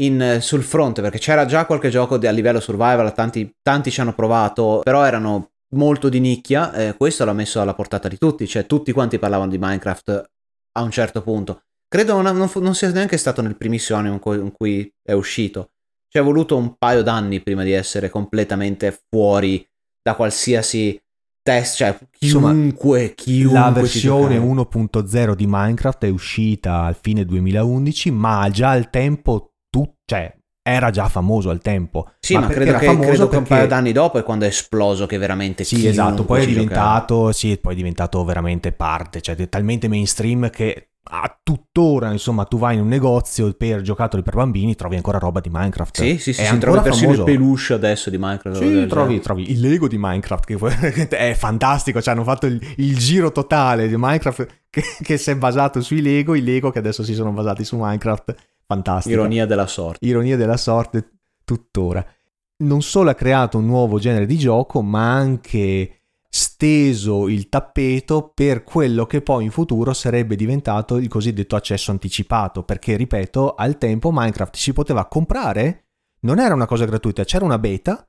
in, 0.00 0.38
sul 0.40 0.64
fronte, 0.64 1.02
perché 1.02 1.18
c'era 1.18 1.46
già 1.46 1.66
qualche 1.66 1.88
gioco 1.88 2.16
a 2.16 2.30
livello 2.30 2.58
survival, 2.58 3.14
tanti, 3.14 3.54
tanti 3.62 3.92
ci 3.92 4.00
hanno 4.00 4.12
provato, 4.12 4.80
però 4.82 5.04
erano 5.04 5.50
molto 5.76 6.08
di 6.08 6.18
nicchia, 6.18 6.72
eh, 6.72 6.96
questo 6.96 7.24
l'ha 7.24 7.32
messo 7.32 7.60
alla 7.60 7.74
portata 7.74 8.08
di 8.08 8.18
tutti, 8.18 8.44
cioè 8.48 8.66
tutti 8.66 8.90
quanti 8.90 9.20
parlavano 9.20 9.50
di 9.50 9.58
Minecraft 9.58 10.30
a 10.72 10.82
un 10.82 10.90
certo 10.90 11.22
punto. 11.22 11.60
Credo 11.86 12.20
non, 12.20 12.36
non 12.36 12.50
non 12.56 12.74
sia 12.74 12.90
neanche 12.90 13.16
stato 13.16 13.40
nel 13.40 13.56
primissimo 13.56 14.00
anno 14.00 14.12
in 14.12 14.18
cui, 14.18 14.36
in 14.36 14.50
cui 14.50 14.92
è 15.00 15.12
uscito. 15.12 15.70
Ci 16.10 16.18
è 16.18 16.22
voluto 16.22 16.56
un 16.56 16.76
paio 16.78 17.02
d'anni 17.02 17.40
prima 17.40 17.62
di 17.64 17.72
essere 17.72 18.08
completamente 18.08 18.98
fuori 19.10 19.66
da 20.02 20.14
qualsiasi 20.14 20.98
test, 21.42 21.76
cioè 21.76 21.98
chiunque, 22.10 22.18
Insomma, 22.18 23.14
chiunque 23.14 23.58
la 23.58 23.70
versione 23.70 24.38
1.0 24.38 25.32
di 25.34 25.46
Minecraft 25.46 26.04
è 26.04 26.08
uscita 26.08 26.84
al 26.84 26.96
fine 27.00 27.24
2011, 27.24 28.10
ma 28.10 28.48
già 28.50 28.70
al 28.70 28.90
tempo 28.90 29.52
tu, 29.70 29.90
cioè, 30.04 30.34
era 30.62 30.90
già 30.90 31.08
famoso 31.08 31.48
al 31.50 31.60
tempo. 31.60 32.12
Sì, 32.20 32.34
ma, 32.34 32.40
ma 32.40 32.46
credo, 32.48 32.72
che, 32.72 32.78
credo 32.78 32.96
perché... 33.00 33.28
che, 33.28 33.36
un 33.36 33.44
paio 33.44 33.66
d'anni 33.66 33.92
dopo 33.92 34.18
è 34.18 34.22
quando 34.22 34.44
è 34.44 34.48
esploso 34.48 35.06
che 35.06 35.16
veramente 35.16 35.64
Sì, 35.64 35.86
esatto, 35.86 36.24
poi 36.24 36.42
è 36.42 36.46
diventato, 36.46 37.32
sì, 37.32 37.56
poi 37.56 37.72
è 37.72 37.76
diventato 37.76 38.22
veramente 38.24 38.72
parte, 38.72 39.20
cioè 39.22 39.36
è 39.36 39.48
talmente 39.48 39.88
mainstream 39.88 40.50
che 40.50 40.90
a 41.10 41.40
tuttora, 41.42 42.12
insomma, 42.12 42.44
tu 42.44 42.58
vai 42.58 42.74
in 42.74 42.82
un 42.82 42.88
negozio 42.88 43.52
per 43.54 43.80
giocattoli 43.80 44.22
per 44.22 44.34
bambini, 44.34 44.74
trovi 44.74 44.96
ancora 44.96 45.18
roba 45.18 45.40
di 45.40 45.48
Minecraft. 45.50 45.96
Sì, 45.96 46.18
sì, 46.18 46.32
sì, 46.32 46.44
si 46.44 46.58
trova 46.58 46.80
persino 46.80 47.12
il 47.12 47.22
peluche 47.24 47.72
adesso 47.72 48.10
di 48.10 48.18
Minecraft. 48.18 48.58
Sì, 48.58 48.86
trovi, 48.86 49.20
trovi, 49.20 49.50
il 49.50 49.60
Lego 49.60 49.88
di 49.88 49.96
Minecraft, 49.98 50.46
che 50.92 51.08
è 51.08 51.34
fantastico, 51.34 52.00
cioè 52.02 52.14
hanno 52.14 52.24
fatto 52.24 52.46
il, 52.46 52.60
il 52.76 52.96
giro 52.96 53.32
totale 53.32 53.88
di 53.88 53.94
Minecraft 53.96 54.46
che, 54.70 54.82
che, 55.02 55.16
si 55.16 55.30
è 55.30 55.36
basato 55.36 55.80
sui 55.80 56.02
Lego, 56.02 56.34
i 56.34 56.42
Lego 56.42 56.70
che 56.70 56.78
adesso 56.78 57.02
si 57.02 57.14
sono 57.14 57.32
basati 57.32 57.64
su 57.64 57.76
Minecraft. 57.76 58.34
Fantastico. 58.66 59.14
Ironia 59.14 59.46
della 59.46 59.66
sorte. 59.66 60.06
Ironia 60.06 60.36
della 60.36 60.58
sorte 60.58 61.12
tuttora. 61.44 62.04
Non 62.58 62.82
solo 62.82 63.08
ha 63.08 63.14
creato 63.14 63.56
un 63.56 63.66
nuovo 63.66 63.98
genere 63.98 64.26
di 64.26 64.36
gioco, 64.36 64.82
ma 64.82 65.12
anche 65.14 65.97
steso 66.58 67.28
il 67.28 67.48
tappeto 67.48 68.32
per 68.34 68.64
quello 68.64 69.06
che 69.06 69.22
poi 69.22 69.44
in 69.44 69.52
futuro 69.52 69.92
sarebbe 69.92 70.34
diventato 70.34 70.96
il 70.96 71.06
cosiddetto 71.06 71.54
accesso 71.54 71.92
anticipato, 71.92 72.64
perché 72.64 72.96
ripeto, 72.96 73.54
al 73.54 73.78
tempo 73.78 74.10
Minecraft 74.10 74.56
si 74.56 74.72
poteva 74.72 75.06
comprare, 75.06 75.90
non 76.22 76.40
era 76.40 76.54
una 76.54 76.66
cosa 76.66 76.84
gratuita, 76.84 77.22
c'era 77.22 77.44
una 77.44 77.60
beta, 77.60 78.04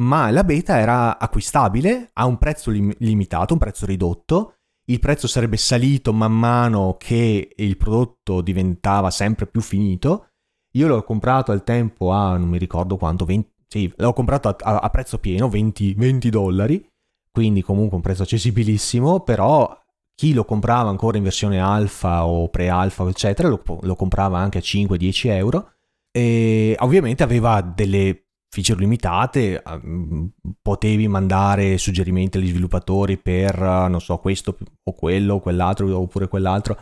ma 0.00 0.32
la 0.32 0.42
beta 0.42 0.80
era 0.80 1.16
acquistabile 1.16 2.10
a 2.14 2.26
un 2.26 2.38
prezzo 2.38 2.72
lim- 2.72 2.96
limitato, 2.98 3.52
un 3.52 3.60
prezzo 3.60 3.86
ridotto, 3.86 4.54
il 4.86 4.98
prezzo 4.98 5.28
sarebbe 5.28 5.56
salito 5.56 6.12
man 6.12 6.36
mano 6.36 6.96
che 6.98 7.52
il 7.54 7.76
prodotto 7.76 8.40
diventava 8.40 9.10
sempre 9.10 9.46
più 9.46 9.60
finito. 9.60 10.26
Io 10.72 10.88
l'ho 10.88 11.04
comprato 11.04 11.52
al 11.52 11.62
tempo 11.62 12.10
a, 12.10 12.36
non 12.36 12.48
mi 12.48 12.58
ricordo 12.58 12.96
quanto, 12.96 13.24
20, 13.24 13.48
sì, 13.68 13.92
l'ho 13.94 14.12
comprato 14.12 14.48
a, 14.48 14.78
a, 14.78 14.90
prezzo 14.90 15.18
pieno, 15.18 15.48
20, 15.48 15.94
20 15.94 16.30
dollari, 16.30 16.84
quindi 17.32 17.62
comunque 17.62 17.96
un 17.96 18.02
prezzo 18.02 18.22
accessibilissimo, 18.22 19.20
però 19.20 19.76
chi 20.14 20.34
lo 20.34 20.44
comprava 20.44 20.90
ancora 20.90 21.16
in 21.16 21.22
versione 21.24 21.58
alfa 21.58 22.26
o 22.26 22.48
pre-alfa, 22.48 23.08
eccetera, 23.08 23.48
lo, 23.48 23.62
lo 23.80 23.94
comprava 23.96 24.38
anche 24.38 24.58
a 24.58 24.60
5-10 24.60 25.28
euro. 25.30 25.72
E 26.12 26.76
ovviamente 26.80 27.22
aveva 27.22 27.62
delle 27.62 28.26
feature 28.48 28.80
limitate, 28.80 29.62
mm, 29.66 30.26
potevi 30.60 31.08
mandare 31.08 31.78
suggerimenti 31.78 32.36
agli 32.36 32.48
sviluppatori 32.48 33.16
per, 33.16 33.58
non 33.58 34.00
so, 34.00 34.18
questo 34.18 34.58
o 34.82 34.92
quello, 34.92 35.34
o 35.34 35.40
quell'altro, 35.40 35.98
oppure 35.98 36.28
quell'altro, 36.28 36.78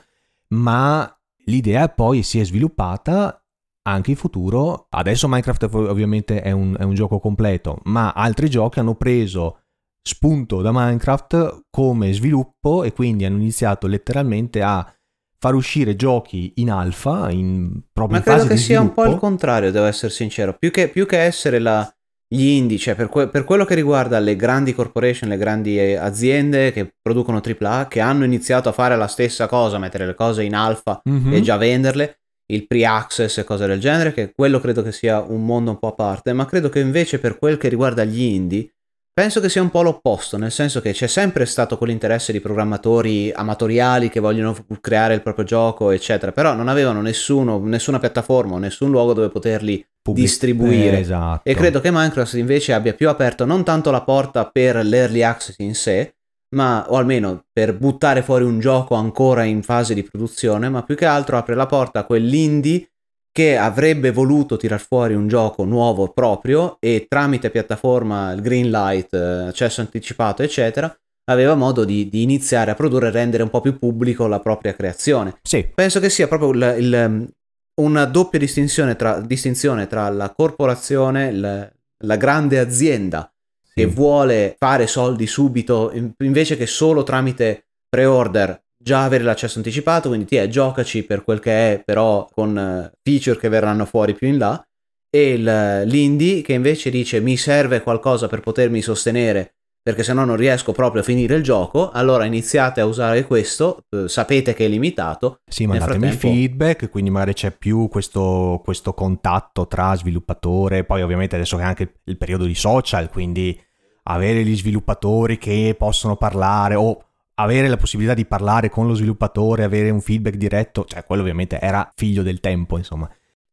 ma 0.49 1.09
l'idea 1.47 1.89
poi 1.89 2.25
si 2.25 2.41
è 2.41 2.45
sviluppata 2.45 3.41
anche 3.83 4.11
in 4.11 4.17
futuro. 4.17 4.87
Adesso 4.91 5.29
Minecraft 5.29 5.69
ovviamente 5.73 6.43
è 6.43 6.51
un, 6.51 6.77
è 6.77 6.83
un 6.83 6.95
gioco 6.95 7.21
completo, 7.21 7.79
ma 7.85 8.13
altri 8.13 8.51
giochi 8.51 8.81
hanno 8.81 8.97
preso 8.97 9.61
spunto 10.03 10.63
da 10.63 10.71
Minecraft 10.73 11.67
come 11.71 12.13
sviluppo 12.13 12.85
e 12.85 12.93
quindi 12.93 13.25
hanno 13.25 13.37
iniziato 13.37 13.87
letteralmente 13.87 14.63
a 14.63 14.93
far 15.39 15.55
uscire 15.55 15.97
giochi 15.97 16.53
in 16.57 16.71
alfa, 16.71 17.31
in 17.31 17.81
proprio 17.93 18.19
Ma 18.19 18.25
credo 18.25 18.47
che 18.47 18.59
sia 18.59 18.81
un 18.81 18.93
po' 18.93 19.07
il 19.07 19.17
contrario, 19.17 19.71
devo 19.71 19.87
essere 19.87 20.13
sincero. 20.13 20.55
Più 20.59 20.71
che, 20.71 20.89
più 20.89 21.07
che 21.07 21.19
essere 21.19 21.59
la, 21.59 21.91
gli 22.33 22.47
indie, 22.47 22.79
cioè 22.79 22.95
per, 22.95 23.09
que- 23.09 23.29
per, 23.29 23.45
quello 23.45 23.65
che 23.65 23.75
riguarda 23.75 24.19
le 24.19 24.37
grandi 24.37 24.75
corporation, 24.75 25.31
le 25.31 25.37
grandi 25.39 25.79
eh, 25.79 25.97
aziende 25.97 26.71
che 26.73 26.95
producono 27.01 27.41
AAA, 27.41 27.89
che 27.89 28.01
hanno 28.01 28.25
iniziato 28.25 28.69
a 28.69 28.73
fare 28.73 28.97
la 28.97 29.09
stessa 29.09 29.49
cosa, 29.49 29.79
mettere 29.79 30.07
le 30.07 30.15
cose 30.15 30.45
in 30.45 30.55
alfa 30.55 31.03
mm-hmm. 31.09 31.33
e 31.33 31.41
già 31.41 31.57
venderle, 31.57 32.21
il 32.53 32.67
pre-access 32.67 33.39
e 33.39 33.45
cose 33.45 33.67
del 33.67 33.81
genere, 33.81 34.13
che 34.13 34.33
quello 34.33 34.61
credo 34.61 34.83
che 34.83 34.93
sia 34.93 35.21
un 35.21 35.45
mondo 35.45 35.71
un 35.71 35.79
po' 35.79 35.89
a 35.89 35.95
parte, 35.95 36.33
ma 36.33 36.45
credo 36.45 36.69
che 36.69 36.81
invece 36.81 37.19
per 37.19 37.39
quel 37.39 37.57
che 37.57 37.69
riguarda 37.69 38.05
gli 38.05 38.21
indie, 38.21 38.75
Penso 39.21 39.41
che 39.41 39.51
sia 39.51 39.61
un 39.61 39.69
po' 39.69 39.83
l'opposto, 39.83 40.39
nel 40.39 40.51
senso 40.51 40.81
che 40.81 40.93
c'è 40.93 41.07
sempre 41.07 41.45
stato 41.45 41.77
quell'interesse 41.77 42.33
di 42.33 42.41
programmatori 42.41 43.31
amatoriali 43.31 44.09
che 44.09 44.19
vogliono 44.19 44.57
creare 44.81 45.13
il 45.13 45.21
proprio 45.21 45.45
gioco, 45.45 45.91
eccetera, 45.91 46.33
però 46.33 46.55
non 46.55 46.69
avevano 46.69 47.03
nessuno, 47.03 47.59
nessuna 47.59 47.99
piattaforma 47.99 48.55
o 48.55 48.59
nessun 48.59 48.91
luogo 48.91 49.13
dove 49.13 49.29
poterli 49.29 49.87
Public- 50.01 50.27
distribuire. 50.27 50.97
Eh, 50.97 51.01
esatto. 51.01 51.47
E 51.47 51.55
credo 51.55 51.81
che 51.81 51.91
Minecraft 51.91 52.33
invece 52.33 52.73
abbia 52.73 52.95
più 52.95 53.11
aperto 53.11 53.45
non 53.45 53.63
tanto 53.63 53.91
la 53.91 54.01
porta 54.01 54.47
per 54.47 54.77
l'early 54.77 55.21
access 55.21 55.57
in 55.59 55.75
sé, 55.75 56.15
ma 56.55 56.87
o 56.89 56.97
almeno 56.97 57.45
per 57.53 57.77
buttare 57.77 58.23
fuori 58.23 58.45
un 58.45 58.59
gioco 58.59 58.95
ancora 58.95 59.45
in 59.45 59.63
fase 59.63 59.93
di 59.93 60.03
produzione, 60.03 60.71
ma 60.71 60.83
più 60.83 60.97
che 60.97 61.05
altro 61.05 61.37
apre 61.37 61.55
la 61.55 61.67
porta 61.67 61.99
a 61.99 62.05
quell'indie 62.05 62.91
che 63.33 63.57
avrebbe 63.57 64.11
voluto 64.11 64.57
tirar 64.57 64.81
fuori 64.81 65.15
un 65.15 65.29
gioco 65.29 65.65
nuovo 65.65 66.09
proprio 66.09 66.77
e 66.81 67.07
tramite 67.09 67.51
piattaforma, 67.51 68.33
il 68.33 68.41
green 68.41 68.71
light, 68.71 69.15
eh, 69.15 69.49
accesso 69.49 69.81
anticipato, 69.81 70.43
eccetera, 70.43 70.95
aveva 71.31 71.55
modo 71.55 71.85
di, 71.85 72.09
di, 72.09 72.23
iniziare 72.23 72.73
a 72.73 72.75
produrre 72.75 73.09
e 73.09 73.13
rendere 73.13 73.43
un 73.43 73.51
po' 73.51 73.61
più 73.61 73.79
pubblico 73.79 74.27
la 74.27 74.41
propria 74.41 74.75
creazione. 74.75 75.39
Sì. 75.43 75.69
Penso 75.73 76.01
che 76.01 76.11
sia 76.11 76.27
proprio 76.27 76.51
il, 76.51 76.83
il, 76.83 77.33
una 77.81 78.05
doppia 78.05 78.39
distinzione 78.39 78.97
tra, 78.97 79.21
distinzione 79.21 79.87
tra 79.87 80.09
la 80.09 80.31
corporazione, 80.31 81.29
il, 81.29 81.73
la 82.05 82.17
grande 82.17 82.59
azienda 82.59 83.33
sì. 83.63 83.75
che 83.75 83.87
vuole 83.87 84.57
fare 84.59 84.89
soldi 84.89 85.27
subito 85.27 85.93
invece 86.19 86.57
che 86.57 86.67
solo 86.67 87.05
tramite 87.05 87.67
pre-order 87.89 88.61
già 88.83 89.05
avere 89.05 89.25
l'accesso 89.25 89.59
anticipato, 89.59 90.09
quindi 90.09 90.27
ti 90.27 90.37
è 90.37 90.49
giocaci 90.49 91.03
per 91.05 91.23
quel 91.23 91.39
che 91.39 91.73
è, 91.73 91.83
però 91.85 92.29
con 92.33 92.57
eh, 92.57 92.93
feature 93.03 93.39
che 93.39 93.49
verranno 93.49 93.85
fuori 93.85 94.15
più 94.15 94.29
in 94.29 94.39
là, 94.39 94.65
e 95.11 95.33
il, 95.33 95.83
l'indie 95.87 96.41
che 96.41 96.53
invece 96.53 96.89
dice 96.89 97.21
mi 97.21 97.37
serve 97.37 97.83
qualcosa 97.83 98.29
per 98.29 98.41
potermi 98.41 98.81
sostenere 98.81 99.55
perché 99.83 100.03
se 100.03 100.13
no 100.13 100.25
non 100.25 100.37
riesco 100.37 100.73
proprio 100.73 101.01
a 101.01 101.05
finire 101.05 101.37
il 101.37 101.43
gioco, 101.43 101.91
allora 101.91 102.27
iniziate 102.27 102.83
a 102.83 102.85
usare 102.85 103.25
questo, 103.25 103.85
eh, 103.89 104.09
sapete 104.09 104.53
che 104.53 104.67
è 104.67 104.69
limitato. 104.69 105.41
Sì, 105.47 105.67
mandatemi 105.67 106.09
frattempo... 106.09 106.27
feedback, 106.29 106.91
quindi 106.91 107.11
magari 107.11 107.33
c'è 107.33 107.51
più 107.51 107.89
questo, 107.89 108.61
questo, 108.63 108.93
contatto 108.93 109.67
tra 109.67 109.95
sviluppatore, 109.95 110.85
poi 110.85 111.01
ovviamente 111.01 111.37
adesso 111.37 111.57
che 111.57 111.63
è 111.63 111.67
anche 111.67 111.95
il 112.05 112.19
periodo 112.19 112.45
di 112.45 112.55
social, 112.55 113.09
quindi 113.09 113.59
avere 114.05 114.45
gli 114.45 114.57
sviluppatori 114.57 115.39
che 115.39 115.75
possono 115.79 116.17
parlare 116.17 116.75
o 116.75 117.10
avere 117.41 117.69
la 117.69 117.77
possibilità 117.77 118.15
di 118.15 118.25
parlare 118.25 118.71
con 118.71 118.87
lo 118.87 118.95
sviluppatore, 118.95 119.65
avere 119.65 119.91
un 119.91 120.01
feedback 120.01 120.37
diretto, 120.37 120.85
cioè 120.85 121.05
quello 121.05 121.23
ovviamente 121.23 121.59
era 121.61 121.91
figlio 121.95 122.23
del 122.23 122.41
tempo, 122.41 122.77
insomma. 122.77 123.11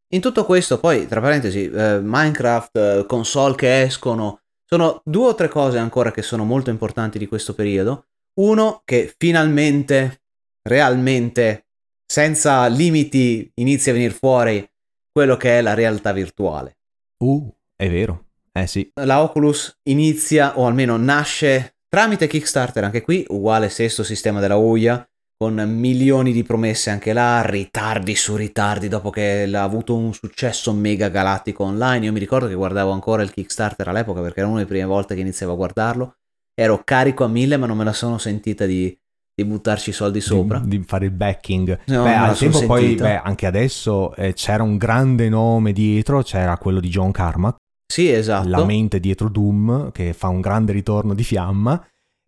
In 0.10 0.22
tutto 0.22 0.46
questo, 0.46 0.80
poi, 0.80 1.06
tra 1.06 1.20
parentesi, 1.20 1.70
eh, 1.70 2.00
Minecraft, 2.02 2.78
eh, 2.78 3.06
console 3.08 3.56
che 3.56 3.82
escono, 3.82 4.42
sono 4.64 5.02
due 5.04 5.30
o 5.30 5.36
tre 5.36 5.50
cose 5.50 5.78
ancora 5.78 6.12
che 6.12 6.22
sono 6.22 6.46
molto 6.46 6.70
importanti 6.70 7.18
di 7.18 7.28
questo 7.28 7.54
periodo. 7.54 8.06
Uno, 8.36 8.82
che 8.86 9.14
finalmente, 9.18 10.22
realmente, 10.62 11.66
senza 12.06 12.68
limiti, 12.68 13.52
inizia 13.56 13.92
a 13.92 13.96
venire 13.96 14.14
fuori 14.14 14.70
quello 15.12 15.36
che 15.36 15.58
è 15.58 15.62
la 15.62 15.74
realtà 15.74 16.12
virtuale. 16.14 16.78
Uh, 17.18 17.54
è 17.76 17.90
vero. 17.90 18.26
Eh 18.54 18.68
sì. 18.68 18.90
La 18.96 19.22
Oculus 19.22 19.80
inizia, 19.84 20.58
o 20.58 20.66
almeno 20.66 20.98
nasce 20.98 21.77
Tramite 21.90 22.28
Kickstarter, 22.28 22.84
anche 22.84 23.02
qui, 23.02 23.26
uguale 23.30 23.70
stesso 23.70 24.04
sistema 24.04 24.42
della 24.42 24.58
UIA, 24.58 25.08
con 25.38 25.54
milioni 25.56 26.34
di 26.34 26.44
promesse 26.44 26.90
anche 26.90 27.14
là, 27.14 27.42
ritardi 27.44 28.14
su 28.14 28.36
ritardi 28.36 28.90
dopo 28.90 29.10
che 29.10 29.50
ha 29.54 29.64
avuto 29.64 29.96
un 29.96 30.14
successo 30.14 30.74
mega 30.74 31.08
galattico 31.08 31.64
online. 31.64 32.06
Io 32.06 32.12
mi 32.12 32.20
ricordo 32.20 32.48
che 32.48 32.56
guardavo 32.56 32.92
ancora 32.92 33.24
il 33.24 33.32
Kickstarter 33.32 33.88
all'epoca 33.88 34.20
perché 34.20 34.40
era 34.40 34.50
una 34.50 34.58
delle 34.58 34.68
prime 34.68 34.86
volte 34.86 35.16
che 35.16 35.22
iniziavo 35.22 35.54
a 35.54 35.56
guardarlo. 35.56 36.16
Ero 36.54 36.82
carico 36.84 37.24
a 37.24 37.28
mille, 37.28 37.56
ma 37.56 37.68
non 37.68 37.78
me 37.78 37.86
la 37.86 37.94
sono 37.94 38.18
sentita 38.18 38.66
di, 38.66 38.98
di 39.34 39.46
buttarci 39.46 39.92
i 39.92 39.94
soldi 39.94 40.20
sopra. 40.20 40.60
Di, 40.60 40.80
di 40.80 40.84
fare 40.86 41.06
il 41.06 41.12
backing. 41.12 41.80
No, 41.86 42.04
beh, 42.04 42.16
al 42.16 42.38
tempo 42.38 42.66
poi, 42.66 42.96
beh, 42.96 43.22
anche 43.22 43.46
adesso 43.46 44.14
eh, 44.16 44.34
c'era 44.34 44.64
un 44.64 44.76
grande 44.76 45.30
nome 45.30 45.72
dietro, 45.72 46.22
c'era 46.22 46.58
quello 46.58 46.82
di 46.82 46.90
John 46.90 47.12
Carmack 47.12 47.58
sì, 47.88 48.12
esatto. 48.12 48.50
La 48.50 48.66
mente 48.66 49.00
dietro 49.00 49.30
Doom, 49.30 49.92
che 49.92 50.14
fa 50.14 50.28
un 50.28 50.42
grande 50.42 50.74
ritorno 50.74 51.14
di 51.14 51.24
fiamma. 51.24 51.84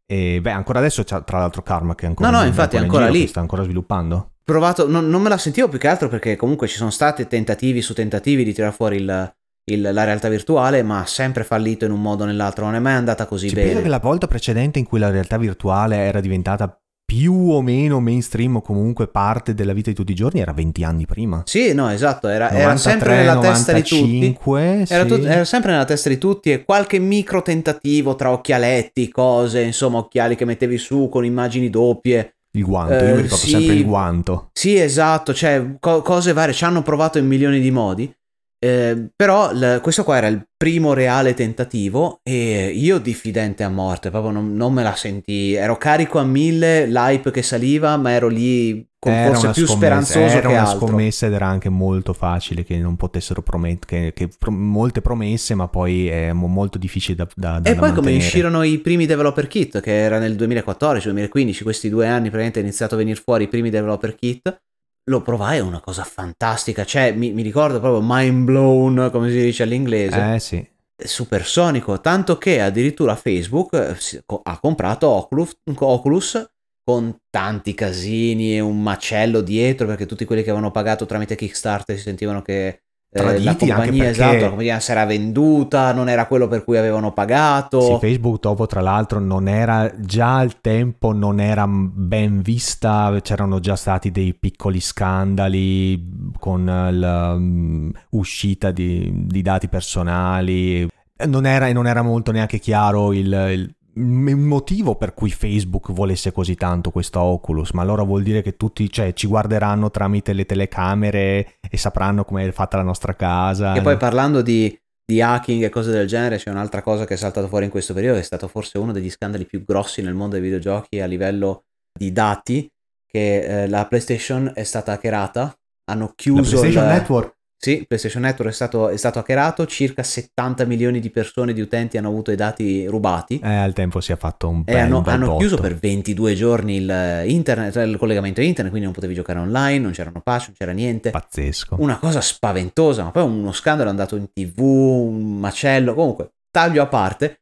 E 0.06 0.40
beh, 0.42 0.52
ancora 0.52 0.80
adesso 0.80 1.04
c'è 1.04 1.24
tra 1.24 1.38
l'altro 1.38 1.62
Karma 1.62 1.94
che 1.94 2.06
è 2.06 2.08
ancora, 2.08 2.32
no, 2.32 2.40
no, 2.40 2.46
infatti 2.46 2.78
è 2.78 2.80
ancora 2.80 3.10
lì. 3.10 3.28
sta 3.28 3.42
ancora 3.42 3.62
sviluppando. 3.64 4.32
Provato, 4.44 4.88
non, 4.88 5.08
non, 5.08 5.22
me 5.22 5.30
la 5.30 5.38
sentivo 5.38 5.68
più 5.68 5.78
che 5.78 5.88
altro 5.88 6.08
perché 6.08 6.36
comunque 6.36 6.68
ci 6.68 6.78
sono 6.78 6.90
stati 6.90 7.28
tentativi 7.28 7.82
su 7.82 7.94
tentativi 7.94 8.44
di 8.44 8.52
tirare 8.52 8.74
fuori 8.74 8.96
il, 8.96 9.34
il, 9.66 9.82
la 9.82 10.04
realtà 10.06 10.28
virtuale, 10.30 10.82
ma 10.82 11.02
ha 11.02 11.06
sempre 11.06 11.44
fallito 11.44 11.86
in 11.86 11.92
un 11.92 12.02
modo 12.02 12.24
o 12.24 12.26
nell'altro, 12.26 12.66
non 12.66 12.74
è 12.74 12.80
mai 12.80 12.94
andata 12.94 13.28
così 13.28 13.50
Ci 13.50 13.54
bene. 13.54 13.68
Penso 13.68 13.84
che 13.84 13.90
la 13.90 14.00
volta 14.00 14.26
precedente 14.26 14.80
in 14.80 14.86
cui 14.86 14.98
la 14.98 15.12
realtà 15.12 15.38
virtuale 15.38 15.98
era 15.98 16.20
diventata 16.20 16.82
più 17.10 17.34
o 17.34 17.64
meno 17.64 18.00
mainstream 18.00 18.58
o 18.58 18.62
comunque 18.62 19.08
parte 19.08 19.56
della 19.56 19.74
vita 19.74 19.90
di 19.90 19.96
tutti 19.96 20.12
i 20.12 20.16
giorni 20.16 20.42
era 20.42 20.54
20 20.54 20.84
anni 20.84 21.08
prima. 21.08 21.42
Sì, 21.44 21.74
no, 21.74 21.90
esatto, 21.90 22.28
era, 22.28 22.52
93, 22.52 22.62
era 22.62 22.78
sempre 22.78 23.16
nella 23.16 23.34
95, 23.34 23.52
testa 23.52 23.74
di 23.74 23.82
tutti. 23.82 24.86
Sì. 24.86 24.94
Era, 24.94 25.06
tut- 25.06 25.26
era, 25.26 25.44
sempre 25.44 25.72
nella 25.72 25.86
testa 25.86 26.10
di 26.10 26.20
tutti 26.20 26.52
e 26.52 26.64
qualche 26.64 27.00
micro 27.00 27.42
tentativo 27.42 28.16
tra 28.16 28.30
occhialetti, 28.30 29.10
cose, 29.10 29.62
insomma, 29.62 29.98
occhiali 29.98 30.36
che 30.36 30.46
mettevi 30.46 30.78
su 30.78 31.10
con 31.12 31.26
immagini 31.26 31.72
doppie. 31.72 32.36
Il 32.52 32.64
guanto, 32.64 32.94
eh, 32.94 33.08
io 33.08 33.16
mi 33.16 33.22
ricordo 33.24 33.36
sì, 33.36 33.50
sempre 33.50 33.74
il 33.74 33.86
guanto. 33.86 34.50
Sì, 34.54 34.78
esatto, 34.78 35.34
cioè 35.34 35.78
co- 35.80 36.04
cose 36.04 36.32
varie, 36.34 36.54
ci 36.54 36.64
hanno 36.64 36.84
provato 36.84 37.18
in 37.18 37.26
milioni 37.26 37.60
di 37.60 37.72
modi. 37.72 38.14
Eh, 38.62 39.10
però 39.16 39.54
l- 39.54 39.80
questo 39.82 40.04
qua 40.04 40.18
era 40.18 40.28
il 40.28 40.46
primo 40.58 40.94
reale 40.94 41.34
tentativo 41.34 42.20
e 42.24 42.72
io 42.76 42.98
diffidente 42.98 43.64
a 43.64 43.70
morte, 43.70 44.10
proprio 44.10 44.32
non, 44.32 44.54
non, 44.54 44.74
me 44.74 44.84
la 44.84 44.96
sentì, 44.96 45.54
ero 45.54 45.78
carico 45.78 46.20
a 46.20 46.26
mille, 46.26 46.86
l'hype 46.86 47.32
che 47.32 47.42
saliva, 47.42 47.96
ma 47.96 48.12
ero 48.12 48.28
lì 48.28 48.86
con 49.00 49.14
era 49.14 49.34
forse 49.34 49.52
più 49.52 49.66
speranzoso 49.66 50.20
era 50.20 50.42
che 50.42 50.48
una 50.48 50.68
altro. 50.68 50.88
scommessa 50.88 51.28
ed 51.28 51.34
era 51.34 51.48
anche 51.48 51.70
molto 51.70 52.12
facile 52.12 52.66
che 52.66 52.78
non 52.78 52.98
potessero 52.98 53.42
promettere, 53.42 54.12
che, 54.12 54.28
che 54.28 54.36
pro- 54.38 54.52
molte 54.52 55.00
promesse, 55.00 55.56
ma 55.56 55.70
poi 55.70 56.10
è 56.10 56.34
molto 56.34 56.78
difficile 56.78 57.16
da, 57.16 57.28
da, 57.34 57.60
da 57.60 57.70
E 57.70 57.76
poi 57.76 57.90
da 57.90 57.96
come 57.96 58.18
uscirono 58.18 58.62
i 58.64 58.80
primi 58.80 59.06
developer 59.06 59.48
kit, 59.48 59.80
che 59.80 59.98
era 59.98 60.20
nel 60.20 60.36
2014-2015, 60.36 61.64
questi 61.64 61.88
due 61.88 62.08
anni 62.08 62.24
praticamente 62.24 62.60
è 62.60 62.64
iniziato 62.64 62.96
a 62.96 62.98
venire 62.98 63.22
fuori 63.24 63.46
i 63.46 63.48
primi 63.48 63.70
developer 63.70 64.14
kit, 64.16 64.62
lo 65.10 65.22
provai, 65.22 65.58
è 65.58 65.62
una 65.62 65.82
cosa 65.82 66.04
fantastica. 66.04 66.86
Cioè, 66.86 67.12
mi, 67.12 67.32
mi, 67.34 67.42
ricordo 67.42 67.80
proprio 67.80 68.02
mind 68.04 68.46
blown, 68.46 69.10
come 69.12 69.30
si 69.30 69.42
dice 69.42 69.64
all'inglese. 69.64 70.34
Eh 70.36 70.40
sì. 70.40 70.68
Supersonico, 70.96 72.00
tanto 72.02 72.38
che 72.38 72.62
addirittura 72.62 73.16
Facebook 73.16 73.74
eh, 73.74 74.24
ha 74.44 74.60
comprato 74.60 75.08
Oculus, 75.08 75.58
Oculus 75.76 76.50
con 76.84 77.16
tanti 77.30 77.74
casini 77.74 78.56
e 78.56 78.60
un 78.60 78.82
macello 78.82 79.42
dietro 79.42 79.88
perché 79.88 80.06
tutti 80.06 80.26
quelli 80.26 80.44
che 80.44 80.50
avevano 80.50 80.72
pagato 80.72 81.06
tramite 81.06 81.36
Kickstarter 81.36 81.96
si 81.96 82.02
sentivano 82.02 82.42
che 82.42 82.82
Traditi, 83.12 83.66
la 83.66 83.76
compagnia, 83.76 84.04
perché... 84.04 84.10
esatto, 84.10 84.36
la 84.36 84.50
compagnia 84.50 84.80
si 84.80 84.92
era 84.92 85.06
venduta, 85.06 85.94
non 85.94 86.10
era 86.10 86.28
quello 86.28 86.48
per 86.48 86.64
cui 86.64 86.78
avevano 86.78 87.12
pagato. 87.12 87.82
Sì, 87.82 87.98
Facebook 88.00 88.40
dopo 88.40 88.68
tra 88.68 88.82
l'altro 88.82 89.20
non 89.20 89.48
era, 89.48 89.92
già 89.98 90.38
al 90.38 90.62
tempo 90.62 91.12
non 91.12 91.40
era 91.40 91.66
ben 91.68 92.42
vista, 92.42 93.18
c'erano 93.24 93.60
già 93.60 93.76
stati 93.76 94.12
dei 94.12 94.36
piccoli 94.36 94.80
scandali 94.80 96.32
con 96.38 97.92
l'uscita 98.12 98.70
di, 98.70 99.12
di, 99.26 99.42
dati 99.42 99.68
personali, 99.68 100.88
non 101.26 101.48
era, 101.48 101.72
non 101.72 101.88
era 101.88 102.04
molto 102.04 102.32
neanche 102.32 102.60
chiaro 102.60 103.12
il, 103.12 103.26
il 103.26 103.76
il 104.00 104.38
motivo 104.38 104.96
per 104.96 105.14
cui 105.14 105.30
Facebook 105.30 105.92
volesse 105.92 106.32
così 106.32 106.56
tanto 106.56 106.90
questo 106.90 107.20
Oculus, 107.20 107.72
ma 107.72 107.82
allora 107.82 108.04
vuol 108.04 108.24
dire 108.24 108.42
che 108.42 108.56
tutti 108.56 108.90
cioè, 108.90 109.14
ci 109.14 109.28
guarderanno 109.28 109.92
tramite 109.92 110.34
le 110.34 110.46
telecamere 110.46 111.58
e 111.70 111.78
sapranno 111.78 112.24
come 112.24 112.48
è 112.48 112.52
fatta 112.52 112.78
la 112.78 112.84
nostra 112.84 113.16
casa. 113.16 113.74
E 113.74 113.82
poi 113.82 113.98
parlando 113.98 114.42
di, 114.42 114.76
di 115.06 115.22
hacking 115.22 115.64
e 115.64 115.70
cose 115.70 115.92
del 115.92 116.08
genere, 116.08 116.38
c'è 116.38 116.50
un'altra 116.50 116.82
cosa 116.82 117.06
che 117.06 117.16
è 117.16 117.18
saltata 117.18 117.48
fuori 117.48 117.66
in 117.66 117.72
questo 117.72 117.94
periodo, 117.94 118.20
è 118.20 118.24
stato 118.24 118.48
forse 118.48 118.78
uno 118.78 118.94
degli 118.94 119.10
scandali 119.10 119.46
più 119.46 119.64
grossi 119.64 120.02
nel 120.02 120.14
mondo 120.14 120.36
dei 120.36 120.44
videogiochi 120.44 121.02
a 121.02 121.06
livello 121.06 121.66
di 121.92 122.12
dati, 122.14 122.72
che 123.06 123.64
eh, 123.64 123.68
la 123.68 123.86
PlayStation 123.86 124.52
è 124.56 124.64
stata 124.64 124.94
hackerata, 124.94 125.54
hanno 125.86 126.14
chiuso... 126.16 126.56
La 126.56 126.62
PlayStation 126.62 126.84
il... 126.84 126.90
Network? 126.90 127.38
Sì, 127.62 127.84
PlayStation 127.86 128.22
Network 128.22 128.52
è 128.52 128.54
stato, 128.54 128.88
è 128.88 128.96
stato, 128.96 129.20
hackerato, 129.20 129.66
circa 129.66 130.02
70 130.02 130.64
milioni 130.64 131.02
di 131.02 131.10
persone, 131.10 131.52
di 131.52 131.60
utenti 131.60 131.98
hanno 131.98 132.08
avuto 132.08 132.32
i 132.32 132.38
dati 132.38 132.86
rubati. 132.86 133.38
Eh, 133.44 133.54
al 133.54 133.74
tempo 133.74 134.00
si 134.00 134.14
è 134.14 134.16
fatto 134.16 134.48
un 134.48 134.64
bel 134.64 134.74
E 134.74 134.80
hanno, 134.80 135.02
bel 135.02 135.16
hanno 135.16 135.36
chiuso 135.36 135.58
per 135.58 135.76
22 135.76 136.36
giorni 136.36 136.78
il, 136.78 137.24
internet, 137.26 137.76
il 137.76 137.98
collegamento 137.98 138.40
internet, 138.40 138.70
quindi 138.70 138.86
non 138.86 138.94
potevi 138.94 139.14
giocare 139.14 139.40
online, 139.40 139.80
non 139.80 139.92
c'erano 139.92 140.22
patch, 140.22 140.46
non 140.48 140.56
c'era 140.58 140.72
niente. 140.72 141.10
Pazzesco. 141.10 141.76
Una 141.80 141.98
cosa 141.98 142.22
spaventosa, 142.22 143.04
ma 143.04 143.12
poi 143.12 143.24
uno 143.24 143.52
scandalo 143.52 143.90
è 143.90 143.92
andato 143.92 144.16
in 144.16 144.32
tv, 144.32 144.62
un 144.62 145.40
macello, 145.40 145.94
comunque, 145.94 146.36
taglio 146.50 146.82
a 146.82 146.88
parte 146.88 147.42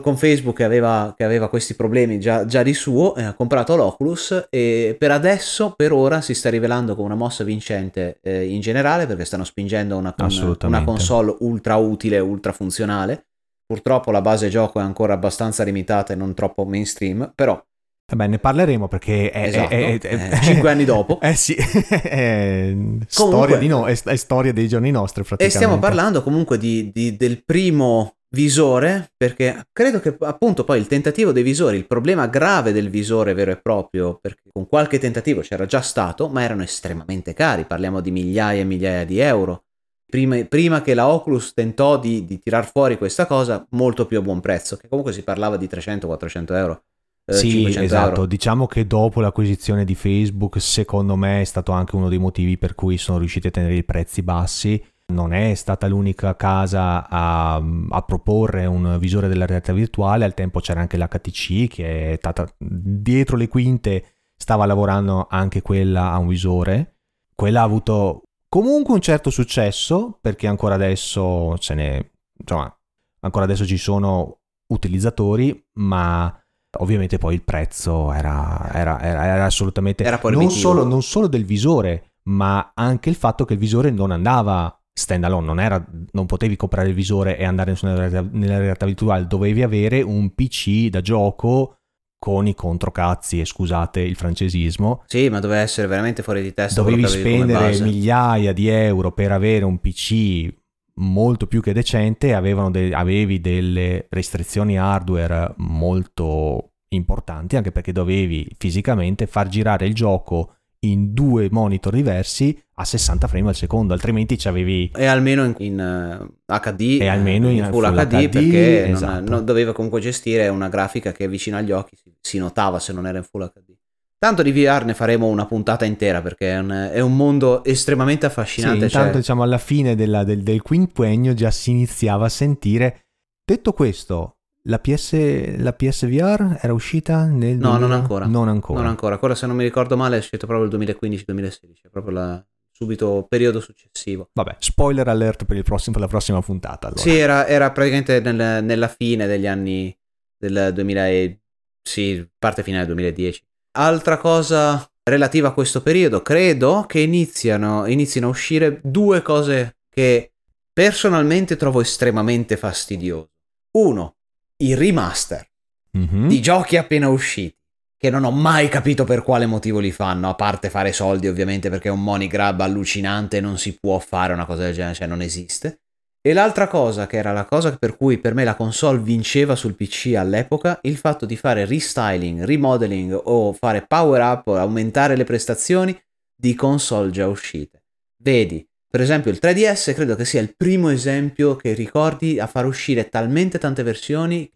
con 0.00 0.16
Facebook 0.16 0.56
che 0.56 0.64
aveva, 0.64 1.14
che 1.16 1.24
aveva 1.24 1.48
questi 1.48 1.74
problemi 1.74 2.20
già, 2.20 2.44
già 2.44 2.62
di 2.62 2.74
suo, 2.74 3.14
eh, 3.14 3.22
ha 3.22 3.34
comprato 3.34 3.76
l'Oculus 3.76 4.48
e 4.50 4.94
per 4.98 5.10
adesso, 5.10 5.72
per 5.74 5.92
ora, 5.92 6.20
si 6.20 6.34
sta 6.34 6.50
rivelando 6.50 6.94
come 6.94 7.06
una 7.06 7.16
mossa 7.16 7.44
vincente 7.44 8.18
eh, 8.22 8.46
in 8.46 8.60
generale 8.60 9.06
perché 9.06 9.24
stanno 9.24 9.44
spingendo 9.44 9.96
una, 9.96 10.14
una 10.62 10.84
console 10.84 11.34
ultra 11.40 11.76
utile, 11.76 12.18
ultra 12.18 12.52
funzionale. 12.52 13.26
Purtroppo 13.64 14.10
la 14.10 14.20
base 14.20 14.48
gioco 14.48 14.80
è 14.80 14.82
ancora 14.82 15.14
abbastanza 15.14 15.62
limitata 15.62 16.12
e 16.12 16.16
non 16.16 16.34
troppo 16.34 16.64
mainstream, 16.64 17.32
però 17.34 17.62
Vabbè, 18.10 18.26
ne 18.26 18.38
parleremo 18.38 18.88
perché 18.88 19.30
è, 19.30 19.44
esatto, 19.44 19.70
è, 19.70 19.98
è, 19.98 20.30
è 20.30 20.40
cinque 20.40 20.70
anni 20.70 20.84
dopo. 20.84 21.18
Eh 21.30 21.34
sì, 21.34 21.54
è, 21.54 22.74
storia, 23.06 23.56
di 23.56 23.68
no, 23.68 23.86
è, 23.86 23.94
storia 23.94 24.52
dei 24.52 24.68
giorni 24.68 24.90
nostri 24.90 25.22
praticamente. 25.22 25.44
E 25.44 25.50
stiamo 25.50 25.78
parlando 25.78 26.22
comunque 26.22 26.58
di, 26.58 26.90
di, 26.92 27.16
del 27.16 27.44
primo 27.44 28.14
visore, 28.30 29.12
perché 29.16 29.66
credo 29.72 30.00
che 30.00 30.16
appunto 30.20 30.64
poi 30.64 30.78
il 30.78 30.86
tentativo 30.86 31.32
dei 31.32 31.42
visori, 31.42 31.76
il 31.76 31.86
problema 31.86 32.26
grave 32.26 32.72
del 32.72 32.88
visore 32.88 33.34
vero 33.34 33.50
e 33.50 33.60
proprio, 33.60 34.18
perché 34.20 34.42
con 34.52 34.66
qualche 34.68 34.98
tentativo 34.98 35.40
c'era 35.40 35.66
già 35.66 35.80
stato, 35.80 36.28
ma 36.28 36.42
erano 36.42 36.62
estremamente 36.62 37.32
cari, 37.32 37.64
parliamo 37.64 38.00
di 38.00 38.10
migliaia 38.10 38.60
e 38.60 38.64
migliaia 38.64 39.04
di 39.04 39.18
euro. 39.18 39.64
Prima, 40.10 40.42
prima 40.44 40.82
che 40.82 40.94
la 40.94 41.08
Oculus 41.08 41.52
tentò 41.54 41.96
di, 41.96 42.24
di 42.24 42.40
tirar 42.40 42.68
fuori 42.68 42.98
questa 42.98 43.26
cosa 43.26 43.64
molto 43.70 44.06
più 44.06 44.18
a 44.18 44.22
buon 44.22 44.40
prezzo, 44.40 44.76
che 44.76 44.88
comunque 44.88 45.12
si 45.12 45.22
parlava 45.22 45.56
di 45.56 45.68
300-400 45.70 46.54
euro. 46.56 46.82
Eh, 47.30 47.34
sì, 47.34 47.64
esatto. 47.66 48.08
Euro. 48.10 48.26
Diciamo 48.26 48.66
che 48.66 48.86
dopo 48.86 49.20
l'acquisizione 49.20 49.84
di 49.84 49.94
Facebook, 49.94 50.60
secondo 50.60 51.16
me 51.16 51.40
è 51.40 51.44
stato 51.44 51.72
anche 51.72 51.96
uno 51.96 52.08
dei 52.08 52.18
motivi 52.18 52.58
per 52.58 52.74
cui 52.74 52.98
sono 52.98 53.18
riusciti 53.18 53.46
a 53.46 53.50
tenere 53.50 53.74
i 53.74 53.84
prezzi 53.84 54.22
bassi 54.22 54.82
non 55.10 55.32
è 55.32 55.54
stata 55.54 55.86
l'unica 55.88 56.36
casa 56.36 57.08
a, 57.08 57.56
a, 57.56 58.02
proporre 58.02 58.64
un 58.66 58.96
visore 58.98 59.28
della 59.28 59.46
realtà 59.46 59.72
virtuale, 59.72 60.24
al 60.24 60.34
tempo 60.34 60.60
c'era 60.60 60.80
anche 60.80 60.96
l'HTC 60.96 61.68
che 61.68 62.12
è 62.12 62.16
stata 62.16 62.48
dietro 62.56 63.36
le 63.36 63.48
quinte, 63.48 64.04
stava 64.36 64.66
lavorando 64.66 65.26
anche 65.28 65.62
quella 65.62 66.12
a 66.12 66.18
un 66.18 66.28
visore. 66.28 66.94
Quella 67.34 67.60
ha 67.60 67.64
avuto 67.64 68.22
comunque 68.48 68.94
un 68.94 69.00
certo 69.00 69.30
successo 69.30 70.18
perché 70.20 70.46
ancora 70.46 70.74
adesso 70.74 71.56
ce 71.58 71.74
ne 71.74 72.10
insomma, 72.38 72.74
ancora 73.20 73.44
adesso 73.44 73.66
ci 73.66 73.78
sono 73.78 74.38
utilizzatori, 74.68 75.66
ma 75.74 76.39
ovviamente 76.78 77.18
poi 77.18 77.34
il 77.34 77.42
prezzo 77.42 78.12
era, 78.12 78.70
era, 78.72 79.00
era, 79.00 79.24
era 79.24 79.44
assolutamente 79.44 80.04
era 80.04 80.20
non 80.22 80.50
solo, 80.50 80.84
non 80.84 81.02
solo 81.02 81.26
del 81.26 81.44
visore, 81.44 82.12
ma 82.24 82.72
anche 82.74 83.08
il 83.08 83.16
fatto 83.16 83.44
che 83.44 83.54
il 83.54 83.58
visore 83.58 83.90
non 83.90 84.10
andava 84.10 84.74
standalone, 84.92 85.46
non, 85.46 85.60
era, 85.60 85.84
non 86.12 86.26
potevi 86.26 86.56
comprare 86.56 86.88
il 86.88 86.94
visore 86.94 87.38
e 87.38 87.44
andare 87.44 87.76
nella 87.82 88.08
realtà, 88.08 88.28
nella 88.32 88.58
realtà 88.58 88.86
virtuale, 88.86 89.26
dovevi 89.26 89.62
avere 89.62 90.02
un 90.02 90.34
PC 90.34 90.88
da 90.88 91.00
gioco 91.00 91.76
con 92.18 92.46
i 92.46 92.54
controcazzi, 92.54 93.40
e 93.40 93.46
scusate 93.46 94.00
il 94.00 94.14
francesismo. 94.14 95.02
Sì, 95.06 95.30
ma 95.30 95.40
doveva 95.40 95.62
essere 95.62 95.86
veramente 95.86 96.22
fuori 96.22 96.42
di 96.42 96.52
testa. 96.52 96.82
Dovevi 96.82 97.06
spendere 97.06 97.80
migliaia 97.80 98.52
di 98.52 98.68
euro 98.68 99.10
per 99.12 99.32
avere 99.32 99.64
un 99.64 99.78
PC 99.78 100.52
molto 101.00 101.46
più 101.46 101.60
che 101.60 101.72
decente, 101.72 102.28
de- 102.70 102.94
avevi 102.94 103.40
delle 103.40 104.06
restrizioni 104.08 104.78
hardware 104.78 105.54
molto 105.56 106.72
importanti, 106.88 107.56
anche 107.56 107.72
perché 107.72 107.92
dovevi 107.92 108.48
fisicamente 108.58 109.26
far 109.26 109.48
girare 109.48 109.86
il 109.86 109.94
gioco 109.94 110.54
in 110.80 111.12
due 111.12 111.48
monitor 111.50 111.92
diversi 111.92 112.58
a 112.74 112.84
60 112.84 113.28
frame 113.28 113.48
al 113.50 113.54
secondo, 113.54 113.92
altrimenti 113.92 114.38
ci 114.38 114.48
avevi... 114.48 114.90
E 114.94 115.04
almeno 115.04 115.44
in, 115.44 115.54
in 115.58 116.30
uh, 116.46 116.58
HD, 116.58 116.98
e 117.00 117.06
almeno 117.08 117.50
in, 117.50 117.58
in 117.58 117.64
full, 117.64 117.84
full 117.84 117.94
HD, 117.94 118.08
HD, 118.08 118.28
perché 118.30 118.88
esatto. 118.88 119.20
non, 119.20 119.24
non 119.24 119.44
doveva 119.44 119.72
comunque 119.72 120.00
gestire 120.00 120.48
una 120.48 120.70
grafica 120.70 121.12
che 121.12 121.28
vicino 121.28 121.58
agli 121.58 121.72
occhi 121.72 121.96
si, 121.96 122.10
si, 122.18 122.38
notava 122.38 122.78
se 122.78 122.94
non 122.94 123.06
era 123.06 123.18
in 123.18 123.24
full 123.24 123.44
HD. 123.52 123.74
Tanto 124.20 124.42
di 124.42 124.52
VR 124.52 124.84
ne 124.84 124.92
faremo 124.92 125.28
una 125.28 125.46
puntata 125.46 125.86
intera 125.86 126.20
perché 126.20 126.50
è 126.52 126.58
un, 126.58 126.90
è 126.92 127.00
un 127.00 127.16
mondo 127.16 127.64
estremamente 127.64 128.26
affascinante. 128.26 128.80
Sì, 128.80 128.84
intanto 128.84 129.12
cioè... 129.12 129.20
diciamo 129.20 129.42
alla 129.42 129.56
fine 129.56 129.94
della, 129.94 130.24
del, 130.24 130.42
del 130.42 130.60
quinquennio 130.60 131.32
già 131.32 131.50
si 131.50 131.70
iniziava 131.70 132.26
a 132.26 132.28
sentire... 132.28 133.06
Detto 133.42 133.72
questo, 133.72 134.36
la, 134.64 134.78
PS, 134.78 135.56
la 135.56 135.72
PSVR 135.72 136.58
era 136.60 136.74
uscita 136.74 137.24
nel... 137.24 137.56
No, 137.56 137.70
2000? 137.70 137.78
non 137.78 137.92
ancora. 137.92 138.26
Non 138.26 138.48
ancora. 138.48 138.80
Non 138.80 138.90
ancora. 138.90 139.14
Ancora, 139.14 139.34
se 139.34 139.46
non 139.46 139.56
mi 139.56 139.64
ricordo 139.64 139.96
male, 139.96 140.16
è 140.16 140.18
uscito 140.18 140.46
proprio 140.46 140.68
il 140.68 140.86
2015-2016, 140.86 141.90
proprio 141.90 142.12
la, 142.12 142.46
subito 142.70 143.24
periodo 143.26 143.58
successivo. 143.60 144.28
Vabbè, 144.34 144.56
spoiler 144.58 145.08
alert 145.08 145.46
per, 145.46 145.62
prossimo, 145.62 145.94
per 145.94 146.04
la 146.04 146.10
prossima 146.10 146.42
puntata. 146.42 146.88
Allora. 146.88 147.00
Sì, 147.00 147.16
era, 147.16 147.46
era 147.46 147.70
praticamente 147.72 148.20
nel, 148.20 148.62
nella 148.62 148.88
fine 148.88 149.26
degli 149.26 149.46
anni 149.46 149.98
del 150.36 150.72
2000, 150.74 151.08
e, 151.08 151.40
sì, 151.80 152.28
parte 152.38 152.62
finale 152.62 152.84
2010. 152.84 153.48
Altra 153.72 154.18
cosa 154.18 154.90
relativa 155.02 155.48
a 155.48 155.52
questo 155.52 155.82
periodo, 155.82 156.22
credo 156.22 156.84
che 156.86 157.00
iniziano, 157.00 157.86
inizino 157.86 158.26
a 158.26 158.30
uscire 158.30 158.80
due 158.82 159.22
cose 159.22 159.76
che 159.88 160.32
personalmente 160.72 161.56
trovo 161.56 161.80
estremamente 161.80 162.56
fastidiose. 162.56 163.28
Uno, 163.72 164.16
i 164.58 164.74
remaster 164.74 165.48
mm-hmm. 165.96 166.28
di 166.28 166.40
giochi 166.40 166.76
appena 166.76 167.08
usciti. 167.08 167.56
che 167.96 168.08
non 168.08 168.24
ho 168.24 168.30
mai 168.30 168.68
capito 168.70 169.04
per 169.04 169.22
quale 169.22 169.44
motivo 169.44 169.78
li 169.78 169.92
fanno, 169.92 170.30
a 170.30 170.34
parte 170.34 170.70
fare 170.70 170.90
soldi 170.90 171.28
ovviamente 171.28 171.68
perché 171.68 171.88
è 171.88 171.92
un 171.92 172.02
money 172.02 172.28
grab 172.28 172.60
allucinante 172.60 173.36
e 173.36 173.40
non 173.40 173.58
si 173.58 173.76
può 173.78 173.98
fare 173.98 174.32
una 174.32 174.46
cosa 174.46 174.62
del 174.62 174.72
genere, 174.72 174.94
cioè 174.94 175.06
non 175.06 175.20
esiste. 175.20 175.80
E 176.22 176.34
l'altra 176.34 176.68
cosa, 176.68 177.06
che 177.06 177.16
era 177.16 177.32
la 177.32 177.46
cosa 177.46 177.74
per 177.78 177.96
cui 177.96 178.18
per 178.18 178.34
me 178.34 178.44
la 178.44 178.54
console 178.54 178.98
vinceva 178.98 179.56
sul 179.56 179.74
PC 179.74 180.12
all'epoca, 180.16 180.78
il 180.82 180.98
fatto 180.98 181.24
di 181.24 181.34
fare 181.34 181.64
restyling, 181.64 182.44
remodeling 182.44 183.18
o 183.24 183.54
fare 183.54 183.86
power 183.86 184.20
up 184.20 184.48
o 184.48 184.56
aumentare 184.56 185.16
le 185.16 185.24
prestazioni 185.24 185.98
di 186.36 186.54
console 186.54 187.10
già 187.10 187.26
uscite. 187.26 187.84
Vedi, 188.22 188.68
per 188.86 189.00
esempio 189.00 189.30
il 189.30 189.38
3DS 189.40 189.94
credo 189.94 190.14
che 190.14 190.26
sia 190.26 190.42
il 190.42 190.54
primo 190.54 190.90
esempio 190.90 191.56
che 191.56 191.72
ricordi 191.72 192.38
a 192.38 192.46
far 192.46 192.66
uscire 192.66 193.08
talmente 193.08 193.58
tante 193.58 193.82
versioni. 193.82 194.50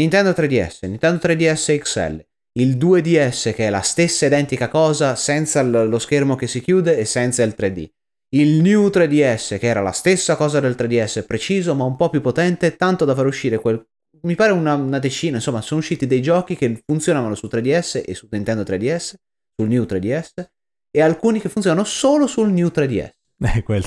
Nintendo 0.00 0.30
3DS, 0.30 0.88
Nintendo 0.88 1.26
3DS 1.26 1.78
XL, 1.80 2.26
il 2.52 2.78
2DS 2.78 3.52
che 3.52 3.66
è 3.66 3.70
la 3.70 3.82
stessa 3.82 4.24
identica 4.24 4.68
cosa 4.68 5.14
senza 5.16 5.60
lo 5.60 5.98
schermo 5.98 6.34
che 6.34 6.46
si 6.46 6.62
chiude 6.62 6.96
e 6.96 7.04
senza 7.04 7.42
il 7.42 7.54
3D. 7.54 7.90
Il 8.32 8.60
New 8.62 8.86
3DS 8.86 9.58
che 9.58 9.66
era 9.66 9.80
la 9.80 9.90
stessa 9.90 10.36
cosa 10.36 10.60
del 10.60 10.76
3DS 10.78 11.26
preciso 11.26 11.74
ma 11.74 11.82
un 11.82 11.96
po' 11.96 12.10
più 12.10 12.20
potente 12.20 12.76
tanto 12.76 13.04
da 13.04 13.14
far 13.14 13.26
uscire 13.26 13.58
quel... 13.58 13.84
Mi 14.22 14.36
pare 14.36 14.52
una, 14.52 14.74
una 14.74 15.00
decina, 15.00 15.36
insomma 15.36 15.60
sono 15.62 15.80
usciti 15.80 16.06
dei 16.06 16.22
giochi 16.22 16.54
che 16.54 16.80
funzionavano 16.86 17.34
su 17.34 17.48
3DS 17.50 18.02
e 18.06 18.14
su 18.14 18.28
Nintendo 18.30 18.62
3DS, 18.62 19.14
sul 19.56 19.68
New 19.68 19.82
3DS 19.82 20.44
e 20.92 21.00
alcuni 21.00 21.40
che 21.40 21.48
funzionano 21.48 21.82
solo 21.82 22.28
sul 22.28 22.50
New 22.50 22.70
3DS. 22.72 23.10
Eh, 23.42 23.62
quel... 23.62 23.82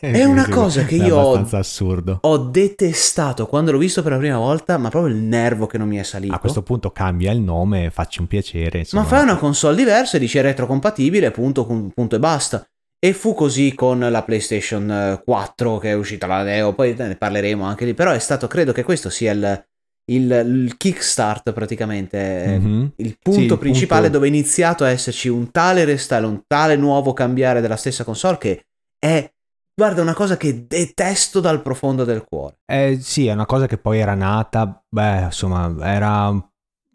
È 0.00 0.24
una 0.24 0.48
cosa 0.48 0.84
che 0.84 0.96
io 0.96 1.16
ho, 1.16 1.48
ho 2.20 2.38
detestato 2.38 3.46
quando 3.46 3.70
l'ho 3.70 3.78
visto 3.78 4.02
per 4.02 4.10
la 4.10 4.18
prima 4.18 4.38
volta, 4.38 4.76
ma 4.76 4.88
proprio 4.88 5.14
il 5.14 5.20
nervo 5.20 5.66
che 5.66 5.78
non 5.78 5.86
mi 5.86 5.98
è 5.98 6.02
salito. 6.02 6.34
A 6.34 6.40
questo 6.40 6.62
punto 6.62 6.90
cambia 6.90 7.30
il 7.30 7.40
nome, 7.40 7.90
facci 7.90 8.20
un 8.20 8.26
piacere. 8.26 8.78
Insomma. 8.78 9.02
Ma 9.02 9.08
fai 9.08 9.22
una 9.22 9.36
console 9.36 9.76
diversa 9.76 10.16
e 10.16 10.20
dici 10.20 10.40
retrocompatibile, 10.40 11.30
punto, 11.30 11.64
punto 11.64 12.16
e 12.16 12.18
basta. 12.18 12.68
E 13.00 13.12
fu 13.12 13.32
così 13.32 13.74
con 13.74 14.00
la 14.00 14.22
PlayStation 14.24 15.20
4 15.24 15.76
eh, 15.76 15.80
che 15.80 15.90
è 15.90 15.94
uscita 15.94 16.26
la 16.26 16.42
Neo, 16.42 16.74
poi 16.74 16.94
ne 16.96 17.14
parleremo 17.14 17.64
anche 17.64 17.84
lì, 17.84 17.94
però 17.94 18.10
è 18.10 18.18
stato, 18.18 18.48
credo 18.48 18.72
che 18.72 18.82
questo 18.82 19.08
sia 19.08 19.32
il, 19.32 19.64
il, 20.10 20.30
il 20.30 20.76
kickstart 20.76 21.52
praticamente, 21.52 22.58
mm-hmm. 22.58 22.86
il 22.96 23.16
punto 23.22 23.40
sì, 23.40 23.46
il 23.46 23.58
principale 23.58 24.02
punto... 24.02 24.18
dove 24.18 24.26
è 24.26 24.30
iniziato 24.30 24.82
a 24.82 24.90
esserci 24.90 25.28
un 25.28 25.52
tale 25.52 25.84
restyle, 25.84 26.26
un 26.26 26.42
tale 26.46 26.74
nuovo 26.74 27.12
cambiare 27.12 27.60
della 27.60 27.76
stessa 27.76 28.02
console 28.02 28.38
che 28.38 28.64
è 28.98 29.30
guarda 29.78 30.02
una 30.02 30.14
cosa 30.14 30.36
che 30.36 30.66
detesto 30.66 31.38
dal 31.38 31.62
profondo 31.62 32.02
del 32.02 32.24
cuore. 32.24 32.58
Eh 32.66 32.98
sì, 33.00 33.28
è 33.28 33.32
una 33.32 33.46
cosa 33.46 33.68
che 33.68 33.78
poi 33.78 34.00
era 34.00 34.14
nata, 34.14 34.82
beh, 34.88 35.20
insomma, 35.20 35.72
era 35.82 36.47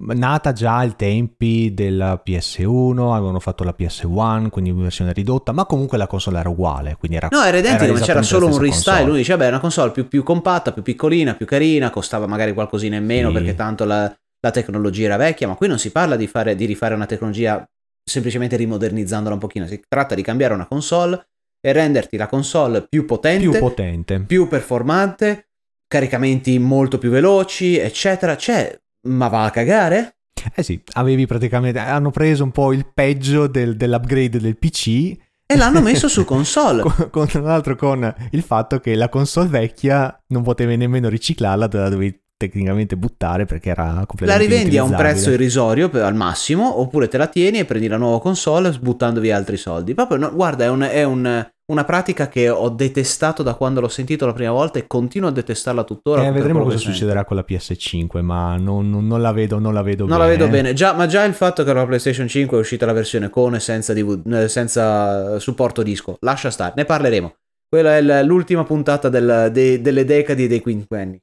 nata 0.08 0.52
già 0.52 0.78
ai 0.78 0.96
tempi 0.96 1.74
della 1.74 2.22
PS1, 2.26 3.14
avevano 3.14 3.40
fatto 3.40 3.64
la 3.64 3.76
PS1, 3.78 4.50
quindi 4.50 4.72
in 4.72 4.82
versione 4.82 5.14
ridotta, 5.14 5.52
ma 5.52 5.66
comunque 5.66 5.98
la 5.98 6.08
console 6.08 6.40
era 6.40 6.50
uguale, 6.50 6.96
quindi 6.98 7.18
era 7.18 7.30
No, 7.32 7.44
era 7.44 7.58
identico, 7.58 7.94
ma 7.94 8.00
c'era 8.00 8.22
solo 8.22 8.48
un 8.48 8.58
restyle, 8.58 9.06
lui 9.06 9.18
diceva, 9.18 9.40
beh, 9.40 9.46
è 9.46 9.50
una 9.50 9.60
console 9.60 9.92
più, 9.92 10.08
più, 10.08 10.24
compatta, 10.24 10.72
più 10.72 10.82
piccolina, 10.82 11.36
più 11.36 11.46
carina, 11.46 11.90
costava 11.90 12.28
magari 12.28 12.54
qualcosina 12.54 12.98
in 12.98 13.06
meno 13.06 13.30
sì. 13.30 13.34
perché 13.34 13.56
tanto 13.56 13.86
la, 13.86 14.14
la, 14.40 14.52
tecnologia 14.52 15.06
era 15.06 15.18
vecchia, 15.18 15.48
ma 15.48 15.56
qui 15.56 15.68
non 15.68 15.80
si 15.80 15.92
parla 15.92 16.16
di, 16.16 16.28
fare, 16.28 16.56
di 16.56 16.66
rifare 16.66 16.96
una 16.96 17.06
tecnologia 17.06 17.66
semplicemente 18.04 18.58
rimodernizzandola 18.58 19.34
un 19.34 19.40
pochino, 19.40 19.66
si 19.68 19.82
tratta 19.88 20.16
di 20.16 20.22
cambiare 20.22 20.54
una 20.54 20.68
console 20.68 21.28
e 21.66 21.72
renderti 21.72 22.18
la 22.18 22.28
console 22.28 22.86
più 22.90 23.06
potente, 23.06 23.50
più, 23.50 23.60
potente. 23.60 24.20
più 24.20 24.48
performante, 24.50 25.48
caricamenti 25.88 26.60
molto 26.60 26.98
più 26.98 27.10
veloci, 27.10 27.78
eccetera. 27.78 28.36
Cioè, 28.36 28.83
ma 29.04 29.28
va 29.28 29.46
a 29.46 29.50
cagare? 29.50 30.18
Eh 30.56 30.64
sì, 30.64 30.82
avevi 30.94 31.26
praticamente. 31.26 31.80
Hanno 31.80 32.12
preso 32.12 32.44
un 32.44 32.52
po' 32.52 32.74
il 32.74 32.88
peggio 32.94 33.48
del, 33.48 33.76
dell'upgrade 33.76 34.40
del 34.40 34.58
PC. 34.58 35.16
E 35.46 35.56
l'hanno 35.56 35.82
messo 35.82 36.08
su 36.08 36.26
console. 36.26 36.82
con, 36.84 37.10
con, 37.10 37.28
tra 37.28 37.42
l'altro 37.42 37.76
con 37.76 38.14
il 38.32 38.42
fatto 38.42 38.80
che 38.80 38.96
la 38.96 39.10
console 39.10 39.48
vecchia 39.48 40.24
non 40.28 40.44
potevi 40.44 40.76
nemmeno 40.76 41.10
riciclarla, 41.10 41.68
te 41.68 41.78
la 41.78 41.90
dovevi 41.90 42.22
tecnicamente 42.36 42.98
buttare 42.98 43.46
perché 43.46 43.70
era 43.70 44.04
completamente 44.06 44.26
La 44.26 44.38
rivendi 44.38 44.78
a 44.78 44.84
un 44.84 44.96
prezzo 44.96 45.32
irrisorio 45.32 45.90
al 45.94 46.16
massimo, 46.16 46.80
oppure 46.80 47.08
te 47.08 47.18
la 47.18 47.28
tieni 47.28 47.60
e 47.60 47.66
prendi 47.66 47.88
la 47.88 47.98
nuova 47.98 48.20
console 48.20 48.72
buttando 48.80 49.20
via 49.20 49.38
altri 49.38 49.58
soldi. 49.58 49.94
Proprio, 49.94 50.18
no, 50.18 50.34
guarda, 50.34 50.66
è 50.66 50.70
un, 50.70 50.82
è 50.82 51.04
un 51.04 51.52
una 51.66 51.86
pratica 51.86 52.28
che 52.28 52.50
ho 52.50 52.68
detestato 52.70 53.42
da 53.42 53.54
quando 53.54 53.80
l'ho 53.80 53.88
sentito 53.88 54.26
la 54.26 54.34
prima 54.34 54.52
volta 54.52 54.80
e 54.80 54.88
continuo 54.88 55.30
a 55.30 55.32
detestarla 55.32 55.84
tuttora. 55.84 56.26
Eh, 56.26 56.32
vedremo 56.32 56.64
cosa 56.64 56.78
succederà 56.78 57.24
con 57.24 57.38
la 57.38 57.46
PS5, 57.48 58.22
ma 58.22 58.58
non, 58.58 58.90
non, 58.90 59.08
non 59.08 59.22
la 59.22 59.32
vedo, 59.32 59.60
non 59.60 59.74
la 59.74 59.82
vedo 59.82 60.06
non 60.06 60.18
bene. 60.18 60.30
la 60.30 60.38
vedo 60.38 60.50
bene. 60.50 60.74
Già, 60.74 60.94
ma 60.94 61.08
già 61.08 61.24
il 61.24 61.34
fatto 61.34 61.64
che 61.64 61.72
la 61.72 61.86
PlayStation 61.86 62.28
5 62.28 62.58
è 62.58 62.60
uscita 62.60 62.86
la 62.86 62.94
versione 62.94 63.30
con 63.30 63.56
e 63.56 63.60
senza, 63.60 63.94
DV, 63.94 64.34
eh, 64.34 64.48
senza 64.50 65.40
supporto 65.40 65.84
disco, 65.84 66.18
lascia 66.20 66.52
stare, 66.52 66.74
ne 66.76 66.86
parleremo. 66.86 67.36
Quella 67.70 67.98
è 67.98 68.24
l'ultima 68.24 68.64
puntata 68.66 69.10
del, 69.10 69.50
de, 69.52 69.82
delle 69.82 70.06
decadi 70.06 70.48
dei 70.48 70.62
quinquenni. 70.62 71.20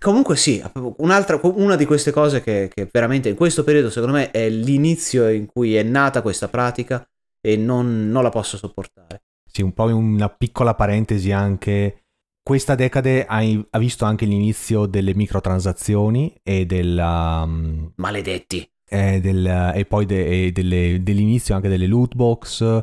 Comunque 0.00 0.34
sì, 0.34 0.60
una 0.96 1.76
di 1.76 1.84
queste 1.84 2.10
cose 2.10 2.42
che, 2.42 2.68
che 2.74 2.88
veramente 2.90 3.28
in 3.28 3.36
questo 3.36 3.62
periodo 3.62 3.88
secondo 3.88 4.16
me 4.16 4.32
è 4.32 4.48
l'inizio 4.48 5.28
in 5.28 5.46
cui 5.46 5.76
è 5.76 5.84
nata 5.84 6.22
questa 6.22 6.48
pratica 6.48 7.06
e 7.40 7.56
non, 7.56 8.10
non 8.10 8.24
la 8.24 8.30
posso 8.30 8.56
sopportare. 8.56 9.22
Sì, 9.52 9.60
un 9.60 9.72
po' 9.72 9.84
una 9.94 10.30
piccola 10.30 10.74
parentesi 10.74 11.30
anche. 11.30 12.04
Questa 12.42 12.74
decade 12.74 13.26
ha, 13.26 13.40
ha 13.70 13.78
visto 13.78 14.06
anche 14.06 14.24
l'inizio 14.24 14.86
delle 14.86 15.14
microtransazioni 15.14 16.40
e 16.42 16.64
della... 16.64 17.42
Um, 17.44 17.92
Maledetti! 17.96 18.66
E, 18.88 19.20
del, 19.20 19.72
e 19.74 19.84
poi 19.84 20.06
de, 20.06 20.46
e 20.46 20.52
delle, 20.52 21.02
dell'inizio 21.02 21.54
anche 21.54 21.68
delle 21.68 21.86
loot 21.86 22.14
box 22.14 22.82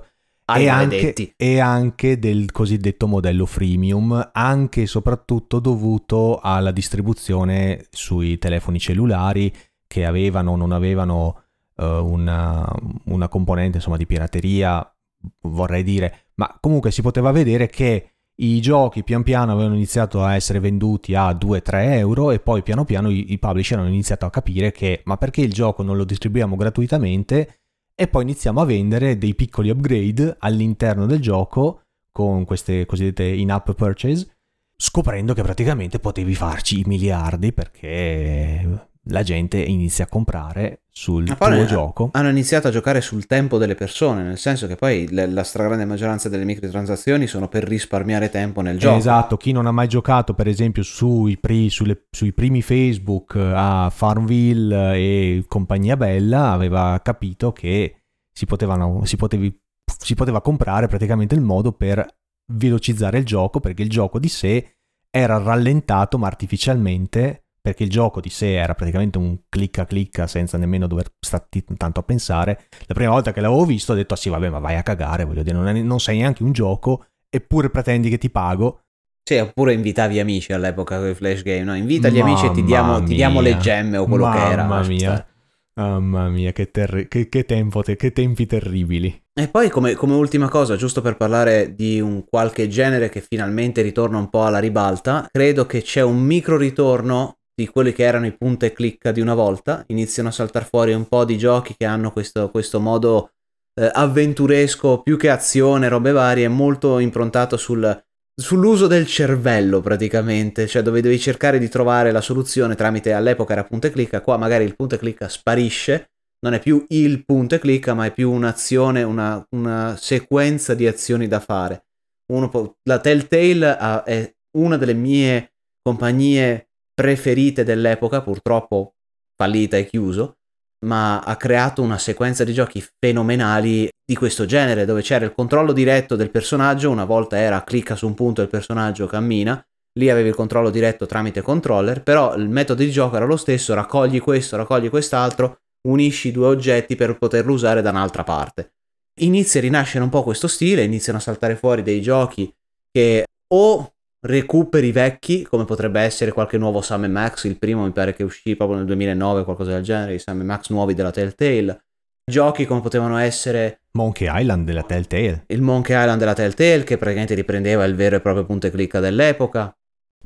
e 0.58 0.68
anche, 0.68 1.34
e 1.36 1.60
anche, 1.60 2.20
del 2.20 2.52
cosiddetto 2.52 3.08
modello 3.08 3.46
freemium, 3.46 4.30
anche 4.32 4.84
e 4.84 4.88
soprattutto 4.88 5.60
dovuto 5.60 6.40
alla 6.40 6.72
distribuzione 6.72 7.88
sui 7.90 8.38
telefoni 8.38 8.80
cellulari 8.80 9.54
che 9.86 10.06
avevano 10.06 10.52
o 10.52 10.56
non 10.56 10.72
avevano 10.72 11.42
uh, 11.76 11.84
una, 11.84 12.68
una, 13.06 13.28
componente 13.28 13.78
insomma, 13.78 13.98
di 13.98 14.06
pirateria, 14.06 14.96
vorrei 15.42 15.84
dire, 15.84 16.29
ma 16.40 16.58
comunque 16.62 16.90
si 16.90 17.02
poteva 17.02 17.32
vedere 17.32 17.68
che 17.68 18.14
i 18.36 18.62
giochi 18.62 19.04
pian 19.04 19.24
piano 19.24 19.52
avevano 19.52 19.76
iniziato 19.76 20.24
a 20.24 20.36
essere 20.36 20.62
venduti 20.62 21.14
a 21.14 21.32
2-3 21.32 21.98
euro 21.98 22.32
e 22.32 22.40
poi 22.40 22.64
piano 22.64 22.86
piano 22.86 23.10
i, 23.10 23.38
publisher 23.38 23.80
hanno 23.80 23.90
iniziato 23.90 24.26
a 24.26 24.30
capire 24.30 24.72
che 24.72 25.02
ma 25.04 25.18
perché 25.18 25.42
il 25.42 25.52
gioco 25.52 25.84
non 25.84 25.98
lo 25.98 26.06
distribuiamo 26.06 26.56
gratuitamente? 26.56 27.60
E 27.94 28.08
poi 28.08 28.24
iniziamo 28.24 28.62
a 28.62 28.66
vendere 28.66 29.18
dei 29.18 29.36
piccoli 29.36 29.70
upgrade 29.70 30.38
all'interno 30.40 31.06
del 31.06 31.20
gioco 31.20 31.82
con 32.10 32.46
queste 32.46 32.86
cosiddette 32.86 33.26
in-app 33.26 33.72
purchase 33.72 34.38
scoprendo 34.78 35.34
che 35.34 35.44
praticamente 35.44 36.00
potevi 36.00 36.34
farci 36.36 36.80
i 36.80 36.84
miliardi 36.86 37.52
perché 37.52 38.88
la 39.10 39.24
gente 39.24 39.57
inizia 39.57 40.05
a 40.05 40.07
comprare 40.07 40.82
sul 40.91 41.26
tuo 41.26 41.66
gioco. 41.66 42.10
Hanno 42.14 42.30
iniziato 42.30 42.68
a 42.68 42.72
giocare 42.72 42.99
sul 42.99 43.26
tempo 43.26 43.57
delle 43.57 43.76
persone, 43.76 44.24
nel 44.24 44.38
senso 44.38 44.68
che 44.68 44.76
poi 44.76 45.07
la 45.12 45.43
stragrande 45.43 45.86
maggioranza 45.86 46.28
delle 46.30 46.43
microtransazioni 46.43 47.26
sono 47.26 47.47
per 47.47 47.64
risparmiare 47.64 48.30
tempo 48.30 48.62
nel 48.62 48.78
gioco. 48.78 48.97
Esatto, 48.97 49.38
chi 49.38 49.51
non 49.51 49.66
ha 49.66 49.72
mai 49.72 49.88
giocato 49.88 50.34
per 50.34 50.47
esempio 50.47 50.84
sui, 50.84 51.38
pri, 51.38 51.70
sulle, 51.70 52.07
sui 52.12 52.34
primi 52.34 52.62
Facebook 52.62 53.36
a 53.36 53.89
Farmville 53.89 54.95
e 54.95 55.45
compagnia 55.47 55.95
bella 55.95 56.51
aveva 56.51 56.99
capito 57.03 57.51
che 57.51 57.95
si, 58.32 58.45
potevano, 58.45 59.05
si, 59.05 59.16
potevi, 59.16 59.57
si 59.97 60.16
poteva 60.16 60.41
comprare 60.41 60.88
praticamente 60.88 61.36
il 61.36 61.41
modo 61.41 61.72
per 61.72 62.05
velocizzare 62.51 63.20
il 63.20 63.26
gioco 63.26 63.60
perché 63.60 63.84
il 63.84 63.89
gioco 63.89 64.20
di 64.20 64.28
sé 64.28 64.76
era 65.10 65.38
rallentato 65.38 66.18
ma 66.18 66.28
artificialmente 66.28 67.43
perché 67.62 67.84
il 67.84 67.89
gioco 67.89 68.22
di 68.22 68.30
sé 68.30 68.55
era 68.55 68.74
praticamente 68.76 69.18
un 69.18 69.38
clicca 69.49 69.86
clicca 69.86 70.28
senza 70.28 70.57
nemmeno 70.57 70.88
dover 70.88 71.12
stare 71.20 71.45
tanto 71.78 71.99
a 71.99 72.03
pensare. 72.03 72.68
La 72.86 72.93
prima 72.93 73.12
volta 73.12 73.32
che 73.32 73.41
l'avevo 73.41 73.66
visto 73.66 73.93
ho 73.93 73.95
detto 73.95 74.14
ah 74.14 74.18
sì 74.18 74.30
vabbè 74.30 74.49
ma 74.49 74.60
vai 74.60 74.76
a 74.76 74.84
cagare, 74.84 75.26
voglio 75.26 75.43
dire, 75.43 75.55
non, 75.55 75.68
è, 75.68 75.74
non 75.82 75.99
sei 75.99 76.20
neanche 76.20 76.43
un 76.43 76.51
gioco 76.51 77.05
eppure 77.30 77.70
pretendi 77.70 78.10
che 78.10 78.18
ti 78.18 78.30
pago. 78.30 78.82
Sì, 79.24 79.36
oppure 79.36 79.74
invitavi 79.74 80.20
amici 80.20 80.53
all'epoca 80.53 80.97
con 80.97 81.10
i 81.10 81.14
flash 81.14 81.43
game, 81.43 81.64
no? 81.64 81.76
Invita 81.76 82.10
gli 82.10 82.20
amici 82.20 82.47
e 82.47 82.51
ti 82.51 82.64
diamo, 82.64 83.03
ti 83.03 83.14
diamo, 83.14 83.41
le 83.41 83.57
gemme 83.57 83.97
o 83.97 84.05
quello 84.05 84.24
Mamma 84.24 84.36
che 84.36 84.51
era. 84.51 84.64
Mamma 84.66 84.88
mia. 84.88 85.28
Mamma 85.76 86.28
mia, 86.30 86.51
che, 86.51 86.72
terri- 86.72 87.07
che, 87.07 87.30
che, 87.30 87.45
tempo, 87.45 87.82
te- 87.84 87.95
che 87.95 88.12
tempi 88.12 88.45
terribili. 88.45 89.24
E 89.34 89.47
poi 89.47 89.70
come, 89.70 89.93
come, 89.93 90.16
ultima 90.16 90.49
cosa, 90.49 90.76
giusto 90.76 91.01
per 91.01 91.16
parlare 91.16 91.74
di 91.74 92.01
un 92.01 92.26
qualche 92.26 92.68
genere 92.68 93.07
che 93.07 93.22
finalmente 93.22 93.82
ritorna 93.82 94.18
un 94.18 94.30
po' 94.30 94.43
alla 94.43 94.60
ribalta, 94.60 95.30
credo 95.32 95.66
che 95.66 95.82
c'è 95.82 96.01
un 96.01 96.20
micro 96.20 96.57
ritorno 96.57 97.39
di 97.60 97.68
quelli 97.68 97.91
che 97.91 98.03
erano 98.03 98.26
i 98.26 98.32
punta 98.32 98.66
e 98.66 98.72
clicca 98.72 99.12
di 99.12 99.20
una 99.20 99.34
volta, 99.34 99.84
iniziano 99.88 100.30
a 100.30 100.32
saltare 100.32 100.64
fuori 100.64 100.93
un 100.93 101.10
po' 101.10 101.26
di 101.26 101.38
giochi 101.38 101.76
che 101.78 101.86
hanno 101.86 102.14
questo, 102.14 102.49
questo 102.51 102.80
modo 102.80 103.32
eh, 103.74 103.89
avventuresco, 103.91 105.01
più 105.01 105.18
che 105.18 105.30
azione, 105.30 105.89
robe 105.89 106.14
varie, 106.14 106.47
molto 106.47 106.99
improntato 106.99 107.57
sul, 107.57 108.01
sull'uso 108.34 108.88
del 108.88 109.05
cervello 109.05 109.82
praticamente, 109.82 110.68
cioè 110.68 110.82
dove 110.82 111.01
devi 111.01 111.20
cercare 111.20 111.60
di 111.60 111.68
trovare 111.68 112.14
la 112.14 112.22
soluzione 112.22 112.76
tramite 112.76 113.12
all'epoca 113.12 113.51
era 113.51 113.66
punta 113.66 113.88
e 113.88 113.91
clicca, 113.91 114.22
qua 114.22 114.38
magari 114.38 114.64
il 114.64 114.78
punta 114.78 114.95
e 114.95 114.99
clicca 114.99 115.28
sparisce, 115.28 116.12
non 116.39 116.53
è 116.53 116.62
più 116.62 116.86
il 116.88 117.26
punto 117.26 117.55
e 117.55 117.60
clicca, 117.60 117.93
ma 117.93 118.05
è 118.05 118.14
più 118.14 118.32
un'azione, 118.32 119.03
una, 119.03 119.45
una 119.49 119.97
sequenza 119.99 120.74
di 120.74 120.88
azioni 120.88 121.28
da 121.28 121.41
fare. 121.41 121.84
Può, 122.26 122.74
la 122.84 122.99
Telltale 122.99 123.76
ha, 123.78 124.03
è 124.03 124.34
una 124.57 124.78
delle 124.78 124.93
mie 124.93 125.51
compagnie 125.82 126.69
preferite 127.00 127.64
dell'epoca, 127.64 128.22
purtroppo 128.22 128.95
fallita 129.38 129.78
e 129.78 129.86
chiuso, 129.86 130.39
ma 130.86 131.22
ha 131.22 131.38
creato 131.38 131.82
una 131.82 131.97
sequenza 131.97 132.43
di 132.43 132.52
giochi 132.52 132.86
fenomenali 133.00 133.89
di 134.06 134.16
questo 134.18 134.43
genere, 134.43 134.84
dove 134.84 135.02
c'era 135.02 135.24
il 135.24 135.32
controllo 135.34 135.72
diretto 135.72 136.18
del 136.18 136.30
personaggio, 136.30 136.89
una 136.89 137.06
volta 137.06 137.38
era 137.38 137.64
clicca 137.64 137.95
su 137.95 138.06
un 138.06 138.16
punto 138.16 138.41
e 138.41 138.43
il 138.43 138.50
personaggio 138.50 139.08
cammina, 139.08 139.66
lì 139.97 140.10
avevi 140.10 140.28
il 140.28 140.36
controllo 140.36 140.70
diretto 140.70 141.06
tramite 141.06 141.41
controller, 141.41 142.04
però 142.04 142.36
il 142.36 142.50
metodo 142.50 142.84
di 142.84 142.91
gioco 142.91 143.16
era 143.16 143.24
lo 143.24 143.38
stesso, 143.38 143.74
raccogli 143.74 144.20
questo, 144.20 144.58
raccogli 144.58 144.89
quest'altro, 144.89 145.60
unisci 145.88 146.34
due 146.34 146.47
oggetti 146.47 146.97
per 146.97 147.18
poterlo 147.18 147.54
usare 147.54 147.82
da 147.82 147.91
un'altra 147.91 148.26
parte. 148.26 148.74
Inizia 149.22 149.62
a 149.62 149.64
rinascere 149.64 150.04
un 150.04 150.10
po' 150.10 150.24
questo 150.24 150.50
stile, 150.50 150.84
iniziano 150.84 151.18
a 151.18 151.22
saltare 151.22 151.56
fuori 151.56 151.82
dei 151.82 152.02
giochi 152.02 152.54
che 152.91 153.24
o 153.54 153.93
recuperi 154.22 154.92
vecchi, 154.92 155.44
come 155.44 155.66
potrebbe 155.66 156.02
essere 156.02 156.32
qualche 156.32 156.58
nuovo 156.58 156.82
Sam 156.82 157.06
Max, 157.06 157.46
il 157.46 157.58
primo 157.58 157.84
mi 157.84 157.92
pare 157.92 158.14
che 158.14 158.24
uscì 158.24 158.56
proprio 158.56 158.78
nel 158.78 158.88
2009 158.88 159.42
o 159.42 159.44
qualcosa 159.44 159.72
del 159.72 159.84
genere, 159.84 160.16
i 160.16 160.20
Sam 160.20 160.42
Max 160.42 160.70
nuovi 160.70 160.94
della 160.94 161.12
Telltale. 161.12 161.84
Giochi 162.30 162.66
come 162.66 162.82
potevano 162.82 163.18
essere 163.18 163.82
Monkey 163.94 164.28
Island 164.32 164.66
della 164.66 164.84
Telltale. 164.84 165.46
Il 165.48 165.62
Monkey 165.62 166.00
Island 166.00 166.20
della 166.20 166.34
Telltale 166.34 166.84
che 166.84 166.98
praticamente 166.98 167.34
riprendeva 167.34 167.84
il 167.86 167.96
vero 167.96 168.18
e 168.18 168.22
proprio 168.22 168.46
punto 168.46 168.68
e 168.68 168.72
clicca 168.72 169.00
dell'epoca. 169.00 169.76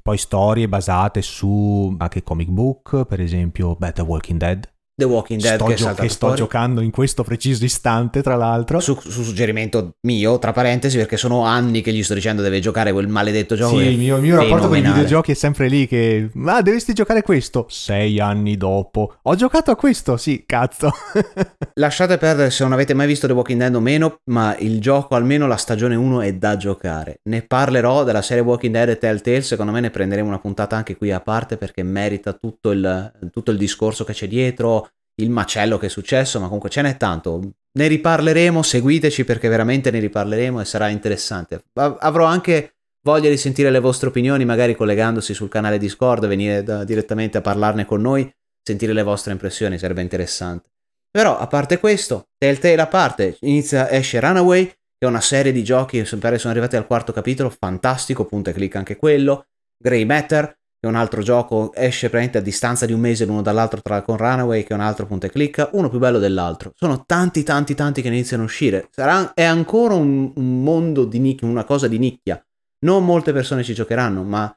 Poi 0.02 0.18
storie 0.18 0.68
basate 0.68 1.22
su 1.22 1.96
anche 1.98 2.24
comic 2.24 2.50
book, 2.50 3.06
per 3.06 3.22
esempio 3.22 3.76
Better 3.78 4.04
Walking 4.04 4.38
Dead. 4.38 4.70
The 4.96 5.06
Walking 5.06 5.42
Dead 5.42 5.56
sto 5.56 5.66
che, 5.66 5.74
gio- 5.74 5.94
che 5.96 6.08
sto 6.08 6.34
giocando 6.36 6.80
in 6.80 6.92
questo 6.92 7.24
preciso 7.24 7.66
istante, 7.66 8.22
tra 8.22 8.36
l'altro. 8.36 8.80
Su, 8.80 8.96
su, 9.00 9.24
suggerimento 9.24 9.96
mio, 10.02 10.38
tra 10.38 10.52
parentesi, 10.52 10.98
perché 10.98 11.18
sono 11.18 11.46
anni 11.46 11.82
che 11.82 11.92
gli 11.92 12.04
sto 12.04 12.14
dicendo 12.14 12.44
deve 12.44 12.60
giocare 12.60 12.92
quel 12.92 13.08
maledetto 13.08 13.56
gioco. 13.56 13.80
Sì, 13.80 13.86
il 13.86 13.98
mio, 13.98 14.18
mio 14.18 14.36
rapporto 14.36 14.68
con 14.68 14.78
i 14.78 14.82
videogiochi 14.82 15.32
è 15.32 15.36
sempre 15.36 15.68
lì 15.68 15.88
che... 15.88 16.30
Ma 16.34 16.58
ah, 16.58 16.62
dovresti 16.62 16.94
giocare 16.94 17.24
questo? 17.24 17.66
Sei 17.70 18.20
anni 18.20 18.56
dopo. 18.56 19.16
Ho 19.24 19.36
giocato 19.36 19.72
a 19.72 19.76
questo? 19.76 20.16
Sì, 20.16 20.44
cazzo. 20.46 20.92
Lasciate 21.74 22.20
perdere 22.20 22.52
se 22.52 22.62
non 22.62 22.74
avete 22.74 22.94
mai 22.94 23.08
visto 23.08 23.26
The 23.26 23.34
Walking 23.34 23.60
Dead 23.60 23.74
o 23.74 23.80
meno, 23.80 24.20
ma 24.26 24.56
il 24.60 24.80
gioco, 24.80 25.16
almeno 25.16 25.48
la 25.48 25.58
stagione 25.58 25.96
1, 25.96 26.22
è 26.22 26.34
da 26.36 26.56
giocare. 26.56 27.20
Ne 27.24 27.42
parlerò 27.42 28.04
della 28.04 28.22
serie 28.22 28.44
Walking 28.44 28.74
Dead 28.74 28.90
e 28.90 29.00
Telltale, 29.00 29.42
secondo 29.42 29.72
me 29.72 29.80
ne 29.80 29.90
prenderemo 29.90 30.28
una 30.28 30.40
puntata 30.40 30.76
anche 30.76 30.96
qui 30.96 31.12
a 31.12 31.20
parte 31.20 31.58
perché 31.58 31.82
merita 31.82 32.34
tutto 32.34 32.70
il, 32.70 33.12
tutto 33.32 33.50
il 33.50 33.58
discorso 33.58 34.04
che 34.04 34.14
c'è 34.14 34.28
dietro 34.28 34.82
il 35.22 35.30
macello 35.30 35.78
che 35.78 35.88
è 35.88 35.90
successo, 35.90 36.40
ma 36.40 36.46
comunque 36.46 36.70
ce 36.70 36.82
n'è 36.82 36.98
tanto. 36.98 37.42
Ne 37.76 37.88
riparleremo, 37.88 38.62
seguiteci 38.62 39.24
perché 39.24 39.48
veramente 39.48 39.92
ne 39.92 40.00
riparleremo 40.00 40.62
e 40.62 40.66
sarà 40.66 40.90
interessante. 40.90 41.64
Avrò 41.74 42.26
anche 42.26 42.76
voglia 43.04 43.30
di 43.30 43.38
sentire 43.38 43.70
le 43.70 43.80
vostre 43.80 44.10
opinioni, 44.10 44.46
magari 44.46 44.76
collegandosi 44.76 45.34
sul 45.34 45.50
canale 45.50 45.78
Discord, 45.78 46.26
venire 46.28 46.64
da, 46.64 46.84
direttamente 46.84 47.38
a 47.38 47.42
parlarne 47.42 47.86
con 47.86 48.02
noi, 48.02 48.32
sentire 48.62 48.94
le 48.94 49.04
vostre 49.04 49.32
impressioni, 49.32 49.78
sarebbe 49.78 50.02
interessante. 50.02 50.70
Però, 51.12 51.38
a 51.38 51.48
parte 51.48 51.80
questo, 51.80 52.30
Telltale 52.38 52.82
a 52.82 52.88
parte, 52.88 53.38
inizia, 53.42 53.90
esce 53.90 54.20
Runaway, 54.20 54.66
che 54.66 54.76
è 55.00 55.06
una 55.06 55.22
serie 55.22 55.52
di 55.52 55.64
giochi, 55.64 56.04
pare 56.20 56.40
sono 56.40 56.52
arrivati 56.54 56.76
al 56.76 56.88
quarto 56.88 57.12
capitolo, 57.12 57.50
fantastico, 57.50 58.26
punta 58.26 58.50
e 58.50 58.54
clicca 58.54 58.80
anche 58.80 58.96
quello. 58.96 59.46
Grey 59.78 60.06
Matter, 60.06 60.58
che 60.84 60.90
è 60.90 60.92
un 60.92 60.98
altro 60.98 61.22
gioco, 61.22 61.72
esce 61.74 62.10
praticamente 62.10 62.40
a 62.40 62.42
distanza 62.42 62.86
di 62.86 62.92
un 62.92 63.00
mese 63.00 63.24
l'uno 63.24 63.42
dall'altro 63.42 63.82
tra 63.82 64.02
con 64.02 64.18
Runaway, 64.18 64.64
che 64.64 64.74
è 64.74 64.74
un 64.74 64.82
altro 64.82 65.06
punto 65.06 65.28
e 65.28 65.30
clicca, 65.30 65.70
uno 65.72 65.90
più 65.90 65.98
bello 65.98 66.20
dell'altro. 66.20 66.74
Sono 66.76 67.06
tanti, 67.06 67.42
tanti, 67.44 67.74
tanti 67.74 68.02
che 68.02 68.10
iniziano 68.10 68.44
a 68.44 68.48
uscire. 68.48 68.90
Sarà, 68.92 69.34
è 69.34 69.44
ancora 69.44 69.94
un, 69.94 70.34
un 70.36 70.62
mondo 70.62 71.06
di 71.06 71.20
nicchia, 71.20 71.48
una 71.48 71.64
cosa 71.64 71.88
di 71.88 71.98
nicchia. 71.98 72.46
Non 72.80 73.06
molte 73.06 73.32
persone 73.32 73.64
ci 73.64 73.74
giocheranno, 73.74 74.24
ma 74.24 74.54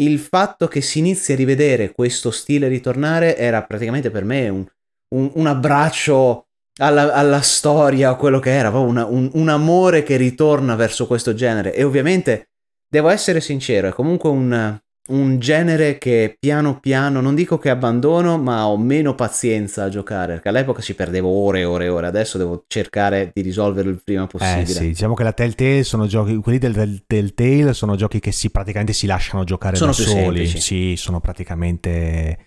il 0.00 0.18
fatto 0.18 0.66
che 0.66 0.80
si 0.80 0.98
inizi 0.98 1.34
a 1.34 1.36
rivedere 1.36 1.92
questo 1.92 2.32
stile 2.32 2.66
ritornare 2.66 3.36
era 3.36 3.62
praticamente 3.62 4.10
per 4.10 4.24
me 4.24 4.48
un, 4.48 4.66
un, 5.14 5.30
un 5.32 5.46
abbraccio 5.46 6.48
alla, 6.80 7.14
alla, 7.14 7.40
storia, 7.40 8.14
quello 8.14 8.40
che 8.40 8.50
era, 8.50 8.70
una, 8.70 9.06
un, 9.06 9.30
un 9.32 9.48
amore 9.48 10.02
che 10.02 10.16
ritorna 10.16 10.74
verso 10.74 11.06
questo 11.06 11.34
genere. 11.34 11.72
E 11.72 11.84
ovviamente, 11.84 12.48
devo 12.88 13.10
essere 13.10 13.40
sincero, 13.40 13.86
è 13.86 13.92
comunque 13.92 14.28
un 14.28 14.80
un 15.08 15.38
genere 15.38 15.98
che 15.98 16.36
piano 16.38 16.80
piano, 16.80 17.20
non 17.20 17.34
dico 17.34 17.58
che 17.58 17.70
abbandono, 17.70 18.38
ma 18.38 18.66
ho 18.66 18.76
meno 18.76 19.14
pazienza 19.14 19.84
a 19.84 19.88
giocare, 19.88 20.34
perché 20.34 20.48
all'epoca 20.48 20.82
ci 20.82 20.94
perdevo 20.94 21.28
ore 21.28 21.60
e 21.60 21.64
ore 21.64 21.84
e 21.86 21.88
ore, 21.88 22.06
adesso 22.06 22.38
devo 22.38 22.64
cercare 22.66 23.30
di 23.32 23.42
risolverlo 23.42 23.90
il 23.90 24.00
prima 24.04 24.26
possibile. 24.26 24.62
Eh 24.62 24.66
sì, 24.66 24.86
diciamo 24.88 25.14
che 25.14 25.22
la 25.22 25.32
Telltale 25.32 25.84
sono 25.84 26.06
giochi, 26.06 26.36
quelli 26.36 26.58
del, 26.58 26.72
del 26.72 27.04
Telltale 27.06 27.72
sono 27.72 27.96
giochi 27.96 28.20
che 28.20 28.32
si 28.32 28.50
praticamente 28.50 28.92
si 28.92 29.06
lasciano 29.06 29.44
giocare 29.44 29.76
sono 29.76 29.92
da 29.92 29.96
soli, 29.96 30.46
semplici. 30.46 30.60
sì, 30.60 30.94
sono 30.96 31.20
praticamente 31.20 32.38